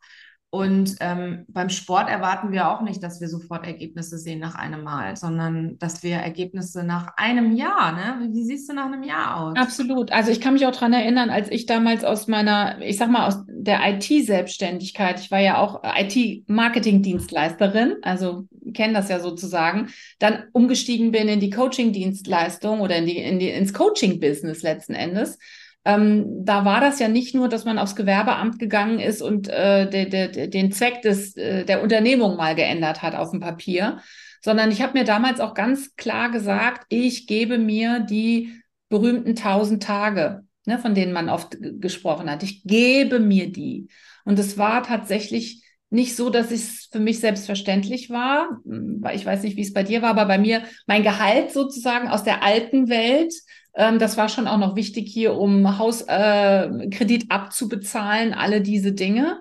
Und 0.54 0.96
ähm, 1.00 1.46
beim 1.48 1.70
Sport 1.70 2.10
erwarten 2.10 2.52
wir 2.52 2.68
auch 2.68 2.82
nicht, 2.82 3.02
dass 3.02 3.22
wir 3.22 3.28
sofort 3.28 3.66
Ergebnisse 3.66 4.18
sehen 4.18 4.38
nach 4.38 4.54
einem 4.54 4.84
Mal, 4.84 5.16
sondern 5.16 5.78
dass 5.78 6.02
wir 6.02 6.16
Ergebnisse 6.16 6.84
nach 6.84 7.16
einem 7.16 7.56
Jahr, 7.56 7.92
ne? 7.92 8.28
Wie 8.30 8.44
siehst 8.44 8.68
du 8.68 8.74
nach 8.74 8.84
einem 8.84 9.02
Jahr 9.02 9.40
aus? 9.40 9.56
Absolut. 9.56 10.12
Also 10.12 10.30
ich 10.30 10.42
kann 10.42 10.52
mich 10.52 10.66
auch 10.66 10.72
daran 10.72 10.92
erinnern, 10.92 11.30
als 11.30 11.50
ich 11.50 11.64
damals 11.64 12.04
aus 12.04 12.28
meiner, 12.28 12.82
ich 12.82 12.98
sag 12.98 13.10
mal, 13.10 13.26
aus 13.26 13.38
der 13.48 13.80
IT-Selbstständigkeit, 13.94 15.20
ich 15.20 15.30
war 15.30 15.40
ja 15.40 15.56
auch 15.56 15.80
IT-Marketing-Dienstleisterin, 15.84 17.96
also 18.02 18.46
kenne 18.74 18.92
das 18.92 19.08
ja 19.08 19.20
sozusagen, 19.20 19.88
dann 20.18 20.42
umgestiegen 20.52 21.12
bin 21.12 21.28
in 21.28 21.40
die 21.40 21.48
Coaching-Dienstleistung 21.48 22.80
oder 22.80 22.96
in 22.96 23.06
die, 23.06 23.16
in 23.16 23.38
die, 23.38 23.48
ins 23.48 23.72
Coaching-Business 23.72 24.62
letzten 24.62 24.92
Endes 24.92 25.38
ähm, 25.84 26.44
da 26.44 26.64
war 26.64 26.80
das 26.80 26.98
ja 27.00 27.08
nicht 27.08 27.34
nur, 27.34 27.48
dass 27.48 27.64
man 27.64 27.78
aufs 27.78 27.96
Gewerbeamt 27.96 28.58
gegangen 28.58 29.00
ist 29.00 29.20
und 29.20 29.48
äh, 29.48 29.88
de, 29.88 30.08
de, 30.08 30.48
den 30.48 30.70
Zweck 30.72 31.02
des, 31.02 31.36
äh, 31.36 31.64
der 31.64 31.82
Unternehmung 31.82 32.36
mal 32.36 32.54
geändert 32.54 33.02
hat 33.02 33.14
auf 33.14 33.30
dem 33.30 33.40
Papier, 33.40 33.98
sondern 34.44 34.70
ich 34.70 34.82
habe 34.82 34.98
mir 34.98 35.04
damals 35.04 35.40
auch 35.40 35.54
ganz 35.54 35.96
klar 35.96 36.30
gesagt, 36.30 36.86
ich 36.88 37.26
gebe 37.26 37.58
mir 37.58 38.00
die 38.00 38.60
berühmten 38.88 39.34
tausend 39.34 39.82
Tage, 39.82 40.44
ne, 40.66 40.78
von 40.78 40.94
denen 40.94 41.12
man 41.12 41.28
oft 41.28 41.56
gesprochen 41.80 42.30
hat. 42.30 42.42
Ich 42.42 42.62
gebe 42.64 43.18
mir 43.18 43.50
die. 43.50 43.88
Und 44.24 44.38
es 44.38 44.58
war 44.58 44.82
tatsächlich 44.82 45.64
nicht 45.90 46.16
so, 46.16 46.30
dass 46.30 46.50
es 46.50 46.88
für 46.90 47.00
mich 47.00 47.20
selbstverständlich 47.20 48.08
war, 48.08 48.60
weil 48.64 49.16
ich 49.16 49.26
weiß 49.26 49.42
nicht, 49.42 49.56
wie 49.56 49.62
es 49.62 49.74
bei 49.74 49.82
dir 49.82 50.00
war, 50.00 50.10
aber 50.10 50.24
bei 50.24 50.38
mir 50.38 50.62
mein 50.86 51.02
Gehalt 51.02 51.52
sozusagen 51.52 52.08
aus 52.08 52.24
der 52.24 52.42
alten 52.42 52.88
Welt 52.88 53.34
ähm, 53.74 53.98
das 53.98 54.16
war 54.16 54.28
schon 54.28 54.48
auch 54.48 54.58
noch 54.58 54.76
wichtig 54.76 55.10
hier, 55.10 55.34
um 55.34 55.78
Hauskredit 55.78 57.22
äh, 57.24 57.26
abzubezahlen, 57.28 58.34
alle 58.34 58.60
diese 58.60 58.92
Dinge. 58.92 59.40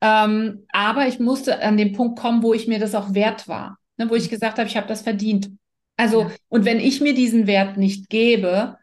Ähm, 0.00 0.66
aber 0.72 1.08
ich 1.08 1.18
musste 1.18 1.60
an 1.62 1.76
den 1.76 1.92
Punkt 1.92 2.18
kommen, 2.18 2.42
wo 2.42 2.54
ich 2.54 2.68
mir 2.68 2.78
das 2.78 2.94
auch 2.94 3.14
wert 3.14 3.48
war, 3.48 3.78
ne, 3.96 4.08
wo 4.10 4.14
ich 4.14 4.30
gesagt 4.30 4.58
habe, 4.58 4.68
ich 4.68 4.76
habe 4.76 4.86
das 4.88 5.02
verdient. 5.02 5.50
Also, 5.96 6.22
ja. 6.22 6.30
und 6.48 6.64
wenn 6.64 6.78
ich 6.78 7.00
mir 7.00 7.14
diesen 7.14 7.46
Wert 7.46 7.76
nicht 7.76 8.08
gebe, 8.08 8.76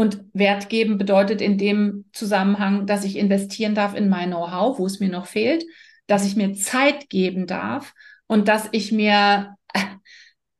und 0.00 0.24
Wert 0.32 0.68
geben 0.68 0.98
bedeutet 0.98 1.40
in 1.40 1.58
dem 1.58 2.06
Zusammenhang, 2.12 2.86
dass 2.86 3.04
ich 3.04 3.16
investieren 3.16 3.74
darf 3.74 3.94
in 3.94 4.08
mein 4.08 4.30
Know-how, 4.30 4.78
wo 4.78 4.86
es 4.86 4.98
mir 4.98 5.10
noch 5.10 5.26
fehlt, 5.26 5.64
dass 6.06 6.26
ich 6.26 6.36
mir 6.36 6.54
Zeit 6.54 7.10
geben 7.10 7.46
darf 7.46 7.92
und 8.26 8.48
dass 8.48 8.68
ich 8.72 8.92
mir 8.92 9.56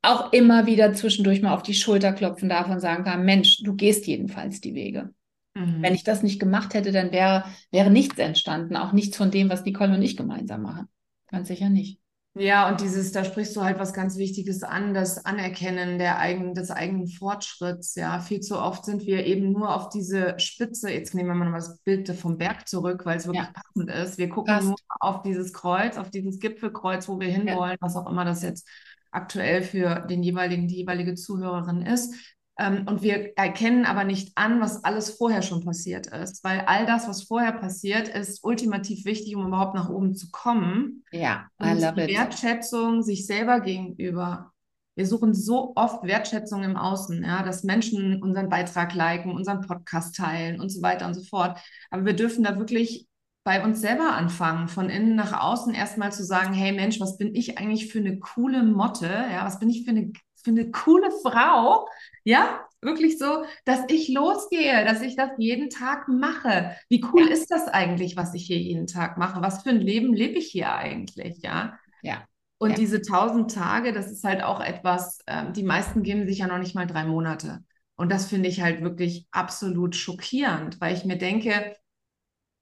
auch 0.01 0.33
immer 0.33 0.65
wieder 0.65 0.93
zwischendurch 0.93 1.41
mal 1.41 1.53
auf 1.53 1.63
die 1.63 1.73
Schulter 1.73 2.13
klopfen 2.13 2.49
darf 2.49 2.67
und 2.69 2.79
sagen 2.79 3.03
kann, 3.03 3.23
Mensch, 3.23 3.61
du 3.63 3.75
gehst 3.75 4.07
jedenfalls 4.07 4.61
die 4.61 4.73
Wege. 4.73 5.13
Mhm. 5.53 5.81
Wenn 5.81 5.93
ich 5.93 6.03
das 6.03 6.23
nicht 6.23 6.39
gemacht 6.39 6.73
hätte, 6.73 6.91
dann 6.91 7.11
wäre, 7.11 7.45
wäre 7.71 7.91
nichts 7.91 8.17
entstanden, 8.17 8.75
auch 8.75 8.93
nichts 8.93 9.17
von 9.17 9.31
dem, 9.31 9.49
was 9.49 9.65
Nicole 9.65 9.93
und 9.93 10.01
ich 10.01 10.17
gemeinsam 10.17 10.63
machen. 10.63 10.87
Ganz 11.27 11.47
sicher 11.47 11.69
nicht. 11.69 12.01
Ja, 12.33 12.69
und 12.69 12.79
dieses, 12.79 13.11
da 13.11 13.25
sprichst 13.25 13.57
du 13.57 13.61
halt 13.61 13.77
was 13.77 13.91
ganz 13.91 14.15
Wichtiges 14.17 14.63
an, 14.63 14.93
das 14.93 15.25
Anerkennen 15.25 15.99
der 15.99 16.17
eigenen, 16.17 16.55
des 16.55 16.71
eigenen 16.71 17.07
Fortschritts. 17.07 17.95
Ja, 17.95 18.21
viel 18.21 18.39
zu 18.39 18.57
oft 18.57 18.85
sind 18.85 19.05
wir 19.05 19.25
eben 19.25 19.51
nur 19.51 19.75
auf 19.75 19.89
diese 19.89 20.39
Spitze. 20.39 20.89
Jetzt 20.89 21.13
nehmen 21.13 21.27
wir 21.27 21.35
mal 21.35 21.51
das 21.51 21.79
Bild 21.79 22.07
vom 22.15 22.37
Berg 22.37 22.69
zurück, 22.69 23.05
weil 23.05 23.17
es 23.17 23.25
wirklich 23.25 23.43
ja. 23.43 23.51
passend 23.53 23.91
ist. 23.91 24.17
Wir 24.17 24.29
gucken 24.29 24.53
Passt. 24.53 24.67
nur 24.67 24.77
auf 25.01 25.23
dieses 25.23 25.51
Kreuz, 25.51 25.97
auf 25.97 26.09
dieses 26.09 26.39
Gipfelkreuz, 26.39 27.09
wo 27.09 27.19
wir 27.19 27.27
hinwollen, 27.27 27.73
ja. 27.73 27.81
was 27.81 27.97
auch 27.97 28.09
immer 28.09 28.23
das 28.23 28.43
jetzt 28.43 28.65
aktuell 29.11 29.61
für 29.61 30.05
den 30.09 30.23
jeweiligen, 30.23 30.67
die 30.67 30.77
jeweilige 30.77 31.15
Zuhörerin 31.15 31.81
ist. 31.81 32.13
Ähm, 32.59 32.85
und 32.87 33.01
wir 33.01 33.37
erkennen 33.37 33.85
aber 33.85 34.03
nicht 34.03 34.33
an, 34.35 34.59
was 34.61 34.83
alles 34.83 35.11
vorher 35.11 35.41
schon 35.41 35.63
passiert 35.63 36.07
ist, 36.07 36.43
weil 36.43 36.61
all 36.61 36.85
das, 36.85 37.07
was 37.07 37.23
vorher 37.23 37.53
passiert, 37.53 38.07
ist 38.09 38.43
ultimativ 38.43 39.05
wichtig, 39.05 39.35
um 39.35 39.47
überhaupt 39.47 39.73
nach 39.73 39.89
oben 39.89 40.15
zu 40.15 40.29
kommen. 40.31 41.03
Ja, 41.11 41.47
I 41.61 41.73
love 41.73 41.93
die 41.95 42.11
it. 42.11 42.17
Wertschätzung 42.17 43.03
sich 43.03 43.25
selber 43.25 43.61
gegenüber. 43.61 44.51
Wir 44.95 45.07
suchen 45.07 45.33
so 45.33 45.71
oft 45.75 46.03
Wertschätzung 46.03 46.63
im 46.63 46.75
Außen, 46.75 47.23
ja, 47.23 47.43
dass 47.43 47.63
Menschen 47.63 48.21
unseren 48.21 48.49
Beitrag 48.49 48.93
liken, 48.93 49.31
unseren 49.31 49.61
Podcast 49.61 50.15
teilen 50.15 50.59
und 50.59 50.69
so 50.69 50.81
weiter 50.81 51.07
und 51.07 51.13
so 51.13 51.23
fort. 51.23 51.57
Aber 51.89 52.05
wir 52.05 52.13
dürfen 52.13 52.43
da 52.43 52.59
wirklich 52.59 53.07
bei 53.43 53.63
uns 53.63 53.81
selber 53.81 54.13
anfangen, 54.13 54.67
von 54.67 54.89
innen 54.89 55.15
nach 55.15 55.39
außen 55.41 55.73
erstmal 55.73 56.11
zu 56.11 56.23
sagen, 56.23 56.53
hey 56.53 56.71
Mensch, 56.71 56.99
was 56.99 57.17
bin 57.17 57.33
ich 57.33 57.57
eigentlich 57.57 57.91
für 57.91 57.99
eine 57.99 58.19
coole 58.19 58.63
Motte? 58.63 59.07
Ja, 59.07 59.45
was 59.45 59.59
bin 59.59 59.69
ich 59.69 59.83
für 59.83 59.91
eine, 59.91 60.11
für 60.35 60.51
eine 60.51 60.69
coole 60.69 61.09
Frau? 61.23 61.87
Ja, 62.23 62.67
wirklich 62.81 63.17
so, 63.17 63.43
dass 63.65 63.81
ich 63.89 64.09
losgehe, 64.09 64.85
dass 64.85 65.01
ich 65.01 65.15
das 65.15 65.31
jeden 65.37 65.69
Tag 65.69 66.07
mache. 66.07 66.75
Wie 66.89 67.03
cool 67.11 67.27
ja. 67.27 67.33
ist 67.33 67.49
das 67.49 67.67
eigentlich, 67.67 68.15
was 68.15 68.33
ich 68.35 68.45
hier 68.45 68.59
jeden 68.59 68.87
Tag 68.87 69.17
mache? 69.17 69.41
Was 69.41 69.63
für 69.63 69.69
ein 69.69 69.81
Leben 69.81 70.13
lebe 70.13 70.37
ich 70.37 70.47
hier 70.47 70.73
eigentlich? 70.73 71.39
Ja. 71.41 71.79
Ja. 72.03 72.23
Und 72.59 72.71
ja. 72.71 72.75
diese 72.75 73.01
tausend 73.01 73.51
Tage, 73.51 73.91
das 73.91 74.11
ist 74.11 74.23
halt 74.23 74.43
auch 74.43 74.61
etwas, 74.61 75.19
äh, 75.25 75.51
die 75.51 75.63
meisten 75.63 76.03
geben 76.03 76.27
sich 76.27 76.39
ja 76.39 76.47
noch 76.47 76.59
nicht 76.59 76.75
mal 76.75 76.85
drei 76.85 77.05
Monate. 77.05 77.63
Und 77.95 78.11
das 78.11 78.27
finde 78.27 78.49
ich 78.49 78.61
halt 78.61 78.83
wirklich 78.83 79.27
absolut 79.31 79.95
schockierend, 79.95 80.79
weil 80.79 80.95
ich 80.95 81.05
mir 81.05 81.17
denke, 81.17 81.75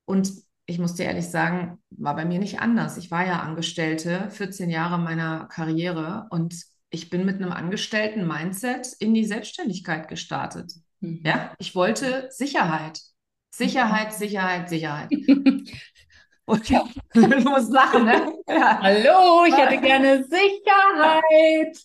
und 0.05 0.31
ich 0.69 0.77
muss 0.77 0.93
dir 0.93 1.05
ehrlich 1.05 1.27
sagen, 1.27 1.79
war 1.89 2.15
bei 2.15 2.25
mir 2.25 2.37
nicht 2.37 2.59
anders. 2.59 2.97
Ich 2.97 3.09
war 3.09 3.25
ja 3.25 3.39
Angestellte, 3.39 4.29
14 4.29 4.69
Jahre 4.69 4.99
meiner 4.99 5.47
Karriere 5.47 6.27
und 6.29 6.55
ich 6.91 7.09
bin 7.09 7.25
mit 7.25 7.37
einem 7.37 7.51
Angestellten-Mindset 7.51 8.93
in 8.99 9.15
die 9.15 9.25
Selbstständigkeit 9.25 10.07
gestartet. 10.07 10.71
Mhm. 10.99 11.21
Ja, 11.25 11.53
ich 11.57 11.73
wollte 11.73 12.29
Sicherheit. 12.31 13.01
Sicherheit, 13.49 14.13
Sicherheit, 14.13 14.69
Sicherheit. 14.69 15.09
und 16.45 16.69
ja, 16.69 16.87
du 17.13 17.27
musst 17.49 17.71
lachen, 17.71 18.05
ne? 18.05 18.31
Ja. 18.47 18.79
Hallo, 18.79 19.45
ich 19.47 19.57
hätte 19.57 19.81
gerne 19.81 20.23
Sicherheit. 20.23 21.77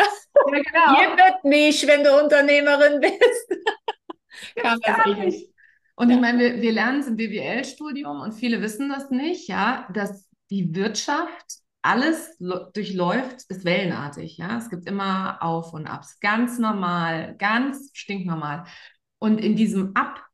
Ja, 0.00 0.06
genau. 0.44 0.98
Hier 0.98 1.16
wird 1.16 1.44
nicht, 1.44 1.86
wenn 1.86 2.02
du 2.02 2.20
Unternehmerin 2.20 3.00
bist. 3.00 3.62
Kann 4.56 4.80
gar 4.80 5.06
nicht. 5.14 5.52
Und 5.94 6.08
ja. 6.08 6.16
ich 6.16 6.20
meine, 6.20 6.38
wir, 6.38 6.62
wir 6.62 6.72
lernen 6.72 7.00
es 7.00 7.06
im 7.06 7.16
BWL-Studium 7.16 8.20
und 8.20 8.32
viele 8.32 8.62
wissen 8.62 8.88
das 8.88 9.10
nicht, 9.10 9.48
ja, 9.48 9.88
dass 9.92 10.28
die 10.50 10.74
Wirtschaft 10.74 11.62
alles 11.82 12.36
durchläuft, 12.38 13.42
ist 13.48 13.64
wellenartig, 13.64 14.38
ja. 14.38 14.56
Es 14.56 14.70
gibt 14.70 14.88
immer 14.88 15.42
Auf 15.42 15.72
und 15.72 15.86
Abs. 15.86 16.20
Ganz 16.20 16.58
normal, 16.58 17.36
ganz 17.38 17.90
stinknormal. 17.92 18.64
Und 19.18 19.38
in 19.38 19.56
diesem 19.56 19.94
Ab 19.94 20.24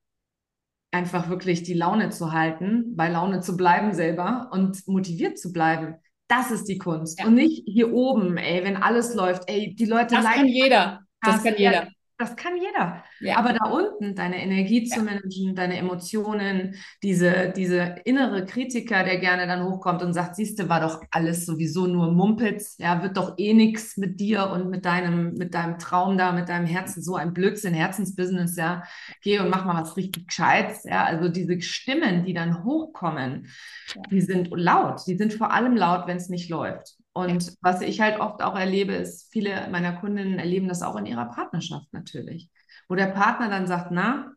einfach 0.90 1.28
wirklich 1.28 1.62
die 1.62 1.74
Laune 1.74 2.10
zu 2.10 2.32
halten, 2.32 2.96
bei 2.96 3.08
Laune 3.08 3.40
zu 3.40 3.56
bleiben 3.56 3.92
selber 3.92 4.48
und 4.52 4.86
motiviert 4.86 5.38
zu 5.38 5.52
bleiben. 5.52 5.96
Das 6.28 6.50
ist 6.50 6.64
die 6.64 6.78
Kunst. 6.78 7.18
Ja. 7.18 7.26
Und 7.26 7.34
nicht 7.34 7.64
hier 7.66 7.92
oben, 7.92 8.36
ey, 8.36 8.64
wenn 8.64 8.76
alles 8.76 9.14
läuft, 9.14 9.48
ey, 9.48 9.74
die 9.74 9.86
Leute 9.86 10.14
Das 10.14 10.24
kann 10.24 10.46
jeder. 10.46 11.00
Das 11.22 11.42
kann 11.42 11.54
jeder. 11.56 11.88
Das 12.18 12.34
kann 12.34 12.56
jeder. 12.56 13.04
Ja. 13.20 13.38
Aber 13.38 13.52
da 13.52 13.70
unten 13.70 14.16
deine 14.16 14.42
Energie 14.42 14.84
zu 14.84 15.02
managen, 15.02 15.54
deine 15.54 15.76
Emotionen, 15.76 16.74
diese, 17.00 17.52
diese 17.56 17.94
innere 18.04 18.44
Kritiker, 18.44 19.04
der 19.04 19.18
gerne 19.18 19.46
dann 19.46 19.62
hochkommt 19.62 20.02
und 20.02 20.12
sagt, 20.12 20.34
siehste, 20.34 20.68
war 20.68 20.80
doch 20.80 21.00
alles 21.12 21.46
sowieso 21.46 21.86
nur 21.86 22.10
Mumpitz, 22.10 22.76
ja, 22.78 23.04
wird 23.04 23.16
doch 23.16 23.34
eh 23.38 23.54
nichts 23.54 23.96
mit 23.96 24.18
dir 24.18 24.50
und 24.50 24.68
mit 24.68 24.84
deinem, 24.84 25.34
mit 25.34 25.54
deinem 25.54 25.78
Traum 25.78 26.18
da, 26.18 26.32
mit 26.32 26.48
deinem 26.48 26.66
Herzen, 26.66 27.04
so 27.04 27.14
ein 27.14 27.32
Blödsinn, 27.32 27.72
Herzensbusiness, 27.72 28.56
ja, 28.56 28.82
geh 29.22 29.38
und 29.38 29.48
mach 29.48 29.64
mal 29.64 29.80
was 29.80 29.96
richtig 29.96 30.26
Gescheites, 30.26 30.82
ja, 30.82 31.04
also 31.04 31.28
diese 31.28 31.60
Stimmen, 31.60 32.24
die 32.24 32.34
dann 32.34 32.64
hochkommen, 32.64 33.46
ja. 33.94 34.02
die 34.10 34.22
sind 34.22 34.48
laut, 34.50 35.02
die 35.06 35.16
sind 35.16 35.34
vor 35.34 35.52
allem 35.52 35.76
laut, 35.76 36.08
wenn 36.08 36.16
es 36.16 36.28
nicht 36.28 36.50
läuft. 36.50 36.97
Und 37.18 37.56
was 37.62 37.80
ich 37.80 38.00
halt 38.00 38.20
oft 38.20 38.42
auch 38.42 38.56
erlebe, 38.56 38.92
ist, 38.92 39.28
viele 39.32 39.68
meiner 39.70 39.92
Kundinnen 39.94 40.38
erleben 40.38 40.68
das 40.68 40.82
auch 40.82 40.94
in 40.94 41.04
ihrer 41.04 41.24
Partnerschaft 41.26 41.92
natürlich, 41.92 42.48
wo 42.88 42.94
der 42.94 43.06
Partner 43.06 43.48
dann 43.48 43.66
sagt, 43.66 43.90
na, 43.90 44.32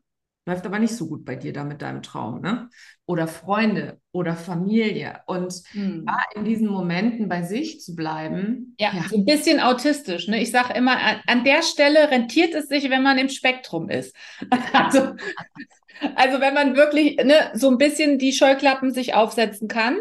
läuft 0.48 0.66
aber 0.66 0.80
nicht 0.80 0.96
so 0.96 1.08
gut 1.08 1.24
bei 1.24 1.36
dir 1.36 1.54
da 1.54 1.64
mit 1.64 1.84
deinem 1.84 2.02
Traum, 2.02 2.42
ne? 2.42 2.70
Oder 3.06 3.28
Freunde 3.28 4.00
oder 4.12 4.36
Familie. 4.36 5.20
Und 5.28 5.54
hm. 5.74 6.08
in 6.34 6.44
diesen 6.44 6.70
Momenten 6.70 7.30
bei 7.30 7.44
sich 7.44 7.82
zu 7.82 7.96
bleiben. 7.96 8.76
Ja, 8.80 8.92
ja. 8.96 9.04
so 9.08 9.18
ein 9.18 9.26
bisschen 9.26 9.60
autistisch. 9.60 10.28
Ne? 10.28 10.42
Ich 10.42 10.50
sage 10.50 10.74
immer, 10.74 10.98
an, 10.98 11.18
an, 11.28 11.44
der 11.44 11.62
Stelle 11.62 12.10
rentiert 12.10 12.56
es 12.56 12.68
sich, 12.68 12.90
wenn 12.90 13.04
man 13.04 13.20
im 13.20 13.30
Spektrum 13.30 13.90
ist. 13.90 14.16
also, 14.74 15.14
also 16.16 16.42
wenn 16.42 16.56
man 16.56 16.76
wirklich 16.76 17.18
ne, 17.18 17.52
so 17.54 17.70
ein 17.70 17.78
bisschen 17.78 18.18
die 18.18 18.34
Scheuklappen 18.34 18.92
sich 18.92 19.14
aufsetzen 19.14 19.68
kann 19.68 19.98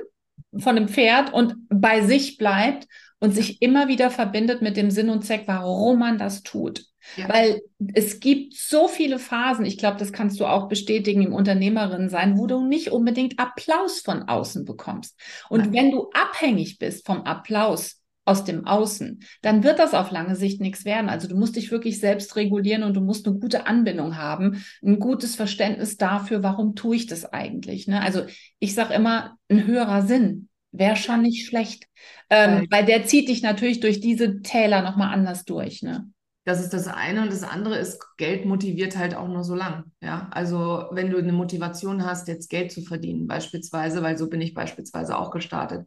von 0.56 0.76
einem 0.76 0.88
Pferd 0.88 1.32
und 1.32 1.56
bei 1.68 2.02
sich 2.02 2.36
bleibt 2.36 2.86
und 3.20 3.34
sich 3.34 3.62
immer 3.62 3.88
wieder 3.88 4.10
verbindet 4.10 4.62
mit 4.62 4.76
dem 4.76 4.90
Sinn 4.90 5.10
und 5.10 5.24
Zweck, 5.24 5.42
warum 5.46 5.98
man 5.98 6.18
das 6.18 6.42
tut. 6.42 6.84
Ja. 7.16 7.28
Weil 7.28 7.60
es 7.94 8.20
gibt 8.20 8.54
so 8.54 8.88
viele 8.88 9.18
Phasen, 9.18 9.64
ich 9.64 9.78
glaube, 9.78 9.98
das 9.98 10.12
kannst 10.12 10.38
du 10.40 10.46
auch 10.46 10.68
bestätigen 10.68 11.22
im 11.22 11.32
Unternehmerin 11.32 12.08
sein, 12.08 12.38
wo 12.38 12.46
du 12.46 12.66
nicht 12.66 12.90
unbedingt 12.90 13.38
Applaus 13.38 14.00
von 14.00 14.24
außen 14.24 14.64
bekommst. 14.64 15.18
Und 15.48 15.60
Nein. 15.60 15.72
wenn 15.72 15.90
du 15.90 16.10
abhängig 16.12 16.78
bist 16.78 17.06
vom 17.06 17.22
Applaus 17.22 17.99
aus 18.31 18.45
dem 18.45 18.64
Außen, 18.66 19.21
dann 19.43 19.64
wird 19.64 19.81
das 19.81 19.93
auf 19.93 20.12
lange 20.12 20.37
Sicht 20.37 20.61
nichts 20.61 20.85
werden. 20.85 21.11
Also 21.11 21.27
du 21.27 21.37
musst 21.37 21.57
dich 21.57 21.73
wirklich 21.73 21.99
selbst 21.99 22.37
regulieren 22.37 22.85
und 22.85 22.95
du 22.95 23.01
musst 23.01 23.27
eine 23.27 23.38
gute 23.38 23.66
Anbindung 23.66 24.16
haben, 24.16 24.64
ein 24.85 25.01
gutes 25.01 25.35
Verständnis 25.35 25.97
dafür, 25.97 26.45
warum 26.45 26.77
tue 26.77 26.95
ich 26.97 27.07
das 27.07 27.25
eigentlich. 27.25 27.88
Ne? 27.88 28.01
Also 28.01 28.23
ich 28.61 28.75
sage 28.75 28.95
immer, 28.95 29.37
ein 29.49 29.66
höherer 29.66 30.03
Sinn 30.03 30.49
wäre 30.71 30.95
schon 30.95 31.23
nicht 31.23 31.49
schlecht, 31.49 31.87
ähm, 32.31 32.66
weil 32.71 32.87
der 32.87 33.05
zieht 33.05 33.29
dich 33.29 33.43
natürlich 33.43 33.81
durch 33.81 34.01
diese 34.01 34.43
Täler 34.43 34.83
nochmal 34.83 35.12
anders 35.12 35.45
durch. 35.45 35.83
Ne? 35.83 36.09
Das 36.45 36.61
ist 36.61 36.73
das 36.73 36.87
eine 36.87 37.23
und 37.23 37.33
das 37.33 37.43
andere 37.43 37.77
ist, 37.79 38.01
Geld 38.16 38.47
motiviert 38.47 38.97
halt 38.97 39.16
auch 39.16 39.27
nur 39.27 39.43
so 39.43 39.57
lang. 39.57 39.90
Ja, 40.01 40.29
also 40.31 40.85
wenn 40.93 41.11
du 41.11 41.19
eine 41.19 41.33
Motivation 41.33 42.07
hast, 42.07 42.29
jetzt 42.29 42.49
Geld 42.49 42.71
zu 42.71 42.83
verdienen, 42.83 43.27
beispielsweise, 43.27 44.03
weil 44.03 44.16
so 44.16 44.31
bin 44.31 44.40
ich 44.40 44.55
beispielsweise 44.55 45.19
auch 45.19 45.33
gestartet 45.33 45.87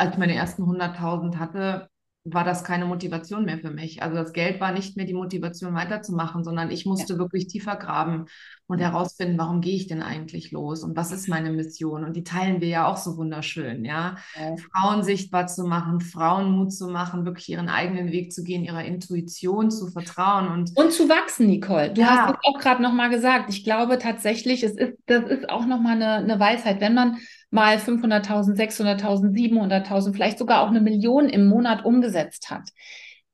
als 0.00 0.12
ich 0.12 0.18
meine 0.18 0.34
ersten 0.34 0.62
100.000 0.62 1.36
hatte, 1.36 1.90
war 2.24 2.44
das 2.44 2.64
keine 2.64 2.84
Motivation 2.84 3.46
mehr 3.46 3.58
für 3.58 3.70
mich. 3.70 4.02
Also 4.02 4.16
das 4.16 4.34
Geld 4.34 4.60
war 4.60 4.72
nicht 4.72 4.94
mehr 4.94 5.06
die 5.06 5.14
Motivation 5.14 5.74
weiterzumachen, 5.74 6.44
sondern 6.44 6.70
ich 6.70 6.84
musste 6.84 7.14
ja. 7.14 7.18
wirklich 7.18 7.46
tiefer 7.46 7.76
graben 7.76 8.26
und 8.66 8.78
herausfinden, 8.78 9.38
warum 9.38 9.62
gehe 9.62 9.74
ich 9.74 9.86
denn 9.86 10.02
eigentlich 10.02 10.50
los 10.50 10.84
und 10.84 10.96
was 10.96 11.12
ist 11.12 11.28
meine 11.28 11.50
Mission? 11.50 12.04
Und 12.04 12.14
die 12.14 12.22
teilen 12.22 12.60
wir 12.60 12.68
ja 12.68 12.86
auch 12.86 12.98
so 12.98 13.16
wunderschön, 13.16 13.86
ja. 13.86 14.16
ja. 14.38 14.54
Frauen 14.70 15.02
sichtbar 15.02 15.46
zu 15.46 15.64
machen, 15.64 16.00
Frauen 16.00 16.50
Mut 16.52 16.74
zu 16.74 16.88
machen, 16.88 17.24
wirklich 17.24 17.48
ihren 17.48 17.70
eigenen 17.70 18.12
Weg 18.12 18.32
zu 18.32 18.44
gehen, 18.44 18.64
ihrer 18.64 18.84
Intuition 18.84 19.70
zu 19.70 19.86
vertrauen 19.90 20.48
und 20.48 20.76
und 20.76 20.92
zu 20.92 21.08
wachsen, 21.08 21.46
Nicole. 21.46 21.94
Du 21.94 22.02
ja. 22.02 22.08
hast 22.08 22.34
es 22.34 22.38
auch 22.42 22.58
gerade 22.60 22.82
noch 22.82 22.92
mal 22.92 23.08
gesagt. 23.08 23.48
Ich 23.48 23.64
glaube 23.64 23.98
tatsächlich, 23.98 24.62
es 24.62 24.72
ist 24.72 24.98
das 25.06 25.24
ist 25.24 25.48
auch 25.48 25.64
noch 25.64 25.80
mal 25.80 25.94
eine, 25.94 26.16
eine 26.16 26.38
Weisheit, 26.38 26.82
wenn 26.82 26.94
man 26.94 27.16
mal 27.50 27.76
500.000, 27.76 28.56
600.000, 28.56 29.32
700.000, 29.32 30.12
vielleicht 30.12 30.38
sogar 30.38 30.62
auch 30.62 30.68
eine 30.68 30.80
Million 30.80 31.28
im 31.28 31.46
Monat 31.46 31.84
umgesetzt 31.84 32.50
hat. 32.50 32.70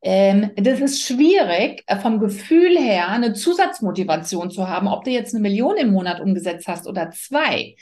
Ähm, 0.02 0.50
das 0.57 0.81
ist 0.81 1.02
schwierig, 1.02 1.83
äh, 1.87 1.96
vom 1.96 2.20
Gefühl 2.20 2.79
her 2.79 3.09
eine 3.09 3.33
Zusatzmotivation 3.33 4.50
zu 4.50 4.68
haben, 4.68 4.88
ob 4.88 5.05
du 5.05 5.11
jetzt 5.11 5.35
eine 5.35 5.42
Million 5.42 5.76
im 5.76 5.90
Monat 5.90 6.20
umgesetzt 6.20 6.68
hast 6.68 6.87
oder 6.87 7.11
zwei. 7.11 7.76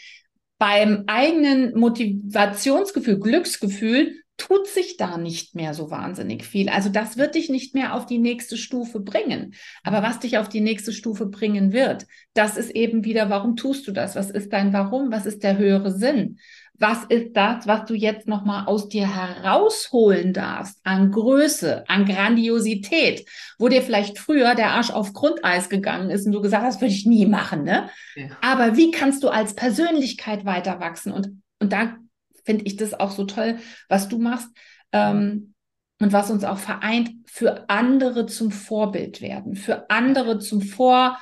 Beim 0.58 1.04
eigenen 1.06 1.78
Motivationsgefühl, 1.78 3.18
Glücksgefühl 3.18 4.23
tut 4.36 4.66
sich 4.66 4.96
da 4.96 5.16
nicht 5.16 5.54
mehr 5.54 5.74
so 5.74 5.90
wahnsinnig 5.90 6.44
viel. 6.44 6.68
Also 6.68 6.88
das 6.88 7.16
wird 7.16 7.34
dich 7.34 7.48
nicht 7.48 7.74
mehr 7.74 7.94
auf 7.94 8.04
die 8.04 8.18
nächste 8.18 8.56
Stufe 8.56 9.00
bringen. 9.00 9.54
Aber 9.82 10.02
was 10.02 10.18
dich 10.18 10.38
auf 10.38 10.48
die 10.48 10.60
nächste 10.60 10.92
Stufe 10.92 11.26
bringen 11.26 11.72
wird, 11.72 12.06
das 12.34 12.56
ist 12.56 12.70
eben 12.70 13.04
wieder, 13.04 13.30
warum 13.30 13.56
tust 13.56 13.86
du 13.86 13.92
das? 13.92 14.16
Was 14.16 14.30
ist 14.30 14.52
dein 14.52 14.72
Warum? 14.72 15.12
Was 15.12 15.26
ist 15.26 15.42
der 15.44 15.56
höhere 15.56 15.92
Sinn? 15.92 16.38
Was 16.76 17.04
ist 17.04 17.36
das, 17.36 17.68
was 17.68 17.84
du 17.84 17.94
jetzt 17.94 18.26
nochmal 18.26 18.66
aus 18.66 18.88
dir 18.88 19.14
herausholen 19.14 20.32
darfst 20.32 20.80
an 20.82 21.12
Größe, 21.12 21.84
an 21.88 22.04
Grandiosität, 22.04 23.24
wo 23.58 23.68
dir 23.68 23.80
vielleicht 23.80 24.18
früher 24.18 24.56
der 24.56 24.72
Arsch 24.72 24.90
auf 24.90 25.12
Grundeis 25.12 25.68
gegangen 25.68 26.10
ist 26.10 26.26
und 26.26 26.32
du 26.32 26.40
gesagt 26.40 26.64
hast, 26.64 26.80
würde 26.80 26.92
ich 26.92 27.06
nie 27.06 27.26
machen, 27.26 27.62
ne? 27.62 27.90
Ja. 28.16 28.26
Aber 28.40 28.76
wie 28.76 28.90
kannst 28.90 29.22
du 29.22 29.28
als 29.28 29.54
Persönlichkeit 29.54 30.44
weiter 30.44 30.80
wachsen? 30.80 31.12
Und, 31.12 31.40
und 31.60 31.72
da 31.72 31.96
finde 32.44 32.64
ich 32.64 32.76
das 32.76 32.94
auch 32.94 33.10
so 33.10 33.24
toll, 33.24 33.58
was 33.88 34.08
du 34.08 34.18
machst. 34.18 34.48
Ähm, 34.92 35.54
und 36.00 36.12
was 36.12 36.30
uns 36.30 36.44
auch 36.44 36.58
vereint, 36.58 37.10
für 37.26 37.68
andere 37.70 38.26
zum 38.26 38.50
Vorbild 38.50 39.20
werden, 39.22 39.54
für 39.54 39.88
andere 39.90 40.38
zum 40.38 40.60
Vorläufer 40.60 41.14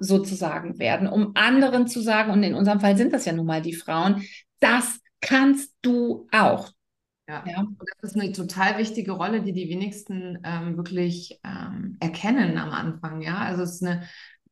sozusagen 0.00 0.78
werden, 0.78 1.08
um 1.08 1.32
anderen 1.34 1.86
zu 1.86 2.00
sagen, 2.00 2.32
und 2.32 2.42
in 2.42 2.54
unserem 2.54 2.80
Fall 2.80 2.96
sind 2.96 3.12
das 3.12 3.24
ja 3.24 3.32
nun 3.32 3.46
mal 3.46 3.62
die 3.62 3.74
Frauen, 3.74 4.22
das 4.60 4.98
kannst 5.20 5.72
du 5.82 6.26
auch. 6.32 6.70
Ja. 7.28 7.44
ja. 7.46 7.60
Und 7.60 7.78
das 8.00 8.10
ist 8.10 8.20
eine 8.20 8.32
total 8.32 8.78
wichtige 8.78 9.12
Rolle, 9.12 9.42
die 9.42 9.52
die 9.52 9.68
wenigsten 9.68 10.38
ähm, 10.44 10.76
wirklich 10.76 11.40
ähm, 11.44 11.96
erkennen 12.00 12.58
am 12.58 12.70
Anfang. 12.70 13.20
Ja, 13.22 13.38
also 13.38 13.62
es 13.62 13.76
ist 13.76 13.84
eine, 13.84 14.02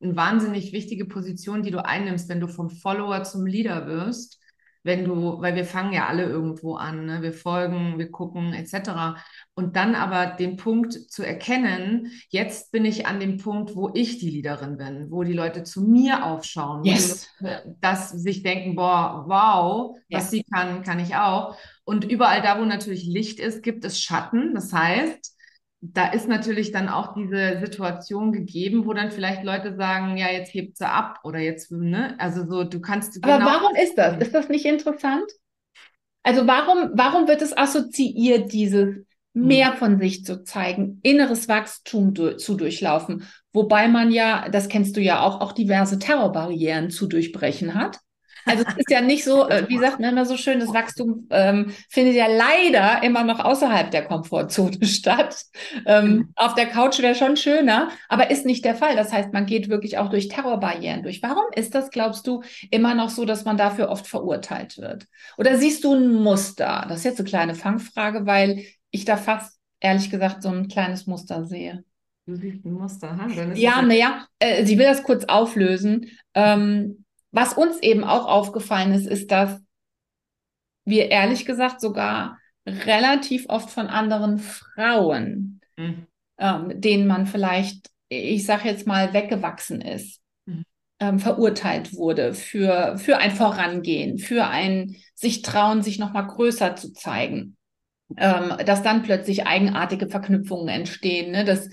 eine 0.00 0.16
wahnsinnig 0.16 0.72
wichtige 0.72 1.06
Position, 1.06 1.62
die 1.62 1.70
du 1.70 1.84
einnimmst, 1.84 2.28
wenn 2.28 2.40
du 2.40 2.48
vom 2.48 2.70
Follower 2.70 3.22
zum 3.24 3.46
Leader 3.46 3.86
wirst 3.86 4.40
wenn 4.85 5.05
du, 5.05 5.40
weil 5.40 5.57
wir 5.57 5.64
fangen 5.64 5.92
ja 5.92 6.07
alle 6.07 6.25
irgendwo 6.25 6.75
an, 6.75 7.07
ne? 7.07 7.23
wir 7.23 7.33
folgen, 7.33 7.99
wir 7.99 8.11
gucken 8.11 8.53
etc. 8.53 9.18
Und 9.55 9.77
dann 9.77 9.94
aber 9.94 10.27
den 10.27 10.57
Punkt 10.57 10.92
zu 10.92 11.23
erkennen, 11.23 12.12
jetzt 12.29 12.70
bin 12.70 12.85
ich 12.85 13.07
an 13.07 13.18
dem 13.18 13.38
Punkt, 13.38 13.75
wo 13.75 13.90
ich 13.94 14.18
die 14.18 14.31
Leaderin 14.31 14.77
bin, 14.77 15.11
wo 15.11 15.25
die 15.25 15.33
Leute 15.33 15.64
zu 15.64 15.83
mir 15.83 16.25
aufschauen, 16.25 16.85
yes. 16.85 17.29
Leute, 17.40 17.77
dass 17.81 18.11
sich 18.11 18.42
denken, 18.42 18.77
boah, 18.77 19.25
wow, 19.27 19.97
was 20.11 20.31
sie 20.31 20.44
kann, 20.44 20.83
kann 20.83 21.01
ich 21.01 21.16
auch. 21.16 21.57
Und 21.85 22.05
überall 22.05 22.42
da, 22.42 22.61
wo 22.61 22.64
natürlich 22.64 23.05
Licht 23.05 23.40
ist, 23.40 23.62
gibt 23.62 23.85
es 23.85 23.99
Schatten. 23.99 24.55
Das 24.55 24.73
heißt, 24.73 25.35
da 25.92 26.07
ist 26.07 26.29
natürlich 26.29 26.73
dann 26.73 26.88
auch 26.88 27.14
diese 27.14 27.59
Situation 27.61 28.33
gegeben, 28.33 28.87
wo 28.87 28.94
dann 28.94 29.11
vielleicht 29.11 29.44
Leute 29.44 29.77
sagen, 29.77 30.16
ja, 30.16 30.31
jetzt 30.31 30.55
hebt 30.55 30.79
sie 30.79 30.88
ab 30.88 31.20
oder 31.25 31.38
jetzt, 31.38 31.70
ne? 31.70 32.14
Also 32.18 32.47
so, 32.47 32.64
du 32.64 32.81
kannst. 32.81 33.23
Aber 33.23 33.38
genau 33.38 33.51
warum 33.51 33.77
ist 33.77 33.99
das? 33.99 34.16
Ist 34.18 34.35
das 34.35 34.49
nicht 34.49 34.64
interessant? 34.64 35.31
Also 36.23 36.47
warum, 36.47 36.92
warum 36.94 37.29
wird 37.29 37.42
es 37.42 37.57
assoziiert, 37.57 38.53
dieses 38.53 38.97
mehr 39.35 39.73
hm. 39.73 39.77
von 39.77 39.99
sich 39.99 40.25
zu 40.25 40.42
zeigen, 40.44 41.01
inneres 41.03 41.49
Wachstum 41.49 42.14
du 42.14 42.37
zu 42.37 42.55
durchlaufen, 42.55 43.25
wobei 43.53 43.88
man 43.88 44.11
ja, 44.11 44.49
das 44.49 44.68
kennst 44.68 44.97
du 44.97 45.03
ja 45.03 45.20
auch, 45.20 45.40
auch 45.40 45.53
diverse 45.53 45.99
Terrorbarrieren 45.99 46.88
zu 46.88 47.07
durchbrechen 47.07 47.75
hat? 47.75 47.99
Also 48.46 48.64
es 48.66 48.74
ist 48.76 48.90
ja 48.90 49.00
nicht 49.00 49.24
so, 49.24 49.48
äh, 49.48 49.68
wie 49.68 49.78
sagt 49.78 50.00
man 50.00 50.11
immer 50.11 50.26
so 50.26 50.37
schön, 50.37 50.61
das 50.61 50.72
Wachstum 50.72 51.26
ähm, 51.30 51.72
findet 51.88 52.14
ja 52.14 52.26
leider 52.26 53.02
immer 53.02 53.24
noch 53.24 53.40
außerhalb 53.40 53.90
der 53.90 54.04
Komfortzone 54.04 54.78
statt. 54.85 55.44
Ähm, 55.87 56.07
mhm. 56.07 56.33
Auf 56.37 56.54
der 56.54 56.66
Couch 56.66 57.00
wäre 57.00 57.14
schon 57.14 57.37
schöner, 57.37 57.90
aber 58.09 58.30
ist 58.30 58.46
nicht 58.46 58.64
der 58.64 58.74
Fall. 58.74 58.96
Das 58.96 59.12
heißt, 59.12 59.33
man 59.33 59.46
geht 59.46 59.68
wirklich 59.68 59.98
auch 59.98 60.11
durch 60.11 60.28
Terrorbarrieren 60.28 61.02
durch. 61.02 61.22
Warum 61.22 61.44
ist 61.54 61.74
das, 61.74 61.90
glaubst 61.90 62.26
du, 62.26 62.42
immer 62.70 62.94
noch 62.94 63.11
so, 63.11 63.24
dass 63.24 63.44
man 63.44 63.57
dafür 63.57 63.88
oft 63.88 64.07
verurteilt 64.07 64.78
wird? 64.78 65.07
Oder 65.38 65.57
siehst 65.57 65.85
du 65.85 65.94
ein 65.94 66.14
Muster? 66.14 66.87
Das 66.88 66.98
ist 66.98 67.04
jetzt 67.04 67.20
eine 67.20 67.28
kleine 67.28 67.54
Fangfrage, 67.54 68.26
weil 68.26 68.64
ich 68.90 69.04
da 69.04 69.16
fast 69.16 69.59
ehrlich 69.80 70.11
gesagt 70.11 70.42
so 70.42 70.48
ein 70.48 70.68
kleines 70.68 71.07
Muster 71.07 71.44
sehe. 71.44 71.85
Du 72.26 72.37
siehst 72.37 72.64
ein 72.64 72.72
Muster, 72.72 73.16
ha? 73.16 73.26
Ja, 73.54 73.83
naja, 73.83 74.26
äh, 74.38 74.64
sie 74.64 74.78
will 74.78 74.87
das 74.87 75.02
kurz 75.02 75.24
auflösen. 75.24 76.11
Ähm, 76.33 77.03
was 77.35 77.55
uns 77.55 77.79
eben 77.83 78.05
auch 78.05 78.27
aufgefallen 78.27 78.92
ist, 78.92 79.07
ist, 79.07 79.31
dass 79.31 79.61
wir 80.85 81.11
ehrlich 81.11 81.44
gesagt 81.47 81.81
sogar 81.81 82.38
relativ 82.66 83.47
oft 83.49 83.70
von 83.70 83.88
anderen 83.88 84.38
Frauen, 84.38 85.61
Mhm. 85.77 86.07
ähm, 86.38 86.81
denen 86.81 87.07
man 87.07 87.27
vielleicht, 87.27 87.90
ich 88.09 88.47
sage 88.47 88.68
jetzt 88.68 88.87
mal, 88.87 89.12
weggewachsen 89.12 89.81
ist, 89.81 90.20
Mhm. 90.47 90.62
ähm, 91.01 91.18
verurteilt 91.18 91.94
wurde 91.94 92.35
für, 92.35 92.97
für 92.99 93.18
ein 93.18 93.33
Vorangehen, 93.33 94.18
für 94.18 94.47
ein 94.47 94.94
sich 95.14 95.42
trauen, 95.42 95.83
sich 95.83 95.99
nochmal 95.99 96.27
größer 96.27 96.77
zu 96.77 96.92
zeigen. 96.92 97.57
Ähm, 98.16 98.55
dass 98.64 98.83
dann 98.83 99.03
plötzlich 99.03 99.47
eigenartige 99.47 100.07
Verknüpfungen 100.09 100.68
entstehen, 100.68 101.33
ne? 101.33 101.44
dass 101.44 101.68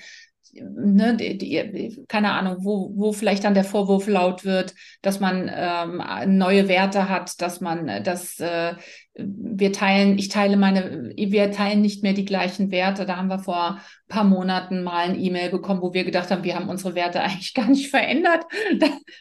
ne, 0.54 1.16
die, 1.16 1.38
die, 1.38 2.04
keine 2.08 2.32
Ahnung, 2.34 2.58
wo, 2.60 2.92
wo 2.96 3.14
vielleicht 3.14 3.44
dann 3.44 3.54
der 3.54 3.64
Vorwurf 3.64 4.08
laut 4.08 4.44
wird, 4.44 4.74
dass 5.02 5.20
man 5.20 5.50
ähm, 5.54 6.38
neue 6.38 6.68
Werte 6.68 7.10
hat, 7.10 7.42
dass 7.42 7.62
man, 7.62 8.04
dass 8.04 8.40
äh, 8.40 8.76
wir 9.14 9.74
teilen, 9.74 10.18
ich 10.18 10.30
teile 10.30 10.56
meine, 10.56 11.14
wir 11.16 11.52
teilen 11.52 11.82
nicht 11.82 12.02
mehr 12.02 12.14
die 12.14 12.26
gleichen 12.26 12.72
Werte. 12.72 13.06
Da 13.06 13.18
haben 13.18 13.28
wir 13.28 13.40
vor 13.40 13.76
ein 13.76 13.82
paar 14.08 14.24
Monaten 14.24 14.84
mal 14.84 15.10
ein 15.10 15.20
E-Mail 15.20 15.50
bekommen, 15.50 15.82
wo 15.82 15.94
wir 15.94 16.06
gedacht 16.06 16.32
haben, 16.32 16.44
wir 16.44 16.56
haben 16.56 16.70
unsere 16.70 16.96
Werte 16.96 17.22
eigentlich 17.22 17.54
gar 17.54 17.68
nicht 17.68 17.90
verändert. 17.90 18.46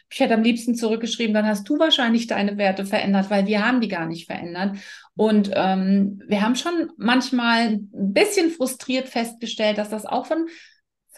Ich 0.09 0.19
hätte 0.19 0.33
am 0.33 0.43
liebsten 0.43 0.75
zurückgeschrieben, 0.75 1.33
dann 1.33 1.45
hast 1.47 1.67
du 1.67 1.77
wahrscheinlich 1.77 2.27
deine 2.27 2.57
Werte 2.57 2.85
verändert, 2.85 3.29
weil 3.29 3.47
wir 3.47 3.65
haben 3.65 3.81
die 3.81 3.89
gar 3.89 4.05
nicht 4.05 4.27
verändert. 4.27 4.77
Und 5.15 5.51
ähm, 5.53 6.21
wir 6.25 6.41
haben 6.41 6.55
schon 6.55 6.91
manchmal 6.97 7.73
ein 7.73 7.89
bisschen 7.91 8.49
frustriert 8.49 9.09
festgestellt, 9.09 9.77
dass 9.77 9.89
das 9.89 10.05
auch 10.05 10.25
von 10.25 10.47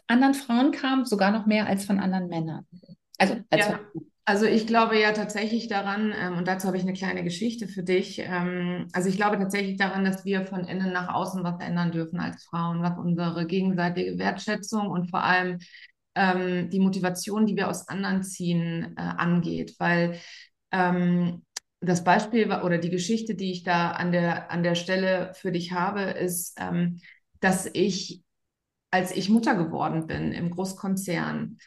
anderen 0.08 0.34
Frauen 0.34 0.72
kam, 0.72 1.06
sogar 1.06 1.32
noch 1.32 1.46
mehr 1.46 1.68
als 1.68 1.86
von 1.86 2.00
anderen 2.00 2.28
Männern. 2.28 2.66
Also, 3.18 3.36
als 3.50 3.68
Ja. 3.68 3.80
Also 4.26 4.46
ich 4.46 4.68
glaube 4.68 4.98
ja 4.98 5.12
tatsächlich 5.12 5.68
daran, 5.68 6.14
ähm, 6.18 6.38
und 6.38 6.48
dazu 6.48 6.68
habe 6.68 6.78
ich 6.78 6.84
eine 6.84 6.94
kleine 6.94 7.26
Geschichte 7.26 7.68
für 7.68 7.84
dich. 7.84 8.20
Ähm, 8.20 8.88
also 8.94 9.10
ich 9.10 9.18
glaube 9.18 9.38
tatsächlich 9.38 9.78
daran, 9.78 10.06
dass 10.06 10.24
wir 10.24 10.46
von 10.46 10.64
innen 10.66 10.94
nach 10.94 11.14
außen 11.14 11.44
was 11.44 11.60
ändern 11.60 11.92
dürfen 11.92 12.22
als 12.22 12.46
Frauen, 12.46 12.82
was 12.82 12.98
unsere 12.98 13.46
gegenseitige 13.46 14.18
Wertschätzung 14.18 14.88
und 14.88 15.10
vor 15.10 15.24
allem 15.24 15.60
ähm, 16.16 16.70
die 16.70 16.80
Motivation, 16.80 17.46
die 17.46 17.58
wir 17.58 17.68
aus 17.68 17.90
anderen 17.90 18.24
ziehen, 18.24 18.96
äh, 18.96 19.02
angeht. 19.02 19.76
Weil 19.78 20.20
ähm, 20.72 21.44
das 21.82 22.06
Beispiel 22.06 22.50
oder 22.50 22.78
die 22.78 22.90
Geschichte, 22.90 23.36
die 23.36 23.52
ich 23.52 23.64
da 23.64 23.92
an 23.92 24.14
der, 24.14 24.52
an 24.52 24.64
der 24.64 24.76
Stelle 24.76 25.34
für 25.36 25.52
dich 25.52 25.74
habe, 25.74 26.02
ist, 26.02 26.58
ähm, 26.62 27.02
dass 27.42 27.70
ich, 27.74 28.22
als 28.94 29.12
ich 29.12 29.28
Mutter 29.28 29.56
geworden 29.56 30.06
bin 30.06 30.32
im 30.34 30.52
Großkonzern, 30.52 31.58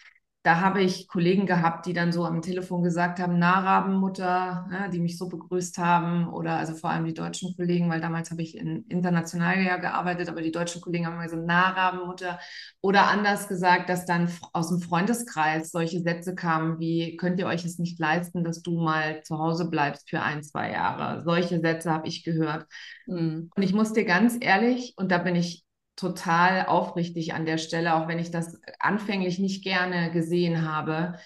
da 0.45 0.61
habe 0.61 0.81
ich 0.81 1.09
Kollegen 1.09 1.45
gehabt, 1.45 1.87
die 1.87 1.93
dann 1.93 2.13
so 2.13 2.25
am 2.25 2.41
Telefon 2.41 2.85
gesagt 2.85 3.19
haben, 3.19 3.41
na 3.41 3.59
Rabenmutter, 3.59 4.69
ne, 4.71 4.89
die 4.93 5.01
mich 5.01 5.19
so 5.19 5.29
begrüßt 5.29 5.77
haben 5.79 6.29
oder 6.29 6.57
also 6.57 6.75
vor 6.75 6.91
allem 6.91 7.05
die 7.05 7.15
deutschen 7.15 7.57
Kollegen, 7.57 7.91
weil 7.91 8.01
damals 8.01 8.31
habe 8.31 8.43
ich 8.43 8.57
in, 8.57 8.85
international 8.85 9.61
ja 9.61 9.77
gearbeitet, 9.77 10.29
aber 10.29 10.41
die 10.41 10.53
deutschen 10.53 10.81
Kollegen 10.81 11.05
haben 11.05 11.15
immer 11.15 11.25
gesagt, 11.25 11.43
na 11.45 11.71
Rabenmutter 11.71 12.39
oder 12.81 13.09
anders 13.09 13.49
gesagt, 13.49 13.89
dass 13.89 14.07
dann 14.07 14.31
aus 14.53 14.69
dem 14.69 14.79
Freundeskreis 14.79 15.73
solche 15.73 16.01
Sätze 16.03 16.37
kamen 16.37 16.79
wie, 16.79 17.17
könnt 17.17 17.41
ihr 17.41 17.47
euch 17.47 17.65
es 17.65 17.81
nicht 17.81 17.99
leisten, 17.99 18.45
dass 18.45 18.63
du 18.63 18.81
mal 18.81 19.25
zu 19.25 19.41
Hause 19.41 19.69
bleibst 19.69 20.09
für 20.09 20.23
ein, 20.23 20.45
zwei 20.45 20.71
Jahre. 20.71 21.25
Solche 21.25 21.59
Sätze 21.59 21.91
habe 21.91 22.07
ich 22.07 22.23
gehört. 22.23 22.67
Mhm. 23.09 23.51
Und 23.53 23.63
ich 23.65 23.75
muss 23.75 23.93
dir 23.93 24.05
ganz 24.05 24.37
ehrlich, 24.39 24.95
und 24.97 25.11
da 25.11 25.19
bin 25.19 25.35
ich 25.35 25.66
total 25.97 26.67
aufrichtig 26.67 27.35
an 27.35 27.47
der 27.47 27.59
Stelle, 27.59 27.95
auch 27.95 28.09
wenn 28.09 28.19
ich 28.19 28.31
das 28.31 28.61
anfänglich 28.79 29.39
nicht 29.39 29.65
gerne 29.65 30.11
gesehen 30.13 30.71
habe, 30.71 31.19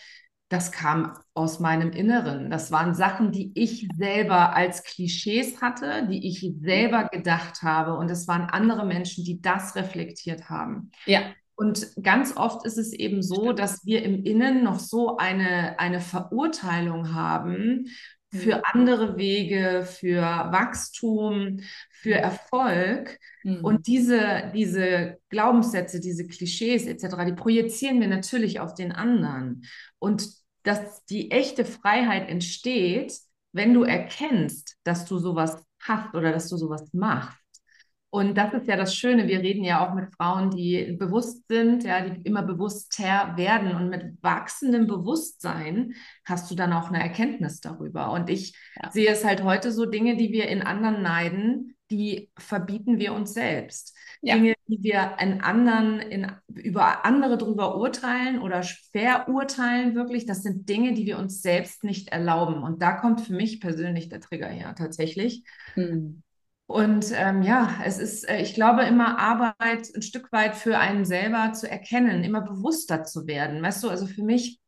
das 0.49 0.73
kam 0.73 1.17
aus 1.35 1.61
meinem 1.61 1.93
Inneren. 1.93 2.51
Das 2.51 2.73
waren 2.73 2.95
Sachen, 2.95 3.31
die 3.31 3.53
ich 3.55 3.89
selber 3.97 4.55
als 4.57 4.83
Klischees 4.83 5.63
hatte, 5.63 6.09
die 6.09 6.27
ich 6.27 6.55
selber 6.61 7.09
gedacht 7.09 7.63
habe. 7.63 7.95
Und 7.95 8.11
es 8.11 8.27
waren 8.27 8.43
andere 8.51 8.85
Menschen, 8.85 9.25
die 9.25 9.41
das 9.41 9.77
reflektiert 9.77 10.51
haben. 10.51 10.91
Ja, 11.05 11.35
Und 11.55 11.89
ganz 12.03 12.37
oft 12.37 12.65
ist 12.65 12.79
es 12.79 12.93
eben 12.93 13.23
so, 13.23 13.53
dass 13.53 13.85
wir 13.85 14.03
im 14.03 14.25
Innen 14.25 14.65
noch 14.65 14.79
so 14.81 15.19
eine, 15.19 15.79
eine 15.79 16.01
Verurteilung 16.01 17.15
haben 17.15 17.87
für 18.31 18.55
Mhm. 18.57 18.63
andere 18.73 19.17
Wege, 19.19 19.85
für 19.85 20.23
Wachstum, 20.23 21.61
für 22.03 22.15
Erfolg. 22.15 23.19
Mhm. 23.45 23.65
Und 23.65 23.87
diese, 23.87 24.51
diese 24.55 25.19
Glaubenssätze, 25.29 26.01
diese 26.01 26.27
Klischees 26.27 26.87
etc., 26.87 27.25
die 27.27 27.33
projizieren 27.35 28.01
wir 28.01 28.09
natürlich 28.09 28.61
auf 28.61 28.75
den 28.75 28.93
anderen. 28.93 29.63
Und 29.99 30.29
dass 30.63 31.05
die 31.07 31.31
echte 31.31 31.65
Freiheit 31.65 32.29
entsteht, 32.29 33.15
wenn 33.53 33.75
du 33.75 33.83
erkennst, 33.83 34.77
dass 34.85 35.05
du 35.07 35.19
sowas 35.19 35.63
hast 35.81 36.15
oder 36.15 36.33
dass 36.33 36.49
du 36.49 36.57
sowas 36.57 36.89
machst. 36.93 37.39
Und 38.13 38.37
das 38.37 38.53
ist 38.55 38.67
ja 38.67 38.77
das 38.77 38.95
Schöne. 38.97 39.29
Wir 39.29 39.39
reden 39.39 39.63
ja 39.63 39.87
auch 39.87 39.95
mit 39.95 40.13
Frauen, 40.17 40.51
die 40.51 40.97
bewusst 40.99 41.45
sind, 41.49 41.85
ja, 41.85 42.01
die 42.01 42.23
immer 42.23 42.43
bewusster 42.43 43.35
werden. 43.37 43.73
Und 43.77 43.89
mit 43.89 44.21
wachsendem 44.21 44.89
Bewusstsein 44.89 45.95
hast 46.25 46.51
du 46.51 46.57
dann 46.57 46.73
auch 46.73 46.89
eine 46.89 47.01
Erkenntnis 47.01 47.61
darüber. 47.61 48.11
Und 48.11 48.29
ich 48.29 48.57
Ja. 48.83 48.91
sehe 48.91 49.09
es 49.11 49.25
halt 49.25 49.45
heute 49.45 49.71
so 49.71 49.87
Dinge, 49.87 50.17
die 50.17 50.33
wir 50.33 50.49
in 50.49 50.61
anderen 50.63 51.03
neiden, 51.03 51.77
die 51.91 52.31
verbieten 52.39 52.99
wir 52.99 53.13
uns 53.13 53.35
selbst. 53.35 53.97
Ja. 54.23 54.35
Dinge, 54.35 54.55
die 54.67 54.83
wir 54.83 55.17
in 55.21 55.41
anderen, 55.41 55.99
in, 55.99 56.31
über 56.49 57.05
andere 57.05 57.39
drüber 57.39 57.77
urteilen 57.77 58.41
oder 58.41 58.63
verurteilen 58.63 59.95
wirklich, 59.95 60.27
das 60.27 60.43
sind 60.43 60.69
Dinge, 60.69 60.93
die 60.93 61.07
wir 61.07 61.19
uns 61.19 61.43
selbst 61.43 61.85
nicht 61.85 62.09
erlauben. 62.09 62.63
Und 62.63 62.83
da 62.83 62.93
kommt 62.93 63.23
für 63.23 63.33
mich 63.33 63.61
persönlich 63.61 64.09
der 64.09 64.21
Trigger 64.21 64.49
her, 64.49 64.75
tatsächlich. 64.77 65.45
Mhm. 65.75 66.23
Und 66.67 67.07
ähm, 67.15 67.43
ja, 67.43 67.81
es 67.85 67.99
ist, 67.99 68.29
äh, 68.29 68.41
ich 68.41 68.55
glaube, 68.55 68.85
immer 68.85 69.19
Arbeit 69.19 69.89
ein 69.93 70.03
Stück 70.03 70.31
weit 70.31 70.55
für 70.55 70.79
einen 70.79 71.05
selber 71.05 71.53
zu 71.53 71.69
erkennen, 71.69 72.23
immer 72.23 72.43
bewusster 72.43 73.03
zu 73.03 73.27
werden. 73.27 73.61
Weißt 73.61 73.83
du, 73.83 73.89
also 73.89 74.07
für 74.07 74.23
mich 74.23 74.60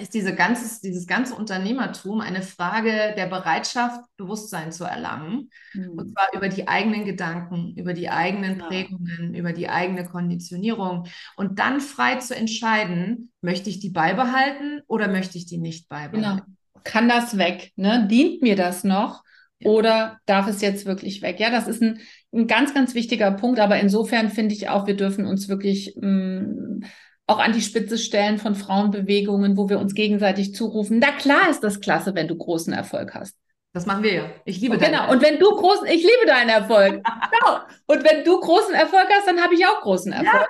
ist 0.00 0.14
diese 0.14 0.34
ganze, 0.34 0.80
dieses 0.82 1.06
ganze 1.06 1.34
Unternehmertum 1.34 2.20
eine 2.20 2.42
Frage 2.42 3.14
der 3.16 3.26
Bereitschaft, 3.26 4.00
Bewusstsein 4.16 4.72
zu 4.72 4.84
erlangen. 4.84 5.50
Und 5.96 6.06
Mhm. 6.06 6.12
zwar 6.12 6.28
über 6.34 6.48
die 6.48 6.68
eigenen 6.68 7.04
Gedanken, 7.04 7.74
über 7.76 7.92
die 7.94 8.08
eigenen 8.10 8.58
Ja. 8.58 8.66
Prägungen, 8.66 9.34
über 9.34 9.52
die 9.52 9.68
eigene 9.68 10.04
Konditionierung. 10.04 11.06
Und 11.36 11.58
dann 11.58 11.80
frei 11.80 12.16
zu 12.16 12.34
entscheiden, 12.36 13.30
möchte 13.40 13.70
ich 13.70 13.80
die 13.80 13.90
beibehalten 13.90 14.82
oder 14.86 15.08
möchte 15.08 15.38
ich 15.38 15.46
die 15.46 15.58
nicht 15.58 15.88
Genau. 16.12 16.38
beibehalten? 16.38 16.56
Kann 16.84 17.08
das 17.08 17.36
weg? 17.38 17.72
Ne? 17.76 18.06
Dient 18.10 18.42
mir 18.42 18.56
das 18.56 18.84
noch? 18.84 19.22
Ja. 19.60 19.70
Oder 19.70 20.18
darf 20.26 20.46
es 20.48 20.60
jetzt 20.60 20.86
wirklich 20.86 21.20
weg? 21.22 21.40
Ja, 21.40 21.50
das 21.50 21.66
ist 21.66 21.82
ein, 21.82 21.98
ein 22.32 22.46
ganz, 22.46 22.72
ganz 22.74 22.94
wichtiger 22.94 23.30
Punkt. 23.32 23.58
Aber 23.60 23.78
insofern 23.80 24.30
finde 24.30 24.54
ich 24.54 24.68
auch, 24.68 24.86
wir 24.86 24.96
dürfen 24.96 25.26
uns 25.26 25.48
wirklich 25.48 25.94
mh, 26.00 26.86
auch 27.28 27.38
an 27.38 27.52
die 27.52 27.60
Spitze 27.60 27.98
stellen 27.98 28.38
von 28.38 28.54
Frauenbewegungen, 28.54 29.56
wo 29.56 29.68
wir 29.68 29.78
uns 29.78 29.94
gegenseitig 29.94 30.54
zurufen. 30.54 30.98
Na 30.98 31.12
klar 31.12 31.50
ist 31.50 31.62
das 31.62 31.80
klasse, 31.80 32.14
wenn 32.14 32.26
du 32.26 32.34
großen 32.34 32.72
Erfolg 32.72 33.14
hast. 33.14 33.36
Das 33.74 33.84
machen 33.84 34.02
wir 34.02 34.14
ja. 34.14 34.30
Ich 34.46 34.60
liebe 34.60 34.74
Und 34.74 34.82
deine 34.82 34.96
genau. 34.96 35.12
Und 35.12 35.22
wenn 35.22 35.38
du 35.38 35.48
großen, 35.50 35.86
ich 35.86 36.02
liebe 36.02 36.26
deinen 36.26 36.48
Erfolg. 36.48 36.94
genau. 37.30 37.58
Und 37.86 38.02
wenn 38.02 38.24
du 38.24 38.40
großen 38.40 38.74
Erfolg 38.74 39.06
hast, 39.14 39.28
dann 39.28 39.42
habe 39.42 39.54
ich 39.54 39.66
auch 39.66 39.82
großen 39.82 40.10
Erfolg. 40.10 40.48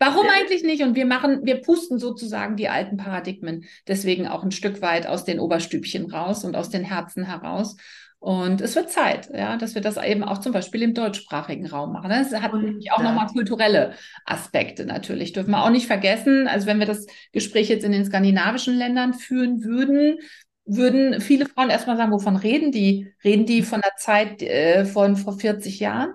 Warum 0.00 0.26
Ja. 0.26 0.32
eigentlich 0.32 0.64
nicht? 0.64 0.82
Und 0.82 0.96
wir 0.96 1.06
machen, 1.06 1.46
wir 1.46 1.62
pusten 1.62 1.98
sozusagen 1.98 2.56
die 2.56 2.68
alten 2.68 2.96
Paradigmen 2.96 3.64
deswegen 3.86 4.26
auch 4.26 4.42
ein 4.42 4.50
Stück 4.50 4.82
weit 4.82 5.06
aus 5.06 5.24
den 5.24 5.38
Oberstübchen 5.38 6.10
raus 6.10 6.44
und 6.44 6.56
aus 6.56 6.68
den 6.70 6.82
Herzen 6.84 7.24
heraus. 7.24 7.76
Und 8.18 8.60
es 8.60 8.74
wird 8.74 8.90
Zeit, 8.90 9.30
ja, 9.32 9.56
dass 9.56 9.74
wir 9.74 9.82
das 9.82 9.96
eben 9.98 10.24
auch 10.24 10.38
zum 10.38 10.52
Beispiel 10.52 10.82
im 10.82 10.94
deutschsprachigen 10.94 11.66
Raum 11.66 11.92
machen. 11.92 12.10
Das 12.10 12.32
hat 12.40 12.52
Und 12.52 12.64
nämlich 12.64 12.90
auch 12.92 13.02
nochmal 13.02 13.26
kulturelle 13.26 13.92
Aspekte 14.24 14.84
natürlich. 14.84 15.32
Dürfen 15.32 15.50
wir 15.50 15.62
auch 15.62 15.70
nicht 15.70 15.86
vergessen. 15.86 16.48
Also 16.48 16.66
wenn 16.66 16.78
wir 16.78 16.86
das 16.86 17.06
Gespräch 17.32 17.68
jetzt 17.68 17.84
in 17.84 17.92
den 17.92 18.04
skandinavischen 18.04 18.74
Ländern 18.74 19.14
führen 19.14 19.62
würden, 19.62 20.18
würden 20.64 21.20
viele 21.20 21.46
Frauen 21.46 21.70
erstmal 21.70 21.96
sagen, 21.96 22.10
wovon 22.10 22.36
reden 22.36 22.72
die? 22.72 23.12
Reden 23.22 23.46
die 23.46 23.62
von 23.62 23.80
der 23.80 23.94
Zeit 23.96 24.42
äh, 24.42 24.84
von 24.84 25.16
vor 25.16 25.38
40 25.38 25.78
Jahren? 25.78 26.14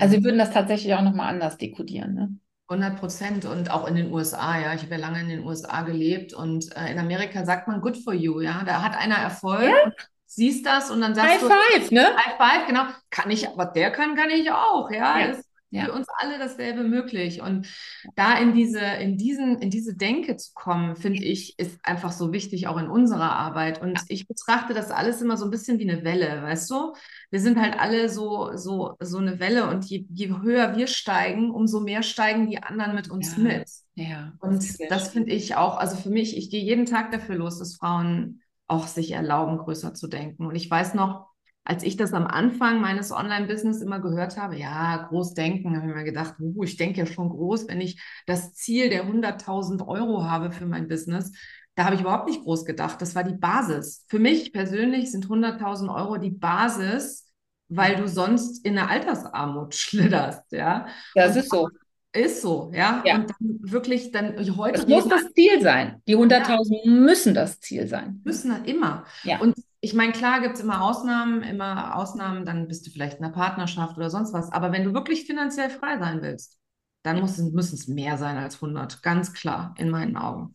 Also 0.00 0.14
wir 0.16 0.24
würden 0.24 0.38
das 0.38 0.50
tatsächlich 0.50 0.94
auch 0.94 1.02
nochmal 1.02 1.28
anders 1.28 1.56
dekodieren. 1.56 2.14
Ne? 2.14 2.36
100 2.68 2.98
Prozent 2.98 3.44
und 3.44 3.70
auch 3.70 3.86
in 3.86 3.94
den 3.94 4.12
USA, 4.12 4.58
ja. 4.58 4.74
Ich 4.74 4.82
habe 4.82 4.94
ja 4.94 5.00
lange 5.00 5.20
in 5.20 5.28
den 5.28 5.44
USA 5.44 5.82
gelebt 5.82 6.32
und 6.32 6.74
äh, 6.76 6.90
in 6.90 6.98
Amerika 6.98 7.44
sagt 7.44 7.68
man 7.68 7.80
good 7.80 7.96
for 7.96 8.14
you, 8.14 8.40
ja. 8.40 8.62
Da 8.64 8.82
hat 8.82 8.96
einer 8.96 9.16
Erfolg 9.16 9.72
und 9.84 9.94
siehst 10.34 10.66
das 10.66 10.90
und 10.90 11.00
dann 11.00 11.14
sagst 11.14 11.32
High 11.32 11.40
du 11.40 11.48
five, 11.48 11.90
ne? 11.90 12.16
High 12.16 12.36
five, 12.36 12.66
genau. 12.66 12.84
Kann 13.10 13.30
ich, 13.30 13.48
aber 13.48 13.66
der 13.66 13.90
kann, 13.90 14.16
kann 14.16 14.30
ich 14.30 14.50
auch, 14.50 14.90
ja. 14.90 15.18
Ja. 15.18 15.26
Das, 15.28 15.44
ja. 15.74 15.84
für 15.86 15.92
uns 15.92 16.06
alle 16.18 16.38
dasselbe 16.38 16.84
möglich. 16.84 17.42
Und 17.42 17.66
da 18.14 18.38
in 18.38 18.54
diese, 18.54 18.80
in 18.80 19.16
diesen, 19.16 19.58
in 19.58 19.70
diese 19.70 19.96
Denke 19.96 20.36
zu 20.36 20.52
kommen, 20.54 20.96
finde 20.96 21.24
ich, 21.24 21.58
ist 21.58 21.78
einfach 21.82 22.12
so 22.12 22.32
wichtig, 22.32 22.68
auch 22.68 22.78
in 22.78 22.88
unserer 22.88 23.32
Arbeit. 23.32 23.82
Und 23.82 23.98
ich 24.08 24.28
betrachte 24.28 24.72
das 24.72 24.90
alles 24.90 25.20
immer 25.20 25.36
so 25.36 25.44
ein 25.44 25.50
bisschen 25.50 25.78
wie 25.78 25.90
eine 25.90 26.04
Welle, 26.04 26.42
weißt 26.42 26.70
du? 26.70 26.94
Wir 27.30 27.40
sind 27.40 27.60
halt 27.60 27.78
alle 27.78 28.08
so, 28.08 28.56
so, 28.56 28.94
so 29.00 29.18
eine 29.18 29.40
Welle 29.40 29.68
und 29.68 29.84
je, 29.84 30.06
je 30.10 30.28
höher 30.28 30.76
wir 30.76 30.86
steigen, 30.86 31.50
umso 31.50 31.80
mehr 31.80 32.02
steigen 32.02 32.48
die 32.48 32.62
anderen 32.62 32.94
mit 32.94 33.10
uns 33.10 33.36
ja. 33.36 33.42
mit. 33.42 33.68
Ja. 33.96 34.32
Und 34.40 34.56
das, 34.56 34.78
das 34.88 35.08
finde 35.08 35.32
ich 35.32 35.56
auch, 35.56 35.76
also 35.76 35.96
für 35.96 36.10
mich, 36.10 36.36
ich 36.36 36.50
gehe 36.50 36.62
jeden 36.62 36.86
Tag 36.86 37.10
dafür 37.10 37.36
los, 37.36 37.58
dass 37.58 37.76
Frauen 37.76 38.40
auch 38.66 38.86
sich 38.86 39.12
erlauben, 39.12 39.58
größer 39.58 39.94
zu 39.94 40.08
denken. 40.08 40.46
Und 40.46 40.54
ich 40.54 40.70
weiß 40.70 40.94
noch, 40.94 41.26
als 41.64 41.82
ich 41.82 41.96
das 41.96 42.12
am 42.12 42.26
Anfang 42.26 42.80
meines 42.80 43.10
Online-Business 43.10 43.80
immer 43.80 44.00
gehört 44.00 44.36
habe, 44.36 44.56
ja, 44.56 45.08
groß 45.08 45.32
denken, 45.34 45.76
habe 45.76 45.88
ich 45.88 45.94
mir 45.94 46.04
gedacht, 46.04 46.34
uh, 46.38 46.62
ich 46.62 46.76
denke 46.76 46.98
ja 46.98 47.06
schon 47.06 47.30
groß, 47.30 47.68
wenn 47.68 47.80
ich 47.80 48.02
das 48.26 48.52
Ziel 48.52 48.90
der 48.90 49.06
100.000 49.06 49.86
Euro 49.86 50.24
habe 50.24 50.52
für 50.52 50.66
mein 50.66 50.88
Business. 50.88 51.32
Da 51.74 51.86
habe 51.86 51.94
ich 51.94 52.02
überhaupt 52.02 52.28
nicht 52.28 52.42
groß 52.42 52.66
gedacht. 52.66 53.00
Das 53.00 53.14
war 53.14 53.24
die 53.24 53.34
Basis. 53.34 54.04
Für 54.08 54.18
mich 54.18 54.52
persönlich 54.52 55.10
sind 55.10 55.26
100.000 55.26 55.92
Euro 55.92 56.18
die 56.18 56.30
Basis, 56.30 57.32
weil 57.68 57.96
du 57.96 58.06
sonst 58.08 58.64
in 58.64 58.78
eine 58.78 58.90
Altersarmut 58.90 59.74
schlitterst, 59.74 60.52
ja. 60.52 60.86
Das 61.14 61.34
Und 61.34 61.40
ist 61.40 61.50
so. 61.50 61.68
Ist 62.14 62.42
so, 62.42 62.70
ja. 62.72 63.02
ja. 63.04 63.16
Und 63.16 63.30
dann 63.30 63.58
wirklich 63.60 64.12
dann 64.12 64.36
heute. 64.56 64.78
Das 64.78 64.86
muss 64.86 65.08
das 65.08 65.32
Ziel 65.32 65.60
sein. 65.60 66.00
Die 66.06 66.16
100.000 66.16 66.84
ja. 66.84 66.90
müssen 66.90 67.34
das 67.34 67.58
Ziel 67.58 67.88
sein. 67.88 68.20
Müssen 68.24 68.52
halt 68.52 68.68
immer. 68.68 69.04
Ja. 69.24 69.40
Und 69.40 69.56
ich 69.80 69.94
meine, 69.94 70.12
klar 70.12 70.40
gibt 70.40 70.54
es 70.54 70.60
immer 70.60 70.80
Ausnahmen, 70.80 71.42
immer 71.42 71.96
Ausnahmen, 71.96 72.46
dann 72.46 72.68
bist 72.68 72.86
du 72.86 72.90
vielleicht 72.90 73.18
in 73.18 73.24
einer 73.24 73.34
Partnerschaft 73.34 73.96
oder 73.96 74.10
sonst 74.10 74.32
was. 74.32 74.52
Aber 74.52 74.70
wenn 74.70 74.84
du 74.84 74.94
wirklich 74.94 75.26
finanziell 75.26 75.70
frei 75.70 75.98
sein 75.98 76.22
willst, 76.22 76.60
dann 77.02 77.18
muss, 77.20 77.36
müssen 77.36 77.74
es 77.74 77.88
mehr 77.88 78.16
sein 78.16 78.36
als 78.36 78.54
100. 78.56 79.02
Ganz 79.02 79.32
klar, 79.32 79.74
in 79.76 79.90
meinen 79.90 80.16
Augen. 80.16 80.54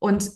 Und 0.00 0.28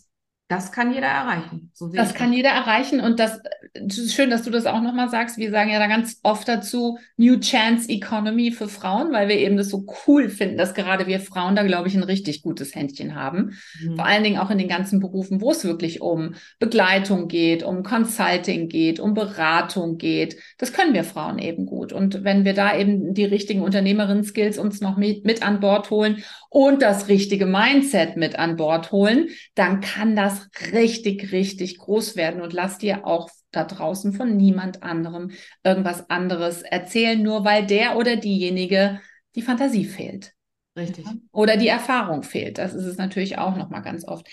das 0.50 0.72
kann 0.72 0.92
jeder 0.92 1.06
erreichen. 1.06 1.70
So 1.74 1.86
das 1.92 2.12
kann 2.12 2.30
das. 2.30 2.36
jeder 2.38 2.50
erreichen 2.50 2.98
und 2.98 3.20
das, 3.20 3.40
ist 3.72 4.14
schön, 4.14 4.30
dass 4.30 4.42
du 4.42 4.50
das 4.50 4.66
auch 4.66 4.80
nochmal 4.82 5.08
sagst. 5.08 5.38
Wir 5.38 5.52
sagen 5.52 5.70
ja 5.70 5.78
da 5.78 5.86
ganz 5.86 6.18
oft 6.24 6.48
dazu 6.48 6.98
New 7.16 7.38
Chance 7.38 7.88
Economy 7.88 8.50
für 8.50 8.66
Frauen, 8.66 9.12
weil 9.12 9.28
wir 9.28 9.38
eben 9.38 9.56
das 9.56 9.68
so 9.68 9.86
cool 10.08 10.28
finden, 10.28 10.56
dass 10.56 10.74
gerade 10.74 11.06
wir 11.06 11.20
Frauen 11.20 11.54
da, 11.54 11.62
glaube 11.62 11.86
ich, 11.86 11.94
ein 11.94 12.02
richtig 12.02 12.42
gutes 12.42 12.74
Händchen 12.74 13.14
haben. 13.14 13.56
Mhm. 13.80 13.94
Vor 13.94 14.04
allen 14.04 14.24
Dingen 14.24 14.40
auch 14.40 14.50
in 14.50 14.58
den 14.58 14.66
ganzen 14.66 14.98
Berufen, 14.98 15.40
wo 15.40 15.52
es 15.52 15.64
wirklich 15.64 16.00
um 16.00 16.34
Begleitung 16.58 17.28
geht, 17.28 17.62
um 17.62 17.84
Consulting 17.84 18.68
geht, 18.68 18.98
um 18.98 19.14
Beratung 19.14 19.98
geht. 19.98 20.36
Das 20.58 20.72
können 20.72 20.94
wir 20.94 21.04
Frauen 21.04 21.38
eben 21.38 21.64
gut. 21.64 21.92
Und 21.92 22.24
wenn 22.24 22.44
wir 22.44 22.54
da 22.54 22.76
eben 22.76 23.14
die 23.14 23.24
richtigen 23.24 23.62
Unternehmerinnen-Skills 23.62 24.58
uns 24.58 24.80
noch 24.80 24.96
mit, 24.96 25.24
mit 25.24 25.44
an 25.44 25.60
Bord 25.60 25.90
holen 25.90 26.24
und 26.48 26.82
das 26.82 27.06
richtige 27.06 27.46
Mindset 27.46 28.16
mit 28.16 28.36
an 28.36 28.56
Bord 28.56 28.90
holen, 28.90 29.28
dann 29.54 29.80
kann 29.80 30.16
das 30.16 30.39
richtig, 30.72 31.32
richtig 31.32 31.78
groß 31.78 32.16
werden 32.16 32.40
und 32.40 32.52
lass 32.52 32.78
dir 32.78 33.06
auch 33.06 33.30
da 33.50 33.64
draußen 33.64 34.12
von 34.12 34.36
niemand 34.36 34.82
anderem 34.82 35.32
irgendwas 35.64 36.08
anderes 36.10 36.62
erzählen, 36.62 37.20
nur 37.20 37.44
weil 37.44 37.66
der 37.66 37.96
oder 37.96 38.16
diejenige 38.16 39.00
die 39.34 39.42
Fantasie 39.42 39.84
fehlt. 39.84 40.32
Richtig. 40.76 41.04
Oder 41.32 41.56
die 41.56 41.68
Erfahrung 41.68 42.22
fehlt. 42.22 42.58
Das 42.58 42.74
ist 42.74 42.84
es 42.84 42.96
natürlich 42.96 43.38
auch 43.38 43.56
nochmal 43.56 43.82
ganz 43.82 44.06
oft. 44.06 44.26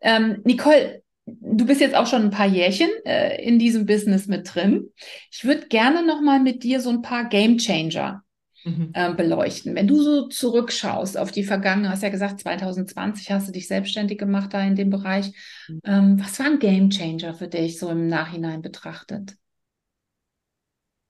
Ähm, 0.00 0.40
Nicole, 0.44 1.02
du 1.26 1.66
bist 1.66 1.80
jetzt 1.80 1.94
auch 1.94 2.06
schon 2.06 2.22
ein 2.22 2.30
paar 2.30 2.46
Jährchen 2.46 2.90
äh, 3.04 3.42
in 3.42 3.58
diesem 3.58 3.86
Business 3.86 4.26
mit 4.26 4.54
drin. 4.54 4.92
Ich 5.30 5.44
würde 5.44 5.68
gerne 5.68 6.04
nochmal 6.04 6.40
mit 6.40 6.62
dir 6.62 6.80
so 6.80 6.90
ein 6.90 7.02
paar 7.02 7.28
Game 7.28 7.58
Changer 7.58 8.22
mhm. 8.64 8.90
äh, 8.92 9.12
beleuchten. 9.14 9.74
Wenn 9.74 9.86
du 9.86 10.02
so 10.02 10.28
zurückschaust 10.28 11.16
auf 11.16 11.30
die 11.30 11.44
Vergangenheit, 11.44 11.92
hast 11.92 12.02
ja 12.02 12.08
gesagt, 12.08 12.40
2020 12.40 13.30
hast 13.30 13.48
du 13.48 13.52
dich 13.52 13.68
selbstständig 13.68 14.18
gemacht 14.18 14.52
da 14.52 14.62
in 14.62 14.76
dem 14.76 14.90
Bereich. 14.90 15.32
Mhm. 15.68 15.80
Ähm, 15.84 16.20
was 16.20 16.38
war 16.38 16.46
ein 16.46 16.58
Game 16.58 16.90
Changer 16.90 17.34
für 17.34 17.48
dich 17.48 17.78
so 17.78 17.88
im 17.90 18.08
Nachhinein 18.08 18.62
betrachtet? 18.62 19.36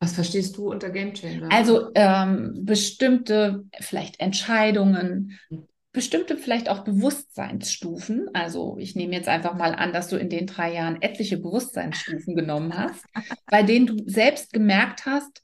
Was 0.00 0.12
verstehst 0.12 0.56
du 0.56 0.70
unter 0.70 0.90
Game 0.90 1.14
Changer? 1.14 1.48
Also 1.50 1.90
ähm, 1.94 2.64
bestimmte 2.64 3.64
vielleicht 3.80 4.20
Entscheidungen, 4.20 5.38
mhm. 5.48 5.66
bestimmte 5.92 6.36
vielleicht 6.36 6.68
auch 6.68 6.84
Bewusstseinsstufen. 6.84 8.28
Also 8.34 8.76
ich 8.78 8.96
nehme 8.96 9.14
jetzt 9.14 9.28
einfach 9.28 9.54
mal 9.54 9.74
an, 9.74 9.94
dass 9.94 10.08
du 10.08 10.16
in 10.16 10.28
den 10.28 10.46
drei 10.46 10.74
Jahren 10.74 11.00
etliche 11.00 11.38
Bewusstseinsstufen 11.38 12.36
genommen 12.36 12.76
hast, 12.76 13.02
bei 13.46 13.62
denen 13.62 13.86
du 13.86 14.04
selbst 14.06 14.52
gemerkt 14.52 15.06
hast, 15.06 15.42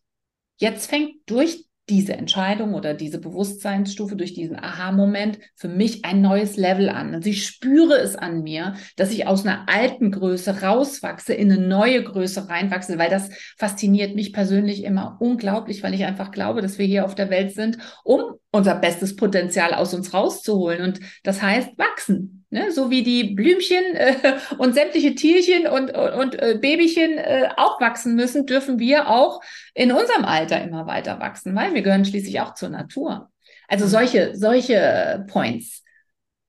jetzt 0.58 0.90
fängt 0.90 1.14
durch 1.24 1.69
diese 1.90 2.14
Entscheidung 2.14 2.74
oder 2.74 2.94
diese 2.94 3.20
Bewusstseinsstufe, 3.20 4.16
durch 4.16 4.32
diesen 4.32 4.56
Aha-Moment 4.58 5.38
für 5.54 5.68
mich 5.68 6.04
ein 6.04 6.22
neues 6.22 6.56
Level 6.56 6.88
an. 6.88 7.14
Also 7.14 7.28
ich 7.28 7.46
spüre 7.46 7.98
es 7.98 8.16
an 8.16 8.42
mir, 8.42 8.74
dass 8.96 9.10
ich 9.10 9.26
aus 9.26 9.44
einer 9.44 9.66
alten 9.68 10.10
Größe 10.12 10.62
rauswachse, 10.62 11.34
in 11.34 11.50
eine 11.50 11.60
neue 11.60 12.02
Größe 12.02 12.48
reinwachse, 12.48 12.98
weil 12.98 13.10
das 13.10 13.30
fasziniert 13.58 14.14
mich 14.14 14.32
persönlich 14.32 14.84
immer 14.84 15.16
unglaublich, 15.20 15.82
weil 15.82 15.94
ich 15.94 16.04
einfach 16.04 16.30
glaube, 16.30 16.62
dass 16.62 16.78
wir 16.78 16.86
hier 16.86 17.04
auf 17.04 17.14
der 17.14 17.30
Welt 17.30 17.52
sind, 17.52 17.78
um 18.04 18.22
unser 18.52 18.76
bestes 18.76 19.16
Potenzial 19.16 19.74
aus 19.74 19.92
uns 19.92 20.14
rauszuholen. 20.14 20.82
Und 20.82 21.00
das 21.24 21.42
heißt 21.42 21.76
wachsen. 21.76 22.39
Ne? 22.50 22.72
So 22.72 22.90
wie 22.90 23.04
die 23.04 23.34
Blümchen 23.34 23.84
äh, 23.94 24.38
und 24.58 24.74
sämtliche 24.74 25.14
Tierchen 25.14 25.66
und, 25.68 25.96
und, 25.96 26.12
und 26.12 26.34
äh, 26.34 26.58
Babychen 26.60 27.16
äh, 27.18 27.48
auch 27.56 27.80
wachsen 27.80 28.16
müssen, 28.16 28.46
dürfen 28.46 28.78
wir 28.78 29.08
auch 29.08 29.40
in 29.74 29.92
unserem 29.92 30.24
Alter 30.24 30.60
immer 30.62 30.86
weiter 30.86 31.20
wachsen, 31.20 31.54
weil 31.54 31.74
wir 31.74 31.82
gehören 31.82 32.04
schließlich 32.04 32.40
auch 32.40 32.54
zur 32.54 32.70
Natur. 32.70 33.30
Also 33.68 33.84
mhm. 33.84 33.90
solche, 33.90 34.36
solche 34.36 35.24
Points. 35.28 35.84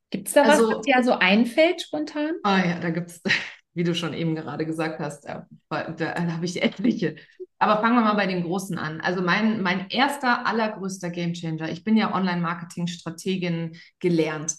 Gibt 0.10 0.28
es 0.28 0.34
da 0.34 0.44
also, 0.44 0.68
was, 0.68 0.78
was 0.78 0.82
dir 0.82 1.04
so 1.04 1.14
einfällt 1.14 1.82
spontan? 1.84 2.34
Ah 2.44 2.66
ja, 2.66 2.80
da 2.80 2.90
gibt 2.90 3.12
es, 3.12 3.22
wie 3.74 3.84
du 3.84 3.94
schon 3.94 4.14
eben 4.14 4.36
gerade 4.36 4.66
gesagt 4.66 5.00
hast, 5.00 5.26
da, 5.26 5.48
da, 5.70 5.92
da 5.92 6.16
habe 6.16 6.46
ich 6.46 6.62
etliche. 6.62 7.16
Aber 7.60 7.80
fangen 7.80 7.96
wir 7.96 8.02
mal 8.02 8.16
bei 8.16 8.26
den 8.26 8.42
Großen 8.42 8.76
an. 8.80 9.02
Also 9.02 9.22
mein, 9.22 9.62
mein 9.62 9.88
erster, 9.90 10.48
allergrößter 10.48 11.12
Gamechanger. 11.12 11.70
Ich 11.70 11.84
bin 11.84 11.96
ja 11.96 12.12
Online-Marketing-Strategin 12.12 13.78
gelernt. 14.00 14.56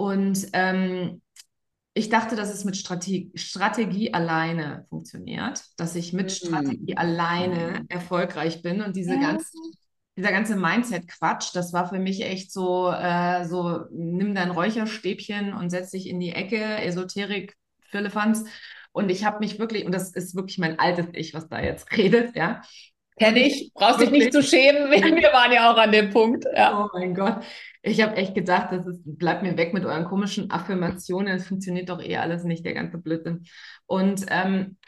Und 0.00 0.48
ähm, 0.54 1.20
ich 1.92 2.08
dachte, 2.08 2.34
dass 2.34 2.50
es 2.54 2.64
mit 2.64 2.74
Strategie, 2.74 3.30
Strategie 3.34 4.14
alleine 4.14 4.86
funktioniert, 4.88 5.62
dass 5.76 5.94
ich 5.94 6.14
mit 6.14 6.28
mhm. 6.28 6.46
Strategie 6.46 6.96
alleine 6.96 7.84
erfolgreich 7.90 8.62
bin 8.62 8.80
und 8.80 8.96
diese 8.96 9.16
ja. 9.16 9.20
ganzen 9.20 9.60
dieser 10.16 10.32
ganze 10.32 10.56
Mindset-Quatsch, 10.56 11.50
das 11.54 11.72
war 11.74 11.88
für 11.88 11.98
mich 11.98 12.22
echt 12.22 12.50
so, 12.50 12.90
äh, 12.90 13.46
so, 13.46 13.84
nimm 13.90 14.34
dein 14.34 14.50
Räucherstäbchen 14.50 15.52
und 15.52 15.70
setz 15.70 15.90
dich 15.90 16.08
in 16.08 16.18
die 16.18 16.32
Ecke, 16.32 16.62
Esoterik, 16.82 17.56
Firlefanz. 17.82 18.44
Und 18.92 19.10
ich 19.10 19.24
habe 19.24 19.38
mich 19.38 19.58
wirklich, 19.58 19.84
und 19.84 19.92
das 19.92 20.12
ist 20.12 20.34
wirklich 20.34 20.58
mein 20.58 20.78
altes 20.78 21.06
Ich, 21.12 21.32
was 21.32 21.48
da 21.48 21.60
jetzt 21.60 21.90
redet, 21.96 22.36
ja. 22.36 22.62
Kenn 23.20 23.36
ich, 23.36 23.70
brauchst 23.74 24.00
dich 24.00 24.10
nicht 24.10 24.32
zu 24.32 24.42
schämen, 24.42 24.90
wir 24.90 25.32
waren 25.34 25.52
ja 25.52 25.70
auch 25.70 25.76
an 25.76 25.92
dem 25.92 26.08
Punkt. 26.08 26.46
Ja. 26.56 26.82
Oh 26.82 26.88
mein 26.94 27.14
Gott. 27.14 27.44
Ich 27.82 28.02
habe 28.02 28.16
echt 28.16 28.34
gedacht, 28.34 28.68
das 28.72 28.86
ist, 28.86 29.00
bleibt 29.04 29.42
mir 29.42 29.58
weg 29.58 29.74
mit 29.74 29.84
euren 29.84 30.06
komischen 30.06 30.50
Affirmationen. 30.50 31.36
Es 31.36 31.46
funktioniert 31.46 31.90
doch 31.90 32.02
eh 32.02 32.16
alles 32.16 32.44
nicht, 32.44 32.64
der 32.64 32.72
ganze 32.72 32.96
Blödsinn. 32.96 33.44
Und 33.84 34.24
ähm, 34.30 34.78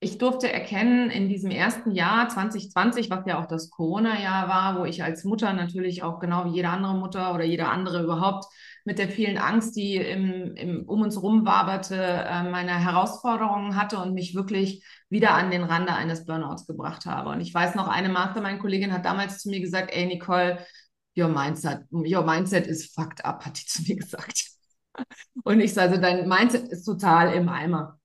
ich 0.00 0.18
durfte 0.18 0.52
erkennen 0.52 1.10
in 1.10 1.28
diesem 1.28 1.50
ersten 1.50 1.92
Jahr 1.92 2.28
2020, 2.28 3.10
was 3.10 3.26
ja 3.26 3.40
auch 3.40 3.46
das 3.46 3.70
Corona-Jahr 3.70 4.48
war, 4.48 4.80
wo 4.80 4.84
ich 4.84 5.04
als 5.04 5.24
Mutter 5.24 5.52
natürlich 5.52 6.02
auch 6.02 6.18
genau 6.18 6.46
wie 6.46 6.56
jede 6.56 6.68
andere 6.68 6.94
Mutter 6.94 7.32
oder 7.32 7.44
jeder 7.44 7.70
andere 7.70 8.02
überhaupt 8.02 8.46
mit 8.84 8.98
der 8.98 9.08
vielen 9.08 9.38
Angst, 9.38 9.76
die 9.76 9.96
im, 9.96 10.54
im, 10.56 10.84
um 10.88 11.02
uns 11.02 11.20
rum 11.20 11.44
waberte, 11.46 11.96
äh, 11.96 12.42
meine 12.44 12.72
Herausforderungen 12.72 13.76
hatte 13.76 13.98
und 13.98 14.14
mich 14.14 14.34
wirklich 14.34 14.84
wieder 15.10 15.34
an 15.34 15.50
den 15.50 15.64
Rande 15.64 15.94
eines 15.94 16.26
Burnouts 16.26 16.66
gebracht 16.66 17.06
habe. 17.06 17.30
Und 17.30 17.40
ich 17.40 17.52
weiß 17.52 17.74
noch, 17.74 17.88
eine 17.88 18.08
Mastermind-Kollegin 18.08 18.92
hat 18.92 19.04
damals 19.04 19.38
zu 19.38 19.48
mir 19.48 19.60
gesagt, 19.60 19.90
ey 19.92 20.06
Nicole, 20.06 20.58
your 21.16 21.28
mindset, 21.28 21.84
your 21.90 22.22
mindset 22.22 22.66
is 22.66 22.92
fucked 22.92 23.24
up, 23.24 23.44
hat 23.44 23.60
die 23.60 23.66
zu 23.66 23.82
mir 23.82 23.96
gesagt. 23.96 24.44
Und 25.44 25.60
ich 25.60 25.72
sage, 25.72 25.90
also 25.90 26.02
dein 26.02 26.28
Mindset 26.28 26.68
ist 26.68 26.84
total 26.84 27.32
im 27.32 27.48
Eimer. 27.48 27.97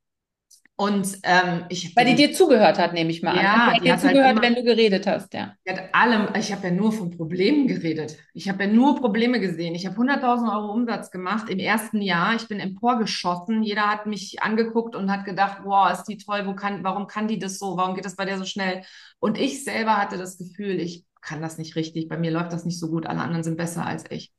Und 0.75 1.19
ähm, 1.21 1.65
ich 1.69 1.95
weil 1.95 2.05
die 2.07 2.15
dir 2.15 2.33
zugehört 2.33 2.79
hat, 2.79 2.93
nehme 2.93 3.12
ich 3.12 3.21
mal 3.21 3.36
ja, 3.36 3.67
an. 3.67 3.73
Die 3.73 3.75
hat 3.75 3.83
dir 3.83 3.91
halt 3.91 4.01
zugehört, 4.01 4.25
halt 4.25 4.31
immer, 4.38 4.41
wenn 4.41 4.55
du 4.55 4.63
geredet 4.63 5.05
hast, 5.05 5.33
ja. 5.33 5.53
Die 5.67 5.71
hat 5.71 5.93
allem, 5.93 6.29
ich 6.36 6.51
habe 6.51 6.67
ja 6.67 6.73
nur 6.73 6.91
von 6.91 7.12
Problemen 7.12 7.67
geredet. 7.67 8.17
Ich 8.33 8.49
habe 8.49 8.63
ja 8.63 8.69
nur 8.71 8.99
Probleme 8.99 9.39
gesehen. 9.39 9.75
Ich 9.75 9.86
habe 9.86 9.95
100.000 9.95 10.51
Euro 10.51 10.73
Umsatz 10.73 11.12
gemacht 11.12 11.49
im 11.49 11.59
ersten 11.59 12.01
Jahr. 12.01 12.36
Ich 12.36 12.47
bin 12.47 12.59
emporgeschossen. 12.59 13.62
Jeder 13.62 13.83
hat 13.83 14.07
mich 14.07 14.41
angeguckt 14.41 14.95
und 14.95 15.12
hat 15.12 15.25
gedacht, 15.25 15.59
wow, 15.63 15.91
ist 15.91 16.05
die 16.05 16.17
toll. 16.17 16.47
Wo 16.47 16.55
kann, 16.55 16.83
warum 16.83 17.05
kann 17.05 17.27
die 17.27 17.38
das 17.38 17.59
so? 17.59 17.77
Warum 17.77 17.93
geht 17.93 18.06
das 18.06 18.15
bei 18.15 18.25
der 18.25 18.39
so 18.39 18.45
schnell? 18.45 18.83
Und 19.19 19.37
ich 19.37 19.63
selber 19.63 19.98
hatte 19.98 20.17
das 20.17 20.39
Gefühl, 20.39 20.79
ich 20.79 21.06
kann 21.23 21.41
das 21.41 21.58
nicht 21.58 21.75
richtig, 21.75 22.10
bei 22.10 22.17
mir 22.17 22.31
läuft 22.31 22.54
das 22.54 22.65
nicht 22.65 22.79
so 22.79 22.89
gut, 22.89 23.06
alle 23.06 23.21
anderen 23.21 23.43
sind 23.43 23.58
besser 23.58 23.85
als 23.85 24.04
ich. 24.10 24.31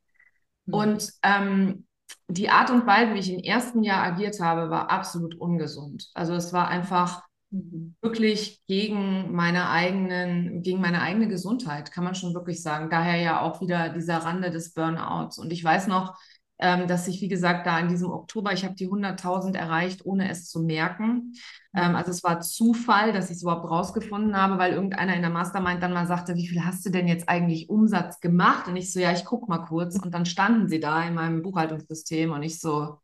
Mhm. 0.67 0.75
Und 0.75 1.13
ähm, 1.23 1.87
die 2.29 2.49
Art 2.49 2.71
und 2.71 2.87
Weise, 2.87 3.15
wie 3.15 3.19
ich 3.19 3.33
im 3.33 3.41
ersten 3.41 3.83
Jahr 3.83 4.03
agiert 4.03 4.41
habe, 4.41 4.71
war 4.71 4.91
absolut 4.91 5.35
ungesund. 5.35 6.11
Also 6.15 6.35
es 6.35 6.53
war 6.53 6.69
einfach 6.69 7.23
mhm. 7.51 7.95
wirklich 8.01 8.63
gegen 8.67 9.33
meine 9.33 9.69
eigenen, 9.69 10.63
gegen 10.63 10.81
meine 10.81 11.03
eigene 11.03 11.29
Gesundheit, 11.29 11.93
kann 11.93 12.05
man 12.05 12.15
schon 12.15 12.35
wirklich 12.35 12.63
sagen. 12.63 12.91
Daher 12.91 13.17
ja 13.17 13.41
auch 13.41 13.61
wieder 13.61 13.91
dieser 13.91 14.19
Rande 14.19 14.51
des 14.51 14.73
Burnouts. 14.73 15.39
Und 15.39 15.53
ich 15.53 15.63
weiß 15.63 15.87
noch, 15.87 16.19
ähm, 16.59 16.87
dass 16.87 17.09
ich, 17.09 17.21
wie 17.21 17.29
gesagt, 17.29 17.67
da 17.67 17.79
in 17.81 17.89
diesem 17.89 18.11
Oktober, 18.11 18.53
ich 18.53 18.65
habe 18.65 18.75
die 18.75 18.89
100.000 18.89 19.57
erreicht, 19.57 20.07
ohne 20.07 20.31
es 20.31 20.49
zu 20.49 20.61
merken. 20.61 21.33
Ähm, 21.75 21.97
also 21.97 22.11
es 22.11 22.23
war 22.23 22.41
Zufall, 22.41 23.13
dass 23.13 23.31
ich 23.31 23.37
es 23.37 23.43
überhaupt 23.43 23.69
rausgefunden 23.69 24.37
habe, 24.37 24.59
weil 24.59 24.73
irgendeiner 24.73 25.17
in 25.17 25.23
der 25.23 25.31
Mastermind 25.31 25.83
dann 25.83 25.93
mal 25.93 26.07
sagte, 26.07 26.37
wie 26.37 26.47
viel 26.47 26.65
hast 26.65 26.87
du 26.87 26.91
denn 26.91 27.09
jetzt 27.09 27.29
eigentlich 27.29 27.69
Umsatz 27.69 28.21
gemacht? 28.21 28.69
Und 28.69 28.77
ich 28.77 28.93
so, 28.93 29.01
ja, 29.01 29.13
ich 29.13 29.25
gucke 29.25 29.49
mal 29.49 29.65
kurz. 29.65 29.99
Und 29.99 30.15
dann 30.15 30.27
standen 30.27 30.69
sie 30.69 30.81
da 30.81 31.03
in 31.03 31.15
meinem 31.15 31.43
Buchhaltungssystem 31.43 32.31
und 32.31 32.43
ich 32.43 32.61
so, 32.61 33.01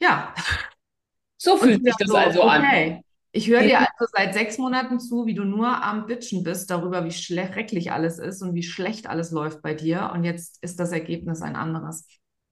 ja. 0.00 0.34
So 1.36 1.56
fühlt 1.56 1.84
sich 1.84 1.94
das 1.98 2.08
so, 2.08 2.16
also 2.16 2.42
okay. 2.42 2.94
an. 2.96 3.04
Ich 3.36 3.48
höre 3.48 3.62
dir 3.62 3.80
also 3.80 4.10
seit 4.12 4.32
sechs 4.32 4.58
Monaten 4.58 5.00
zu, 5.00 5.26
wie 5.26 5.34
du 5.34 5.44
nur 5.44 5.82
am 5.82 6.06
Bitchen 6.06 6.44
bist 6.44 6.70
darüber, 6.70 7.04
wie 7.04 7.10
schrecklich 7.10 7.90
alles 7.90 8.20
ist 8.20 8.42
und 8.42 8.54
wie 8.54 8.62
schlecht 8.62 9.08
alles 9.08 9.32
läuft 9.32 9.60
bei 9.60 9.74
dir. 9.74 10.12
Und 10.14 10.22
jetzt 10.22 10.62
ist 10.62 10.78
das 10.78 10.92
Ergebnis 10.92 11.42
ein 11.42 11.56
anderes. 11.56 12.06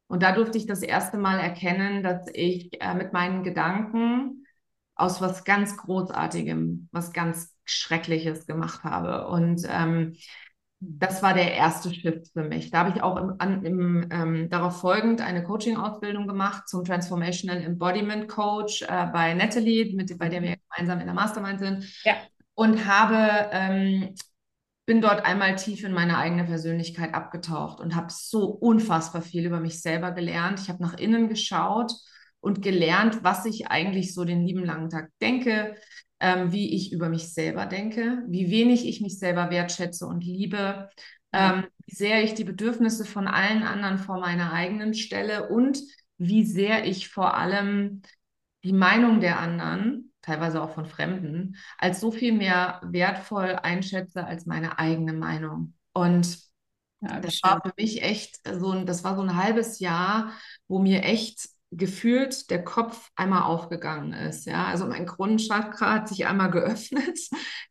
Und 0.09 0.23
da 0.23 0.33
durfte 0.33 0.59
ich 0.59 0.67
das 0.67 0.83
erste 0.83 1.17
Mal 1.17 1.39
erkennen, 1.39 2.03
dass 2.03 2.27
ich 2.33 2.81
äh, 2.83 2.95
mit 2.95 3.13
meinen 3.13 3.43
Gedanken 3.45 4.47
aus 4.95 5.21
was 5.21 5.45
ganz 5.45 5.77
Großartigem, 5.77 6.89
was 6.93 7.13
ganz 7.13 7.55
Schreckliches 7.65 8.47
gemacht 8.47 8.85
habe. 8.85 9.29
Und 9.29 9.63
ähm, 9.69 10.15
das 10.81 11.23
war 11.23 11.33
der 11.33 11.55
erste 11.55 11.95
Shift 11.95 12.33
für 12.33 12.43
mich. 12.43 12.71
Da 12.71 12.81
habe 12.81 12.91
ich 12.91 13.03
auch 13.03 13.17
im, 13.17 13.35
an, 13.39 13.65
im, 13.65 14.09
ähm, 14.11 14.51
darauf 14.51 14.81
folgend 14.81 15.21
eine 15.21 15.45
Coaching-Ausbildung 15.45 16.27
gemacht 16.27 16.69
zum 16.69 16.85
Transformational 16.85 17.63
Embodiment 17.63 18.29
Coach 18.29 18.83
äh, 18.83 19.07
bei 19.13 19.33
Natalie, 19.35 19.95
mit, 19.95 20.19
bei 20.19 20.29
der 20.29 20.43
wir 20.43 20.57
gemeinsam 20.57 20.99
in 20.99 21.07
der 21.07 21.15
Mastermind 21.15 21.61
sind. 21.61 22.05
Ja. 22.05 22.15
Und 22.55 22.85
habe 22.85 23.49
ähm, 23.53 24.15
bin 24.93 25.01
dort 25.01 25.25
einmal 25.25 25.57
tief 25.57 25.85
in 25.85 25.95
meine 25.95 26.19
eigene 26.19 26.45
Persönlichkeit 26.45 27.15
abgetaucht 27.15 27.81
und 27.81 27.97
habe 27.97 28.09
so 28.11 28.45
unfassbar 28.45 29.23
viel 29.23 29.47
über 29.47 29.59
mich 29.59 29.81
selber 29.81 30.13
gelernt. 30.13 30.61
Ich 30.61 30.69
habe 30.69 30.83
nach 30.83 30.99
innen 30.99 31.31
geschaut 31.31 31.95
und 32.41 32.61
gelernt, 32.61 33.25
was 33.25 33.47
ich 33.47 33.69
eigentlich 33.69 34.13
so 34.13 34.27
den 34.27 34.45
lieben 34.47 34.67
langen 34.67 34.91
Tag 34.91 35.09
denke, 35.23 35.77
ähm, 36.21 36.53
wie 36.53 36.77
ich 36.77 36.93
über 36.93 37.09
mich 37.09 37.33
selber 37.33 37.65
denke, 37.65 38.23
wie 38.29 38.51
wenig 38.51 38.87
ich 38.87 39.01
mich 39.01 39.19
selber 39.19 39.49
wertschätze 39.49 40.07
und 40.07 40.25
liebe, 40.25 40.91
ähm, 41.33 41.65
wie 41.87 41.95
sehr 41.95 42.23
ich 42.23 42.35
die 42.35 42.45
Bedürfnisse 42.45 43.07
von 43.07 43.29
allen 43.29 43.63
anderen 43.63 43.97
vor 43.97 44.21
meiner 44.21 44.53
eigenen 44.53 44.93
stelle 44.93 45.49
und 45.49 45.81
wie 46.19 46.45
sehr 46.45 46.85
ich 46.85 47.09
vor 47.09 47.39
allem 47.39 48.03
die 48.63 48.75
Meinung 48.75 49.21
der 49.21 49.39
anderen 49.39 50.12
teilweise 50.23 50.63
auch 50.63 50.71
von 50.71 50.87
Fremden, 50.87 51.57
als 51.79 52.01
so 52.01 52.11
viel 52.11 52.33
mehr 52.33 52.81
wertvoll 52.85 53.59
einschätze 53.63 54.25
als 54.25 54.47
meine 54.47 54.79
eigene 54.79 55.13
Meinung. 55.13 55.75
Und 55.93 56.39
ja, 57.01 57.21
das 57.21 57.43
war 57.43 57.61
für 57.63 57.73
mich 57.77 58.03
echt 58.03 58.39
so 58.49 58.71
ein, 58.71 58.87
das 58.87 59.03
war 59.05 59.17
so 59.17 59.23
ein 59.23 59.37
halbes 59.37 59.81
Jahr, 59.81 60.33
wo 60.69 60.79
mir 60.79 61.03
echt 61.03 61.49
gefühlt 61.73 62.51
der 62.51 62.63
Kopf 62.63 63.11
einmal 63.17 63.43
aufgegangen 63.43 64.13
ist. 64.13 64.47
Ja, 64.47 64.67
also 64.67 64.87
mein 64.87 65.07
Grundchakra 65.07 65.95
hat 65.95 66.09
sich 66.09 66.27
einmal 66.27 66.51
geöffnet. 66.51 67.19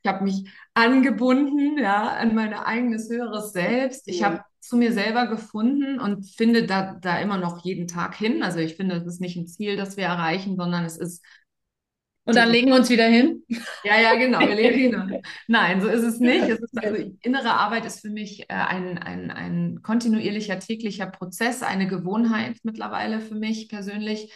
Ich 0.03 0.09
habe 0.09 0.23
mich 0.23 0.49
angebunden, 0.73 1.77
ja, 1.77 2.07
an 2.07 2.33
mein 2.33 2.53
eigenes 2.53 3.09
höheres 3.09 3.51
Selbst. 3.51 4.07
Ich 4.07 4.23
habe 4.23 4.41
zu 4.59 4.77
mir 4.77 4.93
selber 4.93 5.27
gefunden 5.27 5.99
und 5.99 6.25
finde 6.25 6.65
da, 6.65 6.95
da 6.95 7.19
immer 7.19 7.37
noch 7.37 7.63
jeden 7.63 7.87
Tag 7.87 8.15
hin. 8.15 8.41
Also 8.41 8.59
ich 8.59 8.75
finde, 8.75 8.95
es 8.95 9.05
ist 9.05 9.21
nicht 9.21 9.35
ein 9.35 9.47
Ziel, 9.47 9.77
das 9.77 9.97
wir 9.97 10.05
erreichen, 10.05 10.55
sondern 10.55 10.85
es 10.85 10.97
ist 10.97 11.23
und 12.31 12.35
dann 12.37 12.49
legen 12.49 12.69
wir 12.69 12.75
uns 12.75 12.89
wieder 12.89 13.07
hin. 13.07 13.43
Ja, 13.83 13.99
ja, 13.99 14.15
genau. 14.15 14.39
Wir 14.39 14.55
legen 14.55 15.09
hin. 15.09 15.21
Nein, 15.47 15.81
so 15.81 15.87
ist 15.87 16.03
es 16.03 16.19
nicht. 16.19 16.47
Es 16.47 16.59
ist 16.59 16.77
also, 16.83 17.11
innere 17.21 17.53
Arbeit 17.53 17.85
ist 17.85 18.01
für 18.01 18.09
mich 18.09 18.41
äh, 18.49 18.53
ein, 18.53 18.97
ein, 18.97 19.31
ein 19.31 19.81
kontinuierlicher 19.81 20.59
täglicher 20.59 21.07
Prozess, 21.07 21.63
eine 21.63 21.87
Gewohnheit 21.87 22.57
mittlerweile 22.63 23.19
für 23.19 23.35
mich 23.35 23.69
persönlich. 23.69 24.33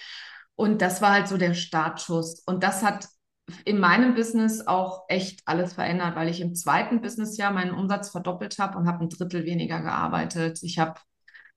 Und 0.56 0.82
das 0.82 1.02
war 1.02 1.12
halt 1.12 1.28
so 1.28 1.38
der 1.38 1.54
Startschuss. 1.54 2.42
Und 2.46 2.64
das 2.64 2.84
hat 2.84 3.08
in 3.64 3.80
meinem 3.80 4.16
Business 4.16 4.66
auch 4.66 5.06
echt 5.08 5.42
alles 5.46 5.74
verändert, 5.74 6.16
weil 6.16 6.30
ich 6.30 6.42
im 6.42 6.56
zweiten 6.56 7.02
Businessjahr 7.02 7.52
meinen 7.52 7.74
Umsatz 7.74 8.10
verdoppelt 8.10 8.58
habe 8.60 8.78
und 8.78 8.88
habe 8.88 9.06
ein 9.06 9.10
Drittel 9.10 9.46
weniger 9.46 9.82
gearbeitet. 9.82 10.60
Ich 10.64 10.80
habe 10.80 11.00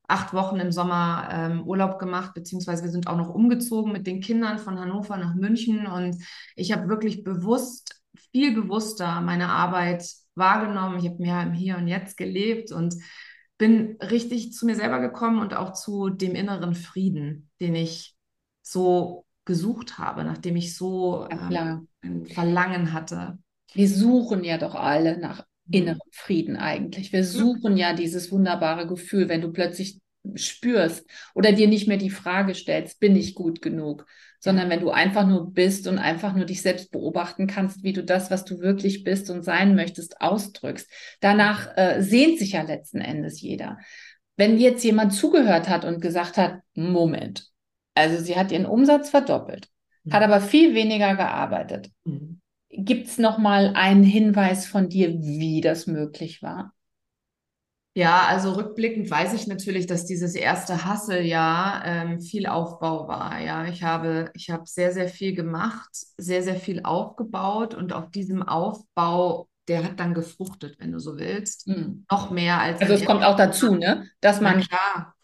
acht 0.09 0.33
Wochen 0.33 0.57
im 0.57 0.73
Sommer 0.73 1.29
ähm, 1.31 1.67
Urlaub 1.67 1.99
gemacht, 1.99 2.33
beziehungsweise 2.35 2.83
wir 2.83 2.91
sind 2.91 3.07
auch 3.07 3.17
noch 3.17 3.29
umgezogen 3.29 3.93
mit 3.93 4.07
den 4.07 4.21
Kindern 4.21 4.59
von 4.59 4.81
Hannover 4.81 5.17
nach 5.19 5.35
München 5.35 5.87
und 5.87 6.17
ich 6.57 6.73
habe 6.73 6.89
wirklich 6.89 7.23
bewusst, 7.23 8.01
viel 8.33 8.55
bewusster 8.55 9.21
meine 9.21 9.51
Arbeit 9.51 10.05
wahrgenommen. 10.35 10.99
Ich 10.99 11.07
habe 11.07 11.23
mehr 11.23 11.43
im 11.43 11.53
Hier 11.53 11.77
und 11.77 11.89
Jetzt 11.89 12.17
gelebt 12.17 12.73
und 12.73 12.95
bin 13.59 13.97
richtig 14.01 14.53
zu 14.53 14.67
mir 14.67 14.77
selber 14.77 15.01
gekommen 15.01 15.41
und 15.41 15.55
auch 15.55 15.73
zu 15.73 16.09
dem 16.09 16.35
inneren 16.35 16.75
Frieden, 16.75 17.51
den 17.61 17.75
ich 17.75 18.17
so 18.63 19.27
gesucht 19.45 19.99
habe, 19.99 20.25
nachdem 20.25 20.57
ich 20.57 20.77
so 20.77 21.27
ja, 21.31 21.81
äh, 22.03 22.07
ein 22.07 22.27
Verlangen 22.27 22.93
hatte. 22.93 23.39
Wir 23.75 23.89
suchen 23.89 24.45
ja 24.45 24.57
doch 24.59 24.75
alle 24.75 25.19
nach 25.19 25.45
inneren 25.71 26.01
Frieden 26.13 26.57
eigentlich. 26.57 27.13
Wir 27.13 27.25
suchen 27.25 27.77
ja 27.77 27.93
dieses 27.93 28.31
wunderbare 28.31 28.87
Gefühl, 28.87 29.29
wenn 29.29 29.41
du 29.41 29.53
plötzlich 29.53 30.01
spürst 30.35 31.07
oder 31.35 31.53
dir 31.53 31.69
nicht 31.69 31.89
mehr 31.89 31.97
die 31.97 32.11
Frage 32.11 32.55
stellst, 32.55 33.01
bin 33.01 33.17
ich 33.17 33.35
gut 33.35 33.63
genug, 33.63 34.07
sondern 34.41 34.71
wenn 34.71 34.81
du 34.81 34.91
einfach 34.91 35.27
nur 35.27 35.53
bist 35.53 35.87
und 35.87 35.99
einfach 35.99 36.35
nur 36.35 36.45
dich 36.45 36.63
selbst 36.63 36.91
beobachten 36.91 37.47
kannst, 37.47 37.83
wie 37.83 37.93
du 37.93 38.05
das, 38.05 38.31
was 38.31 38.45
du 38.45 38.61
wirklich 38.61 39.05
bist 39.05 39.31
und 39.31 39.43
sein 39.43 39.75
möchtest, 39.75 40.21
ausdrückst. 40.21 40.91
Danach 41.21 41.77
äh, 41.77 42.03
sehnt 42.03 42.39
sich 42.39 42.53
ja 42.53 42.63
letzten 42.63 43.01
Endes 43.01 43.41
jeder. 43.41 43.79
Wenn 44.37 44.59
jetzt 44.59 44.85
jemand 44.85 45.13
zugehört 45.15 45.69
hat 45.69 45.85
und 45.85 46.01
gesagt 46.01 46.37
hat, 46.37 46.61
Moment, 46.75 47.49
also 47.95 48.23
sie 48.23 48.37
hat 48.37 48.53
ihren 48.53 48.67
Umsatz 48.67 49.11
verdoppelt, 49.11 49.69
mhm. 50.05 50.13
hat 50.13 50.23
aber 50.23 50.41
viel 50.41 50.75
weniger 50.75 51.17
gearbeitet. 51.17 51.91
Mhm. 52.05 52.38
Gibt 52.71 53.09
es 53.09 53.19
noch 53.19 53.39
mal 53.39 53.73
einen 53.75 54.05
Hinweis 54.05 54.67
von 54.67 54.89
dir, 54.89 55.09
wie 55.21 55.61
das 55.61 55.87
möglich 55.87 56.43
war? 56.43 56.73
Ja, 57.99 58.27
also 58.29 58.53
rückblickend 58.53 59.11
weiß 59.11 59.33
ich 59.35 59.49
natürlich, 59.49 59.87
dass 59.87 60.05
dieses 60.05 60.37
erste 60.37 60.85
Hasseljahr 60.85 61.83
ähm, 61.85 62.21
viel 62.21 62.47
Aufbau 62.47 63.09
war. 63.09 63.41
Ja, 63.41 63.67
ich 63.67 63.83
habe, 63.83 64.31
ich 64.35 64.51
habe 64.51 64.63
sehr, 64.67 64.93
sehr 64.93 65.09
viel 65.09 65.35
gemacht, 65.35 65.89
sehr, 66.17 66.45
sehr 66.45 66.55
viel 66.55 66.83
aufgebaut 66.85 67.75
und 67.75 67.93
auf 67.93 68.11
diesem 68.11 68.45
Aufbau, 68.45 69.49
der 69.67 69.83
hat 69.83 69.99
dann 69.99 70.15
gefruchtet, 70.15 70.77
wenn 70.79 70.93
du 70.93 71.01
so 71.01 71.19
willst. 71.19 71.67
Mhm. 71.67 72.05
Noch 72.09 72.31
mehr 72.31 72.61
als. 72.61 72.81
Also 72.81 72.95
es 72.95 73.05
kommt 73.05 73.25
auch 73.25 73.37
dazu, 73.37 73.75
ne? 73.75 74.07
Dass 74.21 74.41
man, 74.41 74.65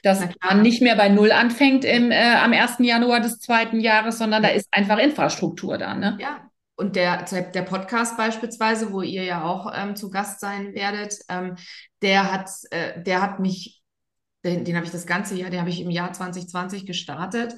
dass 0.02 0.20
man 0.42 0.62
nicht 0.62 0.82
mehr 0.82 0.96
bei 0.96 1.08
Null 1.08 1.30
anfängt 1.30 1.84
im, 1.84 2.10
äh, 2.10 2.34
am 2.34 2.52
1. 2.52 2.78
Januar 2.80 3.20
des 3.20 3.38
zweiten 3.38 3.78
Jahres, 3.78 4.18
sondern 4.18 4.42
da 4.42 4.48
ist 4.48 4.66
einfach 4.72 4.98
Infrastruktur 4.98 5.78
da, 5.78 5.94
ne? 5.94 6.18
Ja, 6.20 6.50
und 6.76 6.96
der, 6.96 7.22
der 7.22 7.62
Podcast 7.62 8.16
beispielsweise, 8.16 8.92
wo 8.92 9.02
ihr 9.02 9.24
ja 9.24 9.44
auch 9.44 9.70
ähm, 9.74 9.94
zu 9.94 10.10
Gast 10.10 10.40
sein 10.40 10.74
werdet, 10.74 11.18
ähm, 11.28 11.56
der 12.02 12.32
hat, 12.32 12.50
äh, 12.70 13.00
der 13.02 13.22
hat 13.22 13.38
mich, 13.38 13.82
den, 14.44 14.64
den 14.64 14.74
habe 14.74 14.84
ich 14.84 14.92
das 14.92 15.06
ganze 15.06 15.36
Jahr, 15.36 15.50
den 15.50 15.60
habe 15.60 15.70
ich 15.70 15.80
im 15.80 15.90
Jahr 15.90 16.12
2020 16.12 16.84
gestartet. 16.84 17.54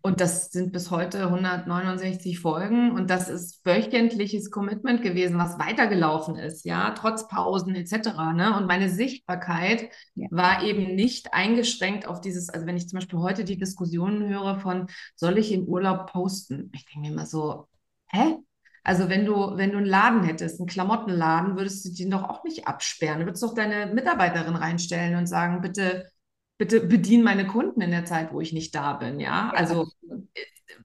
Und 0.00 0.20
das 0.20 0.50
sind 0.50 0.72
bis 0.72 0.90
heute 0.90 1.24
169 1.24 2.38
Folgen. 2.38 2.92
Und 2.92 3.10
das 3.10 3.28
ist 3.28 3.64
wöchentliches 3.66 4.50
Commitment 4.50 5.02
gewesen, 5.02 5.38
was 5.38 5.58
weitergelaufen 5.58 6.36
ist, 6.36 6.64
ja, 6.64 6.90
trotz 6.92 7.28
Pausen 7.28 7.74
etc. 7.74 8.32
Ne? 8.34 8.56
Und 8.56 8.66
meine 8.66 8.90
Sichtbarkeit 8.90 9.90
ja. 10.14 10.28
war 10.30 10.62
eben 10.62 10.94
nicht 10.94 11.34
eingeschränkt 11.34 12.06
auf 12.06 12.20
dieses, 12.20 12.48
also 12.48 12.64
wenn 12.66 12.76
ich 12.76 12.88
zum 12.88 13.00
Beispiel 13.00 13.18
heute 13.18 13.44
die 13.44 13.58
Diskussionen 13.58 14.28
höre 14.28 14.60
von, 14.60 14.86
soll 15.16 15.36
ich 15.36 15.52
im 15.52 15.64
Urlaub 15.64 16.10
posten? 16.10 16.70
Ich 16.74 16.84
denke 16.86 17.00
mir 17.00 17.12
immer 17.12 17.26
so, 17.26 17.68
hä? 18.06 18.38
Also 18.84 19.08
wenn 19.08 19.24
du, 19.24 19.56
wenn 19.56 19.70
du 19.70 19.78
einen 19.78 19.86
Laden 19.86 20.24
hättest, 20.24 20.58
einen 20.60 20.68
Klamottenladen, 20.68 21.56
würdest 21.56 21.84
du 21.84 21.90
den 21.92 22.10
doch 22.10 22.24
auch 22.24 22.42
nicht 22.44 22.66
absperren. 22.66 23.20
Du 23.20 23.26
würdest 23.26 23.42
doch 23.42 23.54
deine 23.54 23.92
Mitarbeiterin 23.92 24.56
reinstellen 24.56 25.16
und 25.16 25.26
sagen, 25.26 25.60
bitte, 25.60 26.10
bitte 26.58 26.80
bedien 26.80 27.22
meine 27.22 27.46
Kunden 27.46 27.80
in 27.80 27.92
der 27.92 28.04
Zeit, 28.04 28.32
wo 28.32 28.40
ich 28.40 28.52
nicht 28.52 28.74
da 28.74 28.94
bin. 28.94 29.20
Ja, 29.20 29.50
also 29.54 29.88
äh, 30.10 30.42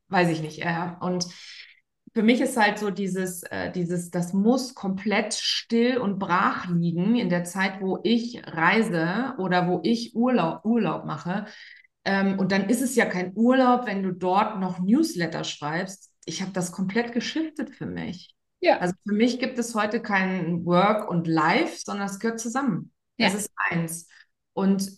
weiß 0.09 0.29
ich 0.29 0.41
nicht. 0.41 0.57
Ja. 0.57 0.97
Und 1.01 1.27
für 2.13 2.23
mich 2.23 2.41
ist 2.41 2.57
halt 2.57 2.79
so 2.79 2.89
dieses, 2.89 3.43
äh, 3.43 3.71
dieses, 3.71 4.11
das 4.11 4.33
muss 4.33 4.73
komplett 4.73 5.33
still 5.35 5.97
und 5.97 6.19
brach 6.19 6.67
liegen 6.67 7.15
in 7.15 7.29
der 7.29 7.43
Zeit, 7.43 7.81
wo 7.81 7.99
ich 8.03 8.41
reise 8.45 9.35
oder 9.37 9.67
wo 9.67 9.81
ich 9.83 10.15
Urlaub, 10.15 10.65
Urlaub 10.65 11.05
mache. 11.05 11.45
Ähm, 12.05 12.39
und 12.39 12.51
dann 12.51 12.69
ist 12.69 12.81
es 12.81 12.95
ja 12.95 13.05
kein 13.05 13.33
Urlaub, 13.35 13.85
wenn 13.85 14.01
du 14.01 14.13
dort 14.13 14.59
noch 14.59 14.79
Newsletter 14.79 15.43
schreibst, 15.43 16.11
ich 16.27 16.41
habe 16.41 16.51
das 16.51 16.71
komplett 16.71 17.13
geschiftet 17.13 17.71
für 17.71 17.85
mich. 17.85 18.35
Ja. 18.59 18.79
Also 18.79 18.93
für 19.07 19.13
mich 19.13 19.39
gibt 19.39 19.57
es 19.57 19.73
heute 19.75 20.01
kein 20.01 20.65
Work 20.65 21.09
und 21.09 21.27
Life, 21.27 21.79
sondern 21.83 22.07
es 22.07 22.19
gehört 22.19 22.39
zusammen. 22.39 22.91
Ja. 23.17 23.27
Es 23.27 23.33
ist 23.33 23.51
eins. 23.69 24.07
Und 24.53 24.91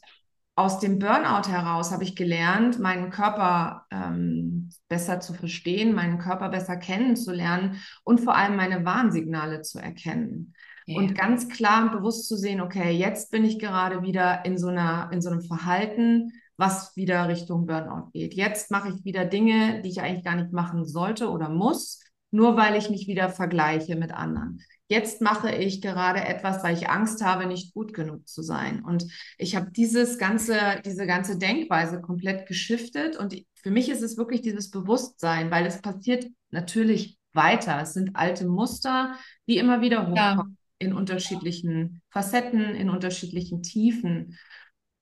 aus 0.56 0.80
dem 0.80 1.00
Burnout 1.00 1.50
heraus 1.50 1.92
habe 1.92 2.04
ich 2.04 2.16
gelernt, 2.16 2.80
meinen 2.80 3.12
Körper 3.12 3.86
ähm, 3.92 4.70
besser 4.90 5.22
zu 5.22 5.34
verstehen, 5.34 5.94
meinen 5.94 6.20
Körper 6.20 6.50
besser 6.50 6.76
kennenzulernen 6.76 7.82
und 8.04 8.20
vor 8.20 8.36
allem 8.36 8.58
meine 8.58 8.84
Warnsignale 8.84 9.62
zu 9.62 9.80
erkennen. 9.80 10.54
Yeah. 10.88 10.98
Und 10.98 11.16
ganz 11.16 11.48
klar 11.48 11.84
und 11.84 11.92
bewusst 11.92 12.28
zu 12.28 12.36
sehen, 12.36 12.60
okay, 12.60 12.92
jetzt 12.92 13.32
bin 13.32 13.46
ich 13.46 13.60
gerade 13.60 14.02
wieder 14.02 14.44
in 14.44 14.58
so 14.58 14.68
einer, 14.68 15.10
in 15.14 15.22
so 15.22 15.30
einem 15.30 15.42
Verhalten, 15.42 16.34
was 16.60 16.94
wieder 16.98 17.30
Richtung 17.30 17.66
Burnout 17.66 18.12
geht. 18.12 18.34
Jetzt 18.34 18.70
mache 18.70 18.90
ich 18.90 19.06
wieder 19.06 19.24
Dinge, 19.24 19.82
die 19.82 19.90
ich 19.90 20.02
eigentlich 20.02 20.26
gar 20.26 20.36
nicht 20.36 20.52
machen 20.52 20.86
sollte 20.86 21.30
oder 21.30 21.48
muss, 21.48 22.04
nur 22.32 22.58
weil 22.58 22.76
ich 22.76 22.90
mich 22.90 23.08
wieder 23.08 23.30
vergleiche 23.30 23.96
mit 23.96 24.12
anderen. 24.12 24.62
Jetzt 24.90 25.22
mache 25.22 25.56
ich 25.56 25.82
gerade 25.82 26.20
etwas, 26.20 26.62
weil 26.62 26.76
ich 26.76 26.90
Angst 26.90 27.24
habe, 27.24 27.46
nicht 27.46 27.74
gut 27.74 27.94
genug 27.94 28.28
zu 28.28 28.42
sein. 28.42 28.84
Und 28.84 29.06
ich 29.38 29.56
habe 29.56 29.72
dieses 29.72 30.18
ganze, 30.18 30.82
diese 30.84 31.08
ganze 31.08 31.38
Denkweise 31.38 32.02
komplett 32.02 32.46
geschiftet. 32.46 33.16
Und 33.16 33.36
für 33.56 33.72
mich 33.72 33.88
ist 33.88 34.02
es 34.02 34.18
wirklich 34.18 34.42
dieses 34.42 34.70
Bewusstsein, 34.70 35.52
weil 35.52 35.66
es 35.66 35.82
passiert 35.82 36.28
natürlich 36.50 37.18
weiter. 37.32 37.80
Es 37.82 37.94
sind 37.94 38.16
alte 38.16 38.48
Muster, 38.48 39.16
die 39.48 39.58
immer 39.58 39.80
wieder 39.80 40.02
hochkommen 40.02 40.18
ja. 40.18 40.46
in 40.80 40.94
unterschiedlichen 40.94 42.02
Facetten, 42.10 42.76
in 42.76 42.90
unterschiedlichen 42.90 43.64
Tiefen. 43.64 44.38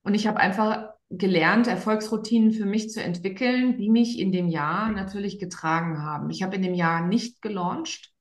Und 0.02 0.14
ich 0.14 0.28
habe 0.28 0.38
einfach 0.38 0.90
gelernt, 1.10 1.66
Erfolgsroutinen 1.66 2.52
für 2.52 2.66
mich 2.66 2.90
zu 2.90 3.02
entwickeln, 3.02 3.78
die 3.78 3.88
mich 3.88 4.18
in 4.18 4.32
dem 4.32 4.48
Jahr 4.48 4.90
natürlich 4.90 5.38
getragen 5.38 6.02
haben. 6.02 6.30
Ich 6.30 6.42
habe 6.42 6.56
in 6.56 6.62
dem 6.62 6.74
Jahr 6.74 7.06
nicht 7.06 7.40
gelauncht. 7.40 8.12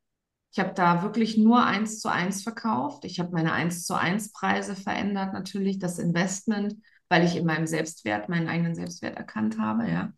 Ich 0.51 0.59
habe 0.59 0.73
da 0.73 1.03
wirklich 1.03 1.37
nur 1.37 1.65
eins 1.65 1.99
zu 1.99 2.09
eins 2.09 2.43
verkauft. 2.43 3.03
Ich 3.05 3.19
habe 3.19 3.31
meine 3.31 3.53
eins 3.53 3.85
zu 3.85 3.93
eins 3.93 4.31
Preise 4.31 4.75
verändert, 4.75 5.33
natürlich 5.33 5.79
das 5.79 5.99
Investment 5.99 6.75
weil 7.09 7.23
ich 7.23 7.35
in 7.35 7.45
meinem 7.45 7.67
Selbstwert, 7.67 8.29
meinen 8.29 8.47
eigenen 8.47 8.75
Selbstwert 8.75 9.17
erkannt 9.17 9.57
habe, 9.59 9.89
ja. 9.89 10.11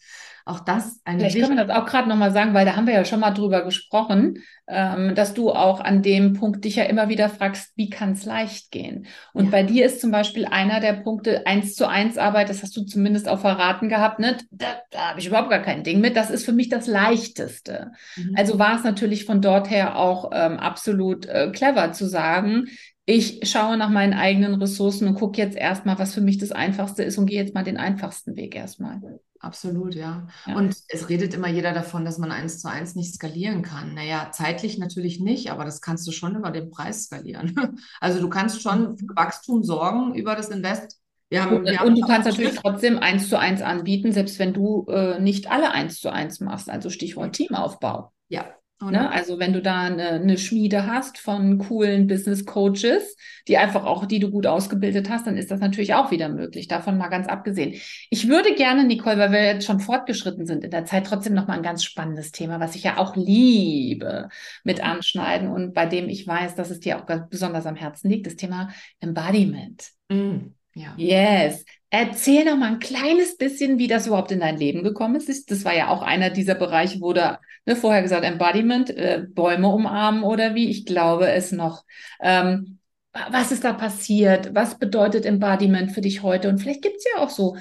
Auch 0.46 0.60
das 0.60 1.00
ein 1.04 1.20
Vielleicht 1.20 1.40
können 1.40 1.58
wir 1.58 1.66
das 1.66 1.78
auch 1.78 1.86
gerade 1.86 2.10
nochmal 2.10 2.32
sagen, 2.32 2.56
weil 2.56 2.66
da 2.66 2.76
haben 2.76 2.88
wir 2.88 2.94
ja 2.96 3.06
schon 3.06 3.20
mal 3.20 3.30
drüber 3.32 3.64
gesprochen, 3.64 4.40
ähm, 4.68 5.14
dass 5.14 5.36
du 5.36 5.52
auch 5.52 5.80
an 5.80 6.02
dem 6.02 6.34
Punkt 6.34 6.66
dich 6.66 6.78
ja 6.78 6.86
immer 6.86 7.08
wieder 7.08 7.30
fragst, 7.30 7.74
wie 7.76 7.90
kann 7.90 8.14
es 8.14 8.26
leicht 8.26 8.72
gehen? 8.72 9.06
Und 9.34 9.46
ja. 9.46 9.52
bei 9.52 9.64
dir 9.64 9.86
ist 9.86 10.02
zum 10.02 10.10
Beispiel 10.10 10.46
einer 10.46 10.80
der 10.80 10.94
Punkte 10.94 11.46
eins 11.46 11.76
zu 11.76 11.88
eins 11.88 12.18
Arbeit, 12.18 12.50
das 12.50 12.64
hast 12.64 12.76
du 12.76 12.84
zumindest 12.84 13.30
auch 13.30 13.42
verraten 13.42 13.90
gehabt, 13.90 14.20
ne? 14.20 14.38
Da, 14.50 14.82
da 14.90 15.10
habe 15.10 15.20
ich 15.20 15.28
überhaupt 15.28 15.52
gar 15.52 15.62
kein 15.62 15.84
Ding 15.84 16.02
mit. 16.02 16.16
Das 16.16 16.32
ist 16.32 16.46
für 16.46 16.54
mich 16.54 16.70
das 16.70 16.88
Leichteste. 16.88 17.92
Mhm. 18.16 18.34
Also 18.36 18.58
war 18.58 18.76
es 18.76 18.84
natürlich 18.84 19.26
von 19.26 19.42
dort 19.42 19.70
her 19.70 19.98
auch 19.98 20.32
ähm, 20.34 20.58
absolut 20.58 21.28
äh, 21.28 21.52
clever 21.52 21.92
zu 21.92 22.08
sagen, 22.08 22.66
ich 23.10 23.40
schaue 23.50 23.76
nach 23.76 23.90
meinen 23.90 24.14
eigenen 24.14 24.54
Ressourcen 24.62 25.08
und 25.08 25.16
gucke 25.16 25.42
jetzt 25.42 25.58
erstmal, 25.58 25.98
was 25.98 26.14
für 26.14 26.22
mich 26.22 26.38
das 26.38 26.52
Einfachste 26.52 27.02
ist 27.02 27.18
und 27.18 27.26
gehe 27.26 27.42
jetzt 27.42 27.56
mal 27.56 27.64
den 27.64 27.78
einfachsten 27.78 28.36
Weg 28.36 28.56
erstmal. 28.56 29.02
Absolut, 29.40 29.96
ja. 29.96 30.28
ja. 30.46 30.56
Und 30.56 30.76
es 30.90 31.10
redet 31.10 31.34
immer 31.34 31.48
jeder 31.48 31.74
davon, 31.74 32.06
dass 32.06 32.20
man 32.20 32.32
eins 32.32 32.60
zu 32.60 32.70
eins 32.70 32.94
nicht 32.94 33.16
skalieren 33.16 33.64
kann. 33.64 33.96
Naja, 33.96 34.30
zeitlich 34.32 34.78
natürlich 34.78 35.20
nicht, 35.20 35.50
aber 35.50 35.66
das 35.66 35.82
kannst 35.82 36.08
du 36.08 36.12
schon 36.12 36.36
über 36.36 36.52
den 36.52 36.70
Preis 36.70 37.06
skalieren. 37.06 37.56
Also 38.00 38.22
du 38.22 38.30
kannst 38.30 38.62
schon 38.62 38.96
für 38.96 39.08
Wachstum 39.16 39.64
sorgen 39.64 40.14
über 40.14 40.36
das 40.36 40.50
Invest. 40.50 41.00
Wir 41.30 41.44
haben, 41.44 41.58
und, 41.58 41.66
wir 41.66 41.82
und 41.82 41.98
du 41.98 42.06
kannst 42.06 42.28
natürlich 42.28 42.58
trotzdem 42.58 43.00
eins 43.00 43.28
zu 43.28 43.40
eins 43.40 43.64
anbieten, 43.64 44.12
selbst 44.12 44.38
wenn 44.38 44.54
du 44.54 44.86
äh, 44.88 45.20
nicht 45.20 45.50
alle 45.50 45.72
eins 45.72 46.00
zu 46.00 46.12
eins 46.12 46.42
machst. 46.42 46.70
Also 46.70 46.92
Stichwort 46.92 47.34
Teamaufbau. 47.34 48.12
Ja, 48.28 48.54
Ne? 48.82 49.12
Also 49.12 49.40
wenn 49.40 49.52
du 49.52 49.62
da 49.62 49.82
eine, 49.82 50.12
eine, 50.12 50.38
Schmiede 50.38 50.88
hast 50.88 51.18
von 51.18 51.58
coolen 51.58 52.08
Business 52.08 52.46
Coaches, 52.46 53.18
die 53.50 53.58
einfach 53.58 53.84
auch, 53.84 54.06
die 54.06 54.20
du 54.20 54.32
gut 54.32 54.48
ausgebildet 54.48 55.10
hast, 55.10 55.28
dann 55.28 55.36
ist 55.36 55.52
das 55.52 55.60
natürlich 55.60 55.96
auch 55.96 56.12
wieder 56.12 56.30
möglich. 56.30 56.70
Davon 56.70 56.98
mal 56.98 57.10
ganz 57.10 57.28
abgesehen. 57.28 57.74
Ich 58.10 58.30
würde 58.30 58.56
gerne, 58.56 58.86
Nicole, 58.86 59.18
weil 59.18 59.32
wir 59.34 59.44
jetzt 59.44 59.66
schon 59.66 59.82
fortgeschritten 59.82 60.46
sind 60.46 60.64
in 60.64 60.72
der 60.72 60.86
Zeit, 60.86 61.08
trotzdem 61.08 61.34
noch 61.34 61.48
mal 61.48 61.56
ein 61.56 61.64
ganz 61.64 61.84
spannendes 61.84 62.32
Thema, 62.32 62.62
was 62.62 62.76
ich 62.76 62.84
ja 62.84 62.98
auch 62.98 63.18
liebe, 63.18 64.30
mit 64.64 64.82
anschneiden 64.82 65.50
und 65.50 65.74
bei 65.74 65.86
dem 65.86 66.08
ich 66.08 66.26
weiß, 66.26 66.56
dass 66.56 66.70
es 66.70 66.80
dir 66.80 66.98
auch 66.98 67.06
ganz 67.06 67.28
besonders 67.30 67.66
am 67.66 67.76
Herzen 67.76 68.10
liegt, 68.10 68.28
das 68.28 68.38
Thema 68.38 68.70
Embodiment. 69.02 69.90
Mm. 70.08 70.54
Ja. 70.80 70.94
Yes. 70.98 71.66
Erzähl 71.90 72.46
noch 72.46 72.56
mal 72.56 72.72
ein 72.72 72.80
kleines 72.80 73.36
bisschen, 73.36 73.80
wie 73.80 73.88
das 73.88 74.08
überhaupt 74.08 74.32
in 74.32 74.40
dein 74.40 74.58
Leben 74.58 74.84
gekommen 74.84 75.16
ist. 75.16 75.52
Das 75.52 75.66
war 75.66 75.76
ja 75.76 75.90
auch 75.90 76.02
einer 76.02 76.30
dieser 76.30 76.56
Bereiche, 76.56 77.02
wo 77.02 77.14
da 77.14 77.40
ne, 77.66 77.76
vorher 77.76 78.02
gesagt 78.02 78.24
Embodiment, 78.24 78.90
äh, 78.92 79.26
Bäume 79.28 79.68
umarmen 79.68 80.24
oder 80.24 80.56
wie. 80.56 80.70
Ich 80.70 80.86
glaube 80.86 81.30
es 81.30 81.52
noch. 81.52 81.84
Ähm, 82.22 82.80
was 83.12 83.52
ist 83.52 83.64
da 83.64 83.74
passiert? 83.74 84.54
Was 84.54 84.78
bedeutet 84.78 85.26
Embodiment 85.26 85.92
für 85.92 86.02
dich 86.02 86.22
heute? 86.22 86.48
Und 86.48 86.60
vielleicht 86.60 86.84
gibt 86.84 86.98
es 86.98 87.06
ja 87.14 87.22
auch 87.22 87.30
so 87.30 87.58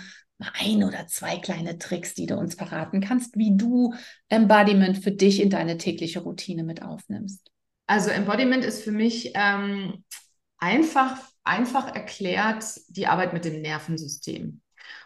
ein 0.60 0.84
oder 0.84 1.06
zwei 1.08 1.38
kleine 1.38 1.78
Tricks, 1.78 2.14
die 2.14 2.26
du 2.26 2.36
uns 2.36 2.54
verraten 2.54 3.00
kannst, 3.00 3.36
wie 3.36 3.56
du 3.56 3.94
Embodiment 4.28 4.98
für 4.98 5.10
dich 5.10 5.42
in 5.42 5.50
deine 5.50 5.78
tägliche 5.78 6.20
Routine 6.20 6.62
mit 6.62 6.82
aufnimmst. 6.82 7.50
Also 7.86 8.10
Embodiment 8.10 8.64
ist 8.64 8.84
für 8.84 8.92
mich 8.92 9.32
ähm, 9.34 10.04
einfach 10.58 11.18
einfach 11.44 11.94
erklärt 11.94 12.64
die 12.88 13.06
Arbeit 13.06 13.32
mit 13.32 13.44
dem 13.44 13.60
Nervensystem. 13.60 14.60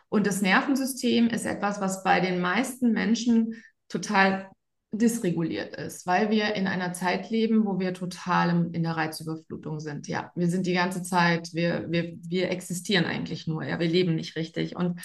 Und 0.08 0.26
das 0.26 0.42
Nervensystem 0.42 1.28
ist 1.28 1.46
etwas, 1.46 1.80
was 1.80 2.04
bei 2.04 2.20
den 2.20 2.40
meisten 2.40 2.92
Menschen 2.92 3.62
total 3.88 4.50
dysreguliert 4.94 5.74
ist, 5.74 6.06
weil 6.06 6.28
wir 6.30 6.54
in 6.54 6.66
einer 6.66 6.92
Zeit 6.92 7.30
leben, 7.30 7.64
wo 7.64 7.80
wir 7.80 7.94
total 7.94 8.68
in 8.74 8.82
der 8.82 8.96
Reizüberflutung 8.96 9.80
sind. 9.80 10.06
Ja, 10.06 10.30
wir 10.34 10.48
sind 10.48 10.66
die 10.66 10.74
ganze 10.74 11.02
Zeit, 11.02 11.54
wir, 11.54 11.90
wir, 11.90 12.14
wir 12.28 12.50
existieren 12.50 13.06
eigentlich 13.06 13.46
nur, 13.46 13.64
ja, 13.64 13.80
wir 13.80 13.88
leben 13.88 14.14
nicht 14.14 14.36
richtig. 14.36 14.76
Und 14.76 15.00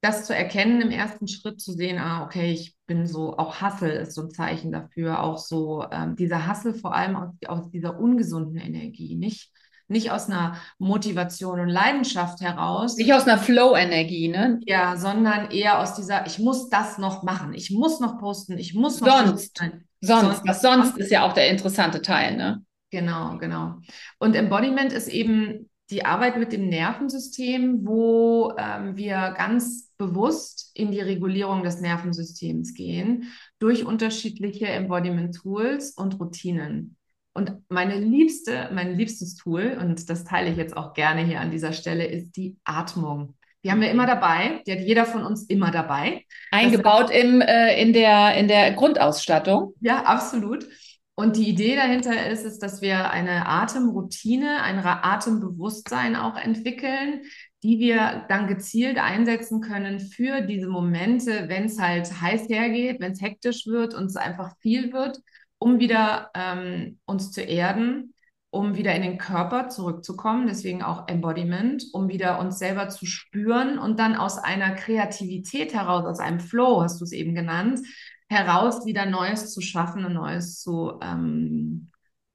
das 0.00 0.26
zu 0.26 0.34
erkennen 0.34 0.80
im 0.80 0.90
ersten 0.90 1.28
Schritt, 1.28 1.60
zu 1.60 1.72
sehen, 1.72 1.98
ah, 1.98 2.24
okay, 2.24 2.52
ich 2.52 2.76
bin 2.86 3.06
so, 3.06 3.36
auch 3.36 3.60
Hassel 3.60 3.90
ist 3.90 4.14
so 4.14 4.22
ein 4.22 4.30
Zeichen 4.30 4.72
dafür, 4.72 5.22
auch 5.22 5.38
so 5.38 5.84
ähm, 5.92 6.16
dieser 6.16 6.46
Hassel 6.46 6.74
vor 6.74 6.94
allem 6.94 7.14
aus, 7.14 7.30
aus 7.46 7.70
dieser 7.70 8.00
ungesunden 8.00 8.56
Energie, 8.56 9.14
nicht 9.14 9.52
nicht 9.90 10.10
aus 10.10 10.28
einer 10.28 10.56
Motivation 10.78 11.60
und 11.60 11.68
Leidenschaft 11.68 12.40
heraus. 12.40 12.96
Nicht 12.96 13.12
aus 13.12 13.26
einer 13.26 13.38
Flow-Energie, 13.38 14.28
ne? 14.28 14.60
Ja, 14.66 14.96
sondern 14.96 15.50
eher 15.50 15.80
aus 15.80 15.94
dieser, 15.94 16.26
ich 16.26 16.38
muss 16.38 16.68
das 16.68 16.98
noch 16.98 17.22
machen, 17.22 17.52
ich 17.54 17.70
muss 17.70 18.00
noch 18.00 18.18
posten, 18.18 18.56
ich 18.58 18.74
muss 18.74 19.00
noch. 19.00 19.26
Sonst. 19.26 19.58
Sonst. 19.58 19.74
sonst. 20.00 20.42
Das 20.46 20.62
sonst 20.62 20.96
ist 20.96 21.10
ja 21.10 21.26
auch 21.26 21.32
der 21.32 21.50
interessante 21.50 22.00
Teil, 22.02 22.36
ne? 22.36 22.64
Genau, 22.90 23.38
genau. 23.38 23.76
Und 24.18 24.34
Embodiment 24.34 24.92
ist 24.92 25.08
eben 25.08 25.70
die 25.90 26.04
Arbeit 26.04 26.38
mit 26.38 26.52
dem 26.52 26.68
Nervensystem, 26.68 27.84
wo 27.84 28.52
ähm, 28.56 28.96
wir 28.96 29.34
ganz 29.36 29.90
bewusst 29.98 30.70
in 30.74 30.92
die 30.92 31.00
Regulierung 31.00 31.62
des 31.62 31.80
Nervensystems 31.80 32.74
gehen 32.74 33.32
durch 33.58 33.84
unterschiedliche 33.84 34.66
Embodiment-Tools 34.66 35.92
und 35.92 36.18
Routinen. 36.20 36.96
Und 37.32 37.52
meine 37.68 37.98
liebste, 37.98 38.70
mein 38.72 38.96
liebstes 38.96 39.36
Tool, 39.36 39.78
und 39.80 40.10
das 40.10 40.24
teile 40.24 40.50
ich 40.50 40.56
jetzt 40.56 40.76
auch 40.76 40.94
gerne 40.94 41.22
hier 41.22 41.40
an 41.40 41.50
dieser 41.50 41.72
Stelle, 41.72 42.06
ist 42.06 42.36
die 42.36 42.56
Atmung. 42.64 43.34
Die 43.62 43.70
haben 43.70 43.80
wir 43.80 43.90
immer 43.90 44.06
dabei. 44.06 44.62
Die 44.66 44.72
hat 44.72 44.80
jeder 44.80 45.04
von 45.04 45.22
uns 45.22 45.44
immer 45.44 45.70
dabei. 45.70 46.24
Eingebaut 46.50 47.10
im, 47.10 47.40
äh, 47.40 47.80
in, 47.80 47.92
der, 47.92 48.34
in 48.34 48.48
der 48.48 48.72
Grundausstattung. 48.72 49.74
Ja, 49.80 50.02
absolut. 50.04 50.66
Und 51.14 51.36
die 51.36 51.50
Idee 51.50 51.76
dahinter 51.76 52.30
ist, 52.30 52.46
ist, 52.46 52.60
dass 52.60 52.80
wir 52.80 53.10
eine 53.10 53.46
Atemroutine, 53.46 54.62
ein 54.62 54.78
Atembewusstsein 54.78 56.16
auch 56.16 56.36
entwickeln, 56.36 57.20
die 57.62 57.78
wir 57.78 58.24
dann 58.30 58.46
gezielt 58.46 58.96
einsetzen 58.96 59.60
können 59.60 60.00
für 60.00 60.40
diese 60.40 60.66
Momente, 60.66 61.44
wenn 61.48 61.66
es 61.66 61.78
halt 61.78 62.10
heiß 62.22 62.48
hergeht, 62.48 63.00
wenn 63.00 63.12
es 63.12 63.20
hektisch 63.20 63.66
wird 63.66 63.92
und 63.92 64.06
es 64.06 64.16
einfach 64.16 64.56
viel 64.60 64.94
wird 64.94 65.18
um 65.60 65.78
wieder 65.78 66.30
ähm, 66.34 66.98
uns 67.04 67.30
zu 67.30 67.42
erden, 67.42 68.14
um 68.48 68.76
wieder 68.76 68.94
in 68.94 69.02
den 69.02 69.18
Körper 69.18 69.68
zurückzukommen, 69.68 70.48
deswegen 70.48 70.82
auch 70.82 71.06
Embodiment, 71.06 71.84
um 71.92 72.08
wieder 72.08 72.40
uns 72.40 72.58
selber 72.58 72.88
zu 72.88 73.06
spüren 73.06 73.78
und 73.78 74.00
dann 74.00 74.16
aus 74.16 74.38
einer 74.38 74.74
Kreativität 74.74 75.72
heraus, 75.72 76.06
aus 76.06 76.18
einem 76.18 76.40
Flow, 76.40 76.82
hast 76.82 77.00
du 77.00 77.04
es 77.04 77.12
eben 77.12 77.34
genannt, 77.34 77.80
heraus 78.28 78.86
wieder 78.86 79.06
Neues 79.06 79.52
zu 79.52 79.60
schaffen 79.60 80.04
und 80.04 80.14
Neues 80.14 80.60
zu 80.60 80.98
ähm, 81.02 81.90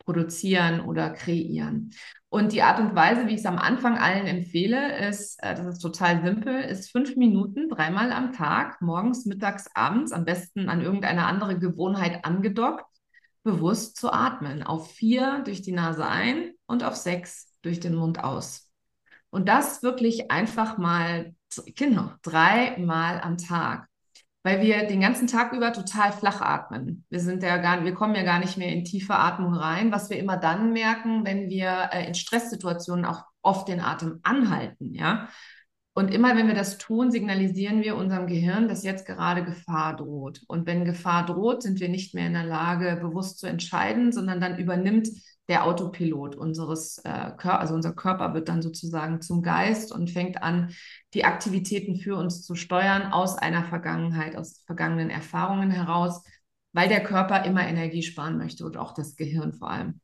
produzieren 0.06 0.82
oder 0.82 1.10
kreieren. 1.10 1.92
Und 2.30 2.52
die 2.52 2.62
Art 2.62 2.80
und 2.80 2.96
Weise, 2.96 3.28
wie 3.28 3.34
ich 3.34 3.40
es 3.40 3.46
am 3.46 3.58
Anfang 3.58 3.98
allen 3.98 4.28
empfehle, 4.28 5.08
ist, 5.10 5.42
äh, 5.42 5.56
das 5.56 5.66
ist 5.66 5.80
total 5.80 6.22
simpel, 6.22 6.62
ist 6.62 6.92
fünf 6.92 7.16
Minuten, 7.16 7.70
dreimal 7.70 8.12
am 8.12 8.34
Tag, 8.34 8.82
morgens, 8.82 9.26
mittags, 9.26 9.68
abends, 9.74 10.12
am 10.12 10.26
besten 10.26 10.70
an 10.70 10.82
irgendeine 10.82 11.26
andere 11.26 11.58
Gewohnheit 11.58 12.24
angedockt 12.24 12.86
bewusst 13.46 13.96
zu 13.96 14.12
atmen. 14.12 14.64
Auf 14.64 14.92
vier 14.92 15.42
durch 15.46 15.62
die 15.62 15.72
Nase 15.72 16.06
ein 16.06 16.52
und 16.66 16.84
auf 16.84 16.96
sechs 16.96 17.54
durch 17.62 17.80
den 17.80 17.96
Mund 17.96 18.22
aus. 18.22 18.70
Und 19.30 19.48
das 19.48 19.84
wirklich 19.84 20.32
einfach 20.32 20.78
mal, 20.78 21.34
genau, 21.76 22.12
dreimal 22.22 23.22
am 23.22 23.38
Tag. 23.38 23.88
Weil 24.44 24.62
wir 24.62 24.88
den 24.88 25.02
ganzen 25.02 25.28
Tag 25.28 25.54
über 25.54 25.74
total 25.74 26.12
flach 26.12 26.42
atmen. 26.42 27.06
Wir 27.10 27.20
sind 27.20 27.42
ja 27.42 27.58
gar, 27.58 27.84
wir 27.84 27.94
kommen 27.94 28.16
ja 28.16 28.24
gar 28.24 28.40
nicht 28.40 28.58
mehr 28.58 28.72
in 28.72 28.84
tiefe 28.84 29.16
Atmung 29.16 29.54
rein, 29.54 29.92
was 29.92 30.10
wir 30.10 30.18
immer 30.20 30.38
dann 30.38 30.74
merken, 30.74 31.26
wenn 31.26 31.50
wir 31.50 31.90
äh, 31.92 32.08
in 32.08 32.14
Stresssituationen 32.14 33.06
auch 33.06 33.24
oft 33.42 33.68
den 33.68 33.80
Atem 33.80 34.20
anhalten, 34.24 34.94
ja. 34.94 35.30
Und 35.98 36.14
immer 36.14 36.36
wenn 36.36 36.48
wir 36.48 36.56
das 36.56 36.78
tun, 36.78 37.10
signalisieren 37.10 37.82
wir 37.82 37.96
unserem 37.96 38.28
Gehirn, 38.28 38.68
dass 38.68 38.84
jetzt 38.84 39.06
gerade 39.06 39.46
Gefahr 39.46 39.96
droht. 39.96 40.42
Und 40.46 40.68
wenn 40.68 40.84
Gefahr 40.84 41.26
droht, 41.26 41.64
sind 41.64 41.80
wir 41.80 41.88
nicht 41.88 42.14
mehr 42.14 42.28
in 42.28 42.34
der 42.34 42.44
Lage, 42.44 43.00
bewusst 43.02 43.40
zu 43.40 43.48
entscheiden, 43.48 44.12
sondern 44.12 44.42
dann 44.42 44.60
übernimmt 44.60 45.08
der 45.48 45.64
Autopilot 45.64 46.36
unseres 46.36 46.98
äh, 47.06 47.32
Körpers, 47.38 47.62
also 47.62 47.76
unser 47.76 47.94
Körper 47.94 48.34
wird 48.34 48.50
dann 48.50 48.62
sozusagen 48.62 49.22
zum 49.22 49.42
Geist 49.42 49.94
und 49.94 50.12
fängt 50.12 50.44
an, 50.44 50.74
die 51.14 51.24
Aktivitäten 51.24 51.96
für 51.96 52.18
uns 52.18 52.42
zu 52.42 52.56
steuern 52.56 53.14
aus 53.14 53.38
einer 53.38 53.64
Vergangenheit, 53.64 54.36
aus 54.36 54.64
vergangenen 54.66 55.10
Erfahrungen 55.10 55.72
heraus, 55.72 56.24
weil 56.74 56.90
der 56.90 57.04
Körper 57.04 57.46
immer 57.46 57.66
Energie 57.66 58.04
sparen 58.04 58.38
möchte 58.38 58.66
und 58.66 58.76
auch 58.76 58.94
das 58.94 59.16
Gehirn 59.16 59.54
vor 59.54 59.70
allem. 59.70 60.02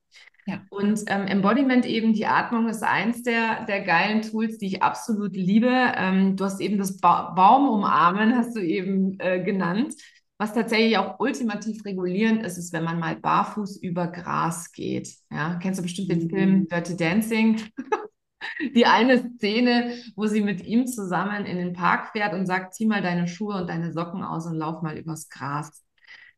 Ja. 0.47 0.61
Und 0.69 1.01
ähm, 1.07 1.27
Embodiment 1.27 1.85
eben, 1.85 2.13
die 2.13 2.25
Atmung 2.25 2.67
ist 2.67 2.83
eins 2.83 3.23
der, 3.23 3.65
der 3.65 3.81
geilen 3.81 4.21
Tools, 4.21 4.57
die 4.57 4.67
ich 4.67 4.83
absolut 4.83 5.35
liebe. 5.35 5.71
Ähm, 5.95 6.35
du 6.35 6.45
hast 6.45 6.59
eben 6.59 6.77
das 6.77 6.97
ba 6.97 7.31
Baum 7.31 7.69
umarmen, 7.69 8.35
hast 8.35 8.55
du 8.55 8.59
eben 8.59 9.19
äh, 9.19 9.43
genannt. 9.43 9.93
Was 10.37 10.55
tatsächlich 10.55 10.97
auch 10.97 11.19
ultimativ 11.19 11.85
regulierend 11.85 12.43
ist, 12.43 12.57
ist, 12.57 12.73
wenn 12.73 12.83
man 12.83 12.99
mal 12.99 13.15
barfuß 13.15 13.77
über 13.77 14.07
Gras 14.07 14.71
geht. 14.71 15.13
Ja, 15.29 15.59
kennst 15.61 15.79
du 15.79 15.83
bestimmt 15.83 16.09
den 16.09 16.23
mhm. 16.23 16.29
Film 16.29 16.67
Dirty 16.67 16.97
Dancing? 16.97 17.61
die 18.75 18.85
eine 18.85 19.19
Szene, 19.19 19.93
wo 20.15 20.25
sie 20.25 20.41
mit 20.41 20.65
ihm 20.65 20.87
zusammen 20.87 21.45
in 21.45 21.57
den 21.57 21.73
Park 21.73 22.11
fährt 22.11 22.33
und 22.33 22.45
sagt, 22.45 22.73
zieh 22.73 22.85
mal 22.85 23.01
deine 23.01 23.27
Schuhe 23.27 23.55
und 23.55 23.69
deine 23.69 23.93
Socken 23.93 24.23
aus 24.23 24.45
und 24.47 24.55
lauf 24.55 24.81
mal 24.81 24.97
übers 24.97 25.29
Gras. 25.29 25.83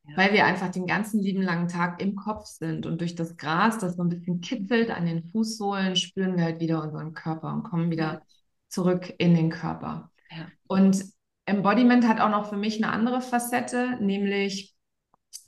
Ja. 0.06 0.18
Weil 0.18 0.34
wir 0.34 0.46
einfach 0.46 0.70
den 0.70 0.86
ganzen 0.86 1.22
lieben 1.22 1.42
langen 1.42 1.70
Tag 1.70 2.02
im 2.02 2.16
Kopf 2.16 2.46
sind 2.46 2.86
und 2.86 3.00
durch 3.00 3.16
das 3.16 3.38
Gras, 3.38 3.78
das 3.80 3.96
so 3.96 4.04
ein 4.04 4.10
bisschen 4.10 4.42
kitzelt 4.42 4.92
an 4.92 5.06
den 5.06 5.24
Fußsohlen, 5.24 5.96
spüren 5.96 6.36
wir 6.36 6.44
halt 6.44 6.60
wieder 6.60 6.84
unseren 6.84 7.14
Körper 7.14 7.54
und 7.54 7.64
kommen 7.64 7.90
wieder 7.90 8.22
zurück 8.68 9.14
in 9.18 9.34
den 9.34 9.50
Körper. 9.50 10.12
Ja. 10.30 10.48
Und 10.68 11.06
Embodiment 11.46 12.08
hat 12.08 12.20
auch 12.20 12.30
noch 12.30 12.50
für 12.50 12.58
mich 12.58 12.84
eine 12.84 12.92
andere 12.92 13.22
Facette, 13.22 13.98
nämlich 14.02 14.73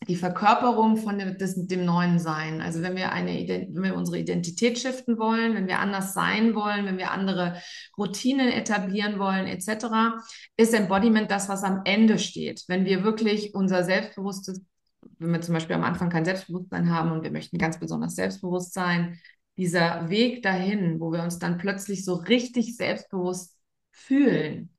die 0.08 0.16
Verkörperung 0.16 0.98
von 0.98 1.18
dem, 1.18 1.38
des, 1.38 1.56
dem 1.68 1.86
neuen 1.86 2.20
Sein. 2.20 2.62
Also 2.62 2.82
wenn 2.82 2.96
wir, 2.96 3.12
eine, 3.12 3.48
wenn 3.48 3.84
wir 3.84 3.96
unsere 3.96 4.20
Identität 4.20 4.78
shiften 4.78 5.18
wollen, 5.18 5.56
wenn 5.56 5.68
wir 5.68 5.80
anders 5.80 6.14
sein 6.14 6.54
wollen, 6.56 6.86
wenn 6.86 6.98
wir 6.98 7.12
andere 7.12 7.60
Routinen 7.98 8.50
etablieren 8.50 9.20
wollen, 9.20 9.48
etc., 9.48 10.18
ist 10.58 10.74
Embodiment 10.74 11.32
das, 11.32 11.50
was 11.50 11.64
am 11.64 11.82
Ende 11.86 12.20
steht. 12.20 12.64
Wenn 12.68 12.86
wir 12.86 13.04
wirklich 13.04 13.56
unser 13.56 13.84
selbstbewusstes, 13.84 14.62
wenn 15.20 15.32
wir 15.32 15.42
zum 15.42 15.54
Beispiel 15.54 15.76
am 15.76 15.84
Anfang 15.84 16.10
kein 16.10 16.26
Selbstbewusstsein 16.26 16.90
haben 16.90 17.12
und 17.12 17.24
wir 17.24 17.32
möchten 17.32 17.58
ganz 17.58 17.80
besonders 17.80 18.16
selbstbewusst 18.16 18.74
sein, 18.74 19.20
dieser 19.58 20.10
Weg 20.10 20.44
dahin, 20.44 21.00
wo 21.00 21.12
wir 21.12 21.24
uns 21.24 21.40
dann 21.40 21.58
plötzlich 21.58 22.04
so 22.04 22.16
richtig 22.16 22.76
selbstbewusst 22.76 23.56
fühlen, 23.92 24.74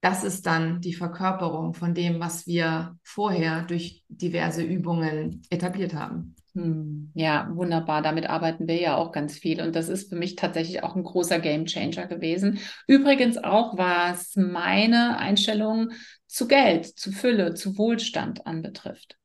das 0.00 0.22
ist 0.24 0.46
dann 0.46 0.80
die 0.80 0.94
Verkörperung 0.94 1.74
von 1.74 1.94
dem, 1.94 2.20
was 2.20 2.46
wir 2.46 2.96
vorher 3.02 3.62
durch 3.62 4.04
diverse 4.08 4.62
Übungen 4.62 5.42
etabliert 5.50 5.94
haben. 5.94 6.36
Hm, 6.54 7.10
ja, 7.14 7.48
wunderbar. 7.52 8.02
Damit 8.02 8.28
arbeiten 8.28 8.68
wir 8.68 8.80
ja 8.80 8.96
auch 8.96 9.12
ganz 9.12 9.36
viel. 9.36 9.60
Und 9.60 9.74
das 9.76 9.88
ist 9.88 10.08
für 10.08 10.16
mich 10.16 10.36
tatsächlich 10.36 10.82
auch 10.82 10.96
ein 10.96 11.04
großer 11.04 11.40
Gamechanger 11.40 12.06
gewesen. 12.06 12.58
Übrigens 12.86 13.38
auch, 13.38 13.76
was 13.76 14.34
meine 14.36 15.18
Einstellung 15.18 15.90
zu 16.26 16.48
Geld, 16.48 16.86
zu 16.86 17.12
Fülle, 17.12 17.54
zu 17.54 17.76
Wohlstand 17.76 18.46
anbetrifft. 18.46 19.17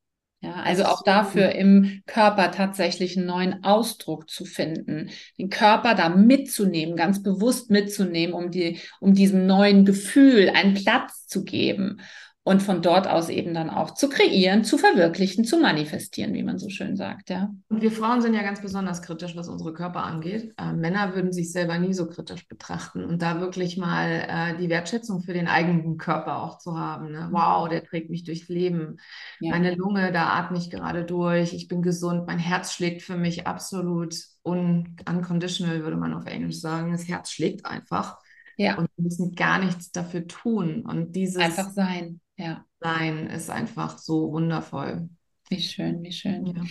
Ja, 0.44 0.56
also 0.56 0.84
auch 0.84 1.04
dafür 1.04 1.54
im 1.54 2.02
Körper 2.06 2.52
tatsächlich 2.52 3.16
einen 3.16 3.28
neuen 3.28 3.64
Ausdruck 3.64 4.30
zu 4.30 4.44
finden, 4.44 5.10
den 5.38 5.50
Körper 5.50 5.96
da 5.96 6.10
mitzunehmen, 6.10 6.98
ganz 6.98 7.24
bewusst 7.24 7.72
mitzunehmen, 7.72 8.36
um 8.36 8.52
die, 8.52 8.82
um 9.00 9.14
diesem 9.14 9.46
neuen 9.48 9.86
Gefühl 9.86 10.50
einen 10.50 10.74
Platz 10.74 11.28
zu 11.28 11.46
geben 11.46 12.02
und 12.46 12.62
von 12.62 12.82
dort 12.82 13.08
aus 13.08 13.30
eben 13.30 13.54
dann 13.54 13.70
auch 13.70 13.92
zu 13.92 14.10
kreieren, 14.10 14.66
zu 14.66 14.78
verwirklichen, 14.78 15.46
zu 15.46 15.60
manifestieren, 15.60 16.34
wie 16.34 16.44
man 16.44 16.60
so 16.60 16.70
schön 16.70 16.98
sagt, 16.98 17.30
ja. 17.30 17.50
Und 17.70 17.82
wir 17.82 17.92
Frauen 17.92 18.22
sind 18.22 18.34
ja 18.34 18.44
ganz 18.44 18.62
besonders 18.62 19.02
kritisch, 19.02 19.36
was 19.38 19.48
unsere 19.48 19.74
Körper 19.74 20.04
angeht. 20.04 20.54
Äh, 20.58 20.74
Männer 20.74 21.16
würden 21.16 21.32
sich 21.32 21.54
selber 21.54 21.78
nie 21.80 21.94
so 21.94 22.06
kritisch 22.08 22.46
betrachten 22.50 23.06
und 23.06 23.22
da 23.22 23.40
wirklich 23.40 23.78
mal 23.78 24.26
äh, 24.28 24.58
die 24.58 24.70
Wertschätzung 24.70 25.22
für 25.24 25.34
den 25.34 25.48
eigenen 25.48 25.98
Körper 25.98 26.44
auch 26.44 26.58
zu 26.58 26.78
haben. 26.78 27.12
Ne? 27.12 27.30
Wow, 27.32 27.70
der 27.70 27.86
trägt 27.86 28.10
mich 28.10 28.26
durchs 28.26 28.50
Leben. 28.50 28.98
Ja. 29.40 29.52
Meine 29.52 29.74
Lunge, 29.76 30.12
da 30.12 30.34
atme 30.34 30.58
ich 30.58 30.70
gerade 30.70 31.06
durch. 31.06 31.54
Ich 31.54 31.70
bin 31.70 31.82
gesund. 31.82 32.28
Mein 32.28 32.40
Herz 32.40 32.74
schlägt 32.74 33.04
für 33.04 33.16
mich 33.16 33.48
absolut 33.48 34.16
un 34.44 34.98
unconditional, 35.08 35.84
würde 35.84 35.96
man 35.96 36.14
auf 36.14 36.26
Englisch 36.26 36.60
sagen. 36.60 36.92
Das 36.92 37.08
Herz 37.08 37.32
schlägt 37.32 37.66
einfach. 37.66 38.18
Ja. 38.58 38.78
Und 38.78 38.90
wir 38.98 39.04
müssen 39.04 39.34
gar 39.34 39.60
nichts 39.60 39.92
dafür 39.92 40.28
tun. 40.28 40.82
Und 40.86 41.16
dieses 41.16 41.38
einfach 41.38 41.72
sein. 41.72 42.20
Ja. 42.38 42.66
Sein 42.80 43.28
ist 43.28 43.50
einfach 43.50 43.98
so 43.98 44.32
wundervoll. 44.32 45.10
Wie 45.50 45.62
schön, 45.62 46.04
wie 46.04 46.12
schön. 46.12 46.46
Ja. 46.46 46.64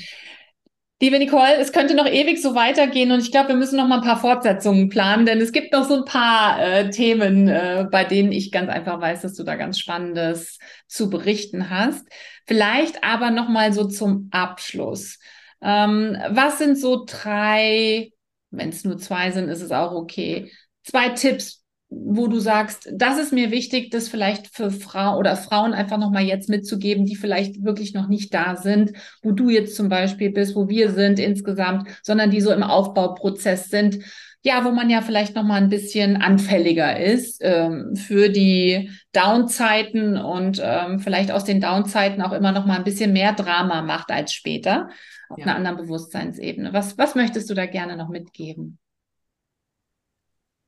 Liebe 1.03 1.19
Nicole, 1.19 1.57
es 1.57 1.73
könnte 1.73 1.97
noch 1.97 2.07
ewig 2.07 2.41
so 2.41 2.55
weitergehen 2.55 3.11
und 3.11 3.19
ich 3.19 3.33
glaube, 3.33 3.49
wir 3.49 3.57
müssen 3.57 3.77
noch 3.77 3.89
mal 3.89 3.97
ein 3.97 4.05
paar 4.05 4.21
Fortsetzungen 4.21 4.89
planen, 4.89 5.27
denn 5.27 5.41
es 5.41 5.51
gibt 5.51 5.73
noch 5.73 5.85
so 5.85 5.97
ein 5.97 6.05
paar 6.05 6.63
äh, 6.63 6.91
Themen, 6.91 7.49
äh, 7.49 7.89
bei 7.91 8.05
denen 8.05 8.31
ich 8.31 8.53
ganz 8.53 8.69
einfach 8.71 9.01
weiß, 9.01 9.23
dass 9.23 9.35
du 9.35 9.43
da 9.43 9.57
ganz 9.57 9.81
Spannendes 9.81 10.61
zu 10.87 11.11
berichten 11.11 11.71
hast. 11.71 12.07
Vielleicht 12.47 13.03
aber 13.03 13.33
noch 13.33 13.49
mal 13.49 13.73
so 13.73 13.89
zum 13.89 14.29
Abschluss. 14.31 15.19
Ähm, 15.61 16.17
was 16.31 16.59
sind 16.59 16.79
so 16.79 17.05
drei, 17.05 18.13
wenn 18.51 18.69
es 18.69 18.85
nur 18.85 18.97
zwei 18.99 19.33
sind, 19.33 19.49
ist 19.49 19.63
es 19.63 19.73
auch 19.73 19.93
okay, 19.93 20.53
zwei 20.85 21.09
Tipps, 21.09 21.62
wo 21.95 22.27
du 22.27 22.39
sagst, 22.39 22.89
das 22.93 23.19
ist 23.19 23.33
mir 23.33 23.51
wichtig, 23.51 23.91
das 23.91 24.09
vielleicht 24.09 24.55
für 24.55 24.71
Frau 24.71 25.19
oder 25.19 25.37
Frauen 25.37 25.75
einfach 25.75 25.99
nochmal 25.99 26.23
jetzt 26.23 26.49
mitzugeben, 26.49 27.05
die 27.05 27.17
vielleicht 27.17 27.65
wirklich 27.65 27.95
noch 27.95 28.09
nicht 28.09 28.33
da 28.33 28.57
sind, 28.57 28.93
wo 29.23 29.33
du 29.33 29.51
jetzt 29.51 29.77
zum 29.77 29.89
Beispiel 29.89 30.31
bist, 30.31 30.57
wo 30.57 30.69
wir 30.69 30.91
sind 30.91 31.19
insgesamt, 31.19 31.89
sondern 32.03 32.31
die 32.31 32.41
so 32.41 32.53
im 32.53 32.63
Aufbauprozess 32.63 33.69
sind, 33.69 33.99
ja, 34.45 34.65
wo 34.65 34.73
man 34.73 34.91
ja 34.91 35.03
vielleicht 35.03 35.37
nochmal 35.37 35.63
ein 35.63 35.69
bisschen 35.69 36.17
anfälliger 36.17 36.99
ist 36.99 37.39
ähm, 37.43 37.95
für 37.95 38.29
die 38.29 38.91
Downzeiten 39.13 40.17
und 40.17 40.61
ähm, 40.63 40.99
vielleicht 40.99 41.31
aus 41.31 41.45
den 41.45 41.61
Downzeiten 41.61 42.21
auch 42.23 42.33
immer 42.33 42.51
nochmal 42.51 42.79
ein 42.79 42.85
bisschen 42.85 43.13
mehr 43.13 43.33
Drama 43.33 43.83
macht 43.83 44.11
als 44.11 44.33
später 44.33 44.89
auf 45.29 45.39
ja. 45.39 45.45
einer 45.45 45.57
anderen 45.57 45.77
Bewusstseinsebene. 45.77 46.73
Was, 46.73 46.99
was 46.99 47.15
möchtest 47.15 47.49
du 47.51 47.55
da 47.55 47.67
gerne 47.67 47.97
noch 47.97 48.09
mitgeben? 48.09 48.79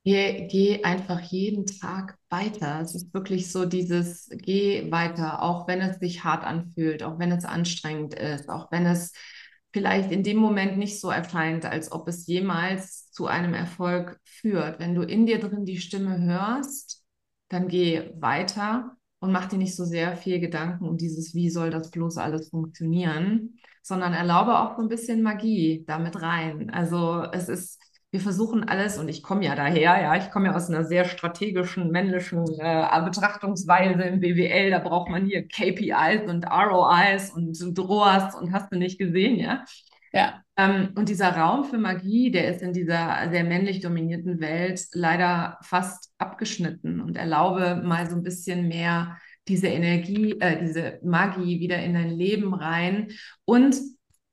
Geh, 0.07 0.47
geh 0.47 0.83
einfach 0.83 1.19
jeden 1.21 1.65
Tag 1.65 2.17
weiter. 2.29 2.79
Es 2.81 2.93
ist 2.93 3.11
wirklich 3.13 3.51
so 3.51 3.65
dieses, 3.65 4.29
geh 4.31 4.91
weiter, 4.91 5.41
auch 5.41 5.67
wenn 5.67 5.81
es 5.81 5.97
sich 5.97 6.23
hart 6.23 6.43
anfühlt, 6.43 7.01
auch 7.01 7.17
wenn 7.17 7.31
es 7.31 7.43
anstrengend 7.43 8.13
ist, 8.13 8.47
auch 8.49 8.71
wenn 8.71 8.85
es 8.85 9.13
vielleicht 9.73 10.11
in 10.11 10.21
dem 10.21 10.37
Moment 10.37 10.77
nicht 10.77 10.99
so 11.01 11.09
erscheint, 11.09 11.65
als 11.65 11.91
ob 11.91 12.07
es 12.07 12.27
jemals 12.27 13.11
zu 13.11 13.25
einem 13.25 13.55
Erfolg 13.55 14.19
führt. 14.23 14.79
Wenn 14.79 14.93
du 14.93 15.01
in 15.01 15.25
dir 15.25 15.39
drin 15.39 15.65
die 15.65 15.77
Stimme 15.79 16.21
hörst, 16.21 17.03
dann 17.49 17.67
geh 17.67 18.11
weiter 18.21 18.97
und 19.19 19.31
mach 19.31 19.47
dir 19.47 19.57
nicht 19.57 19.75
so 19.75 19.85
sehr 19.85 20.15
viel 20.15 20.39
Gedanken 20.39 20.87
um 20.87 20.97
dieses, 20.97 21.33
wie 21.33 21.49
soll 21.49 21.71
das 21.71 21.89
bloß 21.89 22.17
alles 22.17 22.49
funktionieren, 22.49 23.55
sondern 23.81 24.13
erlaube 24.13 24.59
auch 24.59 24.75
so 24.77 24.83
ein 24.83 24.87
bisschen 24.89 25.23
Magie 25.23 25.83
damit 25.87 26.21
rein. 26.21 26.69
Also 26.69 27.23
es 27.33 27.49
ist 27.49 27.79
wir 28.15 28.21
versuchen 28.21 28.63
alles, 28.63 28.97
und 28.97 29.09
ich 29.09 29.21
komme 29.21 29.43
ja 29.43 29.55
daher, 29.55 30.01
ja, 30.01 30.15
ich 30.15 30.31
komme 30.31 30.45
ja 30.45 30.55
aus 30.55 30.69
einer 30.69 30.85
sehr 30.85 31.03
strategischen 31.03 31.91
männlichen 31.91 32.45
äh, 32.59 33.01
Betrachtungsweise 33.03 34.03
im 34.03 34.21
BWL, 34.21 34.71
da 34.71 34.79
braucht 34.79 35.09
man 35.09 35.25
hier 35.25 35.45
KPIs 35.45 36.29
und 36.29 36.45
ROIs 36.45 37.31
und, 37.31 37.61
und 37.61 37.77
ROAS 37.77 38.33
und 38.35 38.53
hast 38.53 38.71
du 38.71 38.77
nicht 38.77 38.97
gesehen, 38.97 39.37
ja. 39.37 39.65
Ja. 40.13 40.41
Ähm, 40.55 40.91
und 40.95 41.09
dieser 41.09 41.35
Raum 41.35 41.65
für 41.65 41.77
Magie, 41.77 42.31
der 42.31 42.47
ist 42.47 42.61
in 42.61 42.71
dieser 42.71 43.29
sehr 43.29 43.43
männlich 43.43 43.81
dominierten 43.81 44.39
Welt 44.39 44.81
leider 44.93 45.57
fast 45.61 46.13
abgeschnitten 46.17 47.01
und 47.01 47.17
erlaube 47.17 47.81
mal 47.83 48.09
so 48.09 48.15
ein 48.15 48.23
bisschen 48.23 48.69
mehr 48.69 49.17
diese 49.49 49.67
Energie, 49.67 50.39
äh, 50.39 50.57
diese 50.57 50.99
Magie 51.03 51.59
wieder 51.59 51.83
in 51.83 51.95
dein 51.95 52.11
Leben 52.11 52.53
rein 52.53 53.09
und 53.43 53.75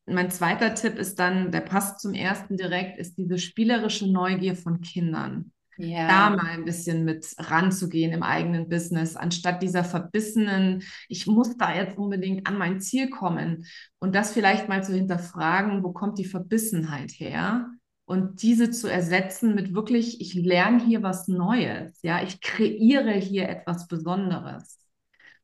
mein 0.06 0.30
zweiter 0.30 0.74
Tipp 0.74 0.98
ist 0.98 1.18
dann, 1.18 1.52
der 1.52 1.60
passt 1.60 2.00
zum 2.00 2.14
ersten 2.14 2.56
direkt, 2.56 2.98
ist 2.98 3.16
diese 3.18 3.38
spielerische 3.38 4.10
Neugier 4.10 4.56
von 4.56 4.80
Kindern. 4.80 5.52
Ja. 5.78 6.06
Da 6.06 6.30
mal 6.30 6.50
ein 6.50 6.64
bisschen 6.64 7.04
mit 7.04 7.34
ranzugehen 7.38 8.12
im 8.12 8.22
eigenen 8.22 8.68
Business, 8.68 9.16
anstatt 9.16 9.62
dieser 9.62 9.84
verbissenen, 9.84 10.82
ich 11.08 11.26
muss 11.26 11.56
da 11.56 11.74
jetzt 11.74 11.96
unbedingt 11.96 12.46
an 12.46 12.58
mein 12.58 12.80
Ziel 12.80 13.08
kommen. 13.08 13.66
Und 13.98 14.14
das 14.14 14.32
vielleicht 14.32 14.68
mal 14.68 14.84
zu 14.84 14.94
hinterfragen, 14.94 15.82
wo 15.82 15.92
kommt 15.92 16.18
die 16.18 16.24
Verbissenheit 16.24 17.12
her? 17.12 17.70
Und 18.04 18.42
diese 18.42 18.70
zu 18.70 18.88
ersetzen 18.88 19.54
mit 19.54 19.74
wirklich, 19.74 20.20
ich 20.20 20.34
lerne 20.34 20.84
hier 20.84 21.02
was 21.02 21.28
Neues. 21.28 21.98
Ja, 22.02 22.22
ich 22.22 22.40
kreiere 22.40 23.12
hier 23.12 23.48
etwas 23.48 23.88
Besonderes. 23.88 24.78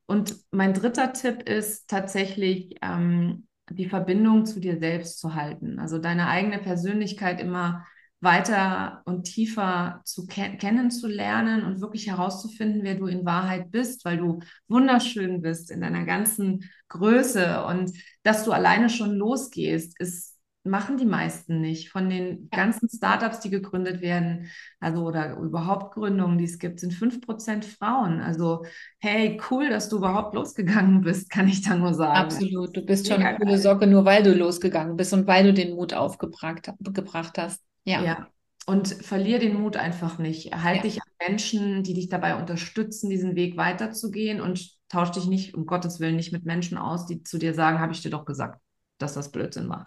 Und 0.07 0.37
mein 0.51 0.75
dritter 0.75 1.13
Tipp 1.13 1.49
ist 1.49 1.89
tatsächlich, 1.89 2.77
ähm, 2.83 3.48
die 3.71 3.89
Verbindung 3.89 4.47
zu 4.47 4.61
dir 4.61 4.79
selbst 4.79 5.19
zu 5.19 5.35
halten. 5.35 5.79
Also 5.79 5.99
deine 5.99 6.29
eigene 6.29 6.59
Persönlichkeit 6.59 7.41
immer 7.41 7.87
weiter 8.21 9.03
und 9.05 9.25
tiefer 9.25 10.01
zu 10.05 10.27
ke 10.27 10.57
kennenzulernen 10.59 11.65
und 11.65 11.81
wirklich 11.81 12.09
herauszufinden, 12.09 12.83
wer 12.83 12.97
du 12.97 13.07
in 13.07 13.25
Wahrheit 13.25 13.71
bist, 13.71 14.05
weil 14.05 14.19
du 14.19 14.41
wunderschön 14.67 15.41
bist 15.41 15.71
in 15.71 15.81
deiner 15.81 16.05
ganzen 16.05 16.65
Größe 16.89 17.65
und 17.65 17.93
dass 18.25 18.45
du 18.45 18.53
alleine 18.53 18.91
schon 18.91 19.15
losgehst, 19.15 20.01
ist 20.01 20.28
machen 20.65 20.97
die 20.97 21.07
meisten 21.07 21.61
nicht. 21.61 21.91
Von 21.91 22.09
den 22.09 22.49
ganzen 22.51 22.89
Startups, 22.89 23.41
die 23.41 23.51
gegründet 23.51 24.01
werden, 24.01 24.49
also 24.81 25.05
oder 25.07 25.37
überhaupt 25.37 25.95
Gründungen, 25.95 26.39
die 26.39 26.45
es 26.45 26.59
gibt, 26.59 26.81
sind 26.81 26.93
5% 26.93 27.65
Frauen. 27.65 28.21
Also, 28.21 28.65
hey, 28.99 29.41
cool, 29.51 29.71
dass 29.71 29.89
du 29.89 29.97
überhaupt 29.97 30.35
losgegangen 30.35 31.01
bist, 31.01 31.31
kann 31.31 31.49
ich 31.49 31.63
da 31.63 31.77
nur 31.77 31.95
sagen. 31.95 32.19
Absolut. 32.19 32.77
Du 32.77 32.85
bist 32.85 33.09
schon 33.09 33.23
eine 33.23 33.39
coole 33.39 33.59
Socke, 33.59 33.87
nur 33.87 34.05
weil 34.05 34.23
du 34.23 34.35
losgegangen 34.35 34.97
bist 34.97 35.13
und 35.13 35.27
weil 35.27 35.45
du 35.45 35.55
den 35.55 35.75
Mut 35.75 35.95
aufgebracht 35.95 36.71
gebracht 36.81 37.39
hast. 37.39 37.63
Ja. 37.85 38.03
ja. 38.03 38.29
Und 38.67 38.89
verlier 38.89 39.39
den 39.39 39.61
Mut 39.61 39.77
einfach 39.77 40.19
nicht. 40.19 40.55
Halt 40.55 40.77
ja. 40.77 40.83
dich 40.83 41.01
an 41.01 41.09
Menschen, 41.27 41.83
die 41.83 41.95
dich 41.95 42.09
dabei 42.09 42.37
unterstützen, 42.37 43.09
diesen 43.09 43.35
Weg 43.35 43.57
weiterzugehen 43.57 44.41
und 44.41 44.77
tausch 44.91 45.11
dich 45.11 45.27
nicht, 45.27 45.55
um 45.55 45.65
Gottes 45.65 46.01
Willen, 46.01 46.17
nicht 46.17 46.33
mit 46.33 46.45
Menschen 46.45 46.77
aus, 46.77 47.07
die 47.07 47.23
zu 47.23 47.39
dir 47.39 47.55
sagen, 47.55 47.81
habe 47.81 47.93
ich 47.93 48.03
dir 48.03 48.11
doch 48.11 48.25
gesagt, 48.25 48.61
dass 48.99 49.15
das 49.15 49.31
Blödsinn 49.31 49.69
war. 49.69 49.87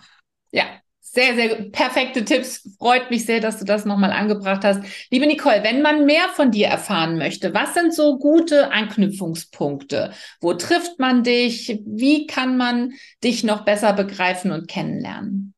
Sehr, 1.14 1.36
sehr 1.36 1.70
perfekte 1.72 2.24
Tipps. 2.24 2.70
Freut 2.80 3.09
mich 3.12 3.26
sehr, 3.26 3.41
dass 3.41 3.59
du 3.59 3.66
das 3.66 3.84
nochmal 3.84 4.14
angebracht 4.14 4.64
hast. 4.64 4.82
Liebe 5.09 5.28
Nicole, 5.28 5.62
wenn 5.62 5.82
man 5.82 6.05
mehr 6.05 6.30
von 6.34 6.51
dir 6.51 6.68
erfahren 6.68 7.18
möchte, 7.18 7.53
was 7.53 7.74
sind 7.74 7.93
so 7.93 8.18
gute 8.18 8.72
Anknüpfungspunkte? 8.72 10.14
Wo 10.39 10.53
trifft 10.53 10.99
man 10.99 11.24
dich? 11.24 11.82
Wie 11.86 12.28
kann 12.28 12.55
man 12.55 12.93
dich 13.26 13.43
noch 13.43 13.66
besser 13.66 13.91
begreifen 13.91 14.51
und 14.53 14.70
kennenlernen? 14.70 15.51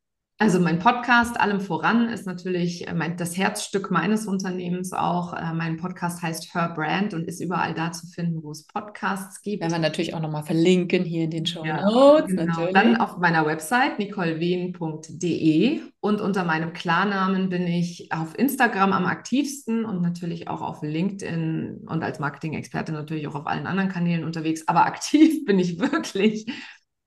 Also 0.43 0.59
mein 0.59 0.77
Podcast 0.77 1.39
allem 1.39 1.61
voran 1.61 2.09
ist 2.09 2.27
natürlich 2.27 2.85
äh, 2.85 2.93
mein, 2.93 3.15
das 3.15 3.37
Herzstück 3.37 3.91
meines 3.91 4.25
Unternehmens 4.25 4.91
auch. 4.91 5.33
Äh, 5.33 5.53
mein 5.53 5.77
Podcast 5.77 6.21
heißt 6.21 6.53
Her 6.53 6.73
Brand 6.75 7.13
und 7.13 7.29
ist 7.29 7.39
überall 7.39 7.73
da 7.73 7.93
zu 7.93 8.07
finden, 8.07 8.43
wo 8.43 8.51
es 8.51 8.67
Podcasts 8.67 9.41
gibt. 9.41 9.61
Werden 9.61 9.71
wir 9.71 9.79
natürlich 9.79 10.13
auch 10.13 10.19
nochmal 10.19 10.43
verlinken 10.43 11.05
hier 11.05 11.23
in 11.23 11.31
den 11.31 11.45
Show 11.45 11.63
Notes. 11.63 12.33
Ja, 12.33 12.43
genau. 12.43 12.73
Dann 12.73 12.97
auf 12.97 13.19
meiner 13.19 13.45
Website 13.45 13.99
nicolewien.de 13.99 15.79
und 16.01 16.19
unter 16.19 16.43
meinem 16.43 16.73
Klarnamen 16.73 17.47
bin 17.47 17.65
ich 17.65 18.11
auf 18.11 18.37
Instagram 18.37 18.91
am 18.91 19.05
aktivsten 19.05 19.85
und 19.85 20.01
natürlich 20.01 20.49
auch 20.49 20.59
auf 20.59 20.81
LinkedIn 20.81 21.85
und 21.87 22.03
als 22.03 22.19
Marketing-Experte 22.19 22.91
natürlich 22.91 23.29
auch 23.29 23.35
auf 23.35 23.47
allen 23.47 23.65
anderen 23.65 23.87
Kanälen 23.87 24.25
unterwegs. 24.25 24.67
Aber 24.67 24.85
aktiv 24.87 25.45
bin 25.45 25.57
ich 25.57 25.79
wirklich 25.79 26.47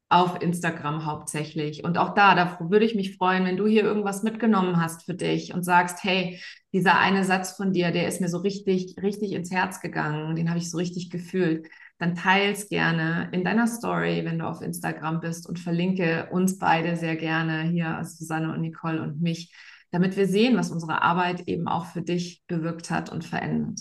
auf 0.09 0.41
Instagram 0.41 1.05
hauptsächlich. 1.05 1.83
Und 1.83 1.99
auch 1.99 2.15
da, 2.15 2.35
da 2.35 2.59
würde 2.61 2.85
ich 2.85 2.95
mich 2.95 3.17
freuen, 3.17 3.45
wenn 3.45 3.57
du 3.57 3.67
hier 3.67 3.83
irgendwas 3.83 4.23
mitgenommen 4.23 4.81
hast 4.81 5.05
für 5.05 5.15
dich 5.15 5.53
und 5.53 5.65
sagst, 5.65 6.05
hey, 6.05 6.41
dieser 6.73 6.99
eine 6.99 7.25
Satz 7.25 7.57
von 7.57 7.73
dir, 7.73 7.91
der 7.91 8.07
ist 8.07 8.21
mir 8.21 8.29
so 8.29 8.39
richtig, 8.39 8.97
richtig 9.03 9.33
ins 9.33 9.51
Herz 9.51 9.81
gegangen, 9.81 10.37
den 10.37 10.49
habe 10.49 10.59
ich 10.59 10.71
so 10.71 10.77
richtig 10.77 11.11
gefühlt. 11.11 11.69
Dann 11.99 12.15
teils 12.15 12.69
gerne 12.69 13.31
in 13.33 13.43
deiner 13.43 13.67
Story, 13.67 14.25
wenn 14.25 14.39
du 14.39 14.47
auf 14.47 14.61
Instagram 14.61 15.21
bist 15.21 15.49
und 15.49 15.59
verlinke 15.59 16.29
uns 16.31 16.59
beide 16.59 16.97
sehr 16.97 17.17
gerne 17.17 17.63
hier, 17.63 18.01
Susanne 18.05 18.53
und 18.53 18.61
Nicole 18.61 19.03
und 19.03 19.21
mich, 19.21 19.53
damit 19.91 20.17
wir 20.17 20.29
sehen, 20.29 20.57
was 20.57 20.71
unsere 20.71 21.03
Arbeit 21.03 21.49
eben 21.49 21.67
auch 21.67 21.87
für 21.87 22.03
dich 22.03 22.45
bewirkt 22.47 22.91
hat 22.91 23.11
und 23.11 23.25
verändert. 23.25 23.81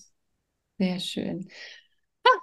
Sehr 0.80 1.00
schön. 1.00 1.48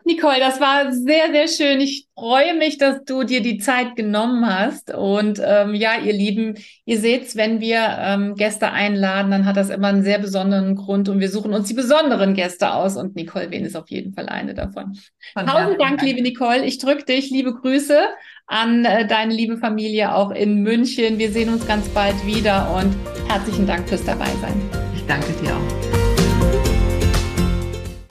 Nicole, 0.05 0.39
das 0.41 0.61
war 0.61 0.93
sehr, 0.93 1.31
sehr 1.33 1.49
schön. 1.49 1.81
Ich 1.81 2.07
freue 2.15 2.55
mich, 2.55 2.79
dass 2.79 3.05
du 3.05 3.23
dir 3.23 3.41
die 3.41 3.59
Zeit 3.59 3.97
genommen 3.97 4.47
hast. 4.47 4.93
Und 4.93 5.41
ähm, 5.45 5.75
ja, 5.75 5.99
ihr 5.99 6.13
Lieben, 6.13 6.55
ihr 6.85 6.99
seht's, 6.99 7.37
wenn 7.37 7.61
wir 7.61 7.97
ähm, 8.01 8.35
Gäste 8.35 8.71
einladen, 8.71 9.31
dann 9.31 9.47
hat 9.47 9.57
das 9.57 9.71
immer 9.71 9.89
einen 9.89 10.03
sehr 10.03 10.19
besonderen 10.19 10.77
Grund 10.77 11.09
und 11.09 11.21
wir 11.21 11.31
suchen 11.31 11.55
uns 11.55 11.69
die 11.69 11.75
besonderen 11.75 12.35
Gäste 12.35 12.75
aus. 12.75 12.97
Und 12.97 13.17
Nicole 13.17 13.51
Wen 13.51 13.65
ist 13.65 13.77
auf 13.77 13.91
jeden 13.91 14.13
Fall 14.15 14.29
eine 14.29 14.55
davon. 14.55 14.99
Von 15.33 15.47
Tausend 15.47 15.81
Dank, 15.81 15.99
Dank, 15.99 16.03
liebe 16.03 16.23
Nicole. 16.23 16.65
Ich 16.65 16.79
drücke 16.79 17.05
dich. 17.05 17.31
Liebe 17.31 17.55
Grüße 17.55 18.01
an 18.47 18.85
äh, 18.85 19.07
deine 19.07 19.33
liebe 19.33 19.57
Familie 19.57 20.15
auch 20.15 20.31
in 20.31 20.63
München. 20.63 21.19
Wir 21.19 21.31
sehen 21.31 21.49
uns 21.49 21.67
ganz 21.67 21.89
bald 21.89 22.27
wieder 22.27 22.75
und 22.75 22.95
herzlichen 23.29 23.67
Dank 23.67 23.89
fürs 23.89 24.05
Dabeisein. 24.05 24.61
Ich 24.95 25.05
danke 25.07 25.33
dir 25.43 25.57
auch. 25.57 25.92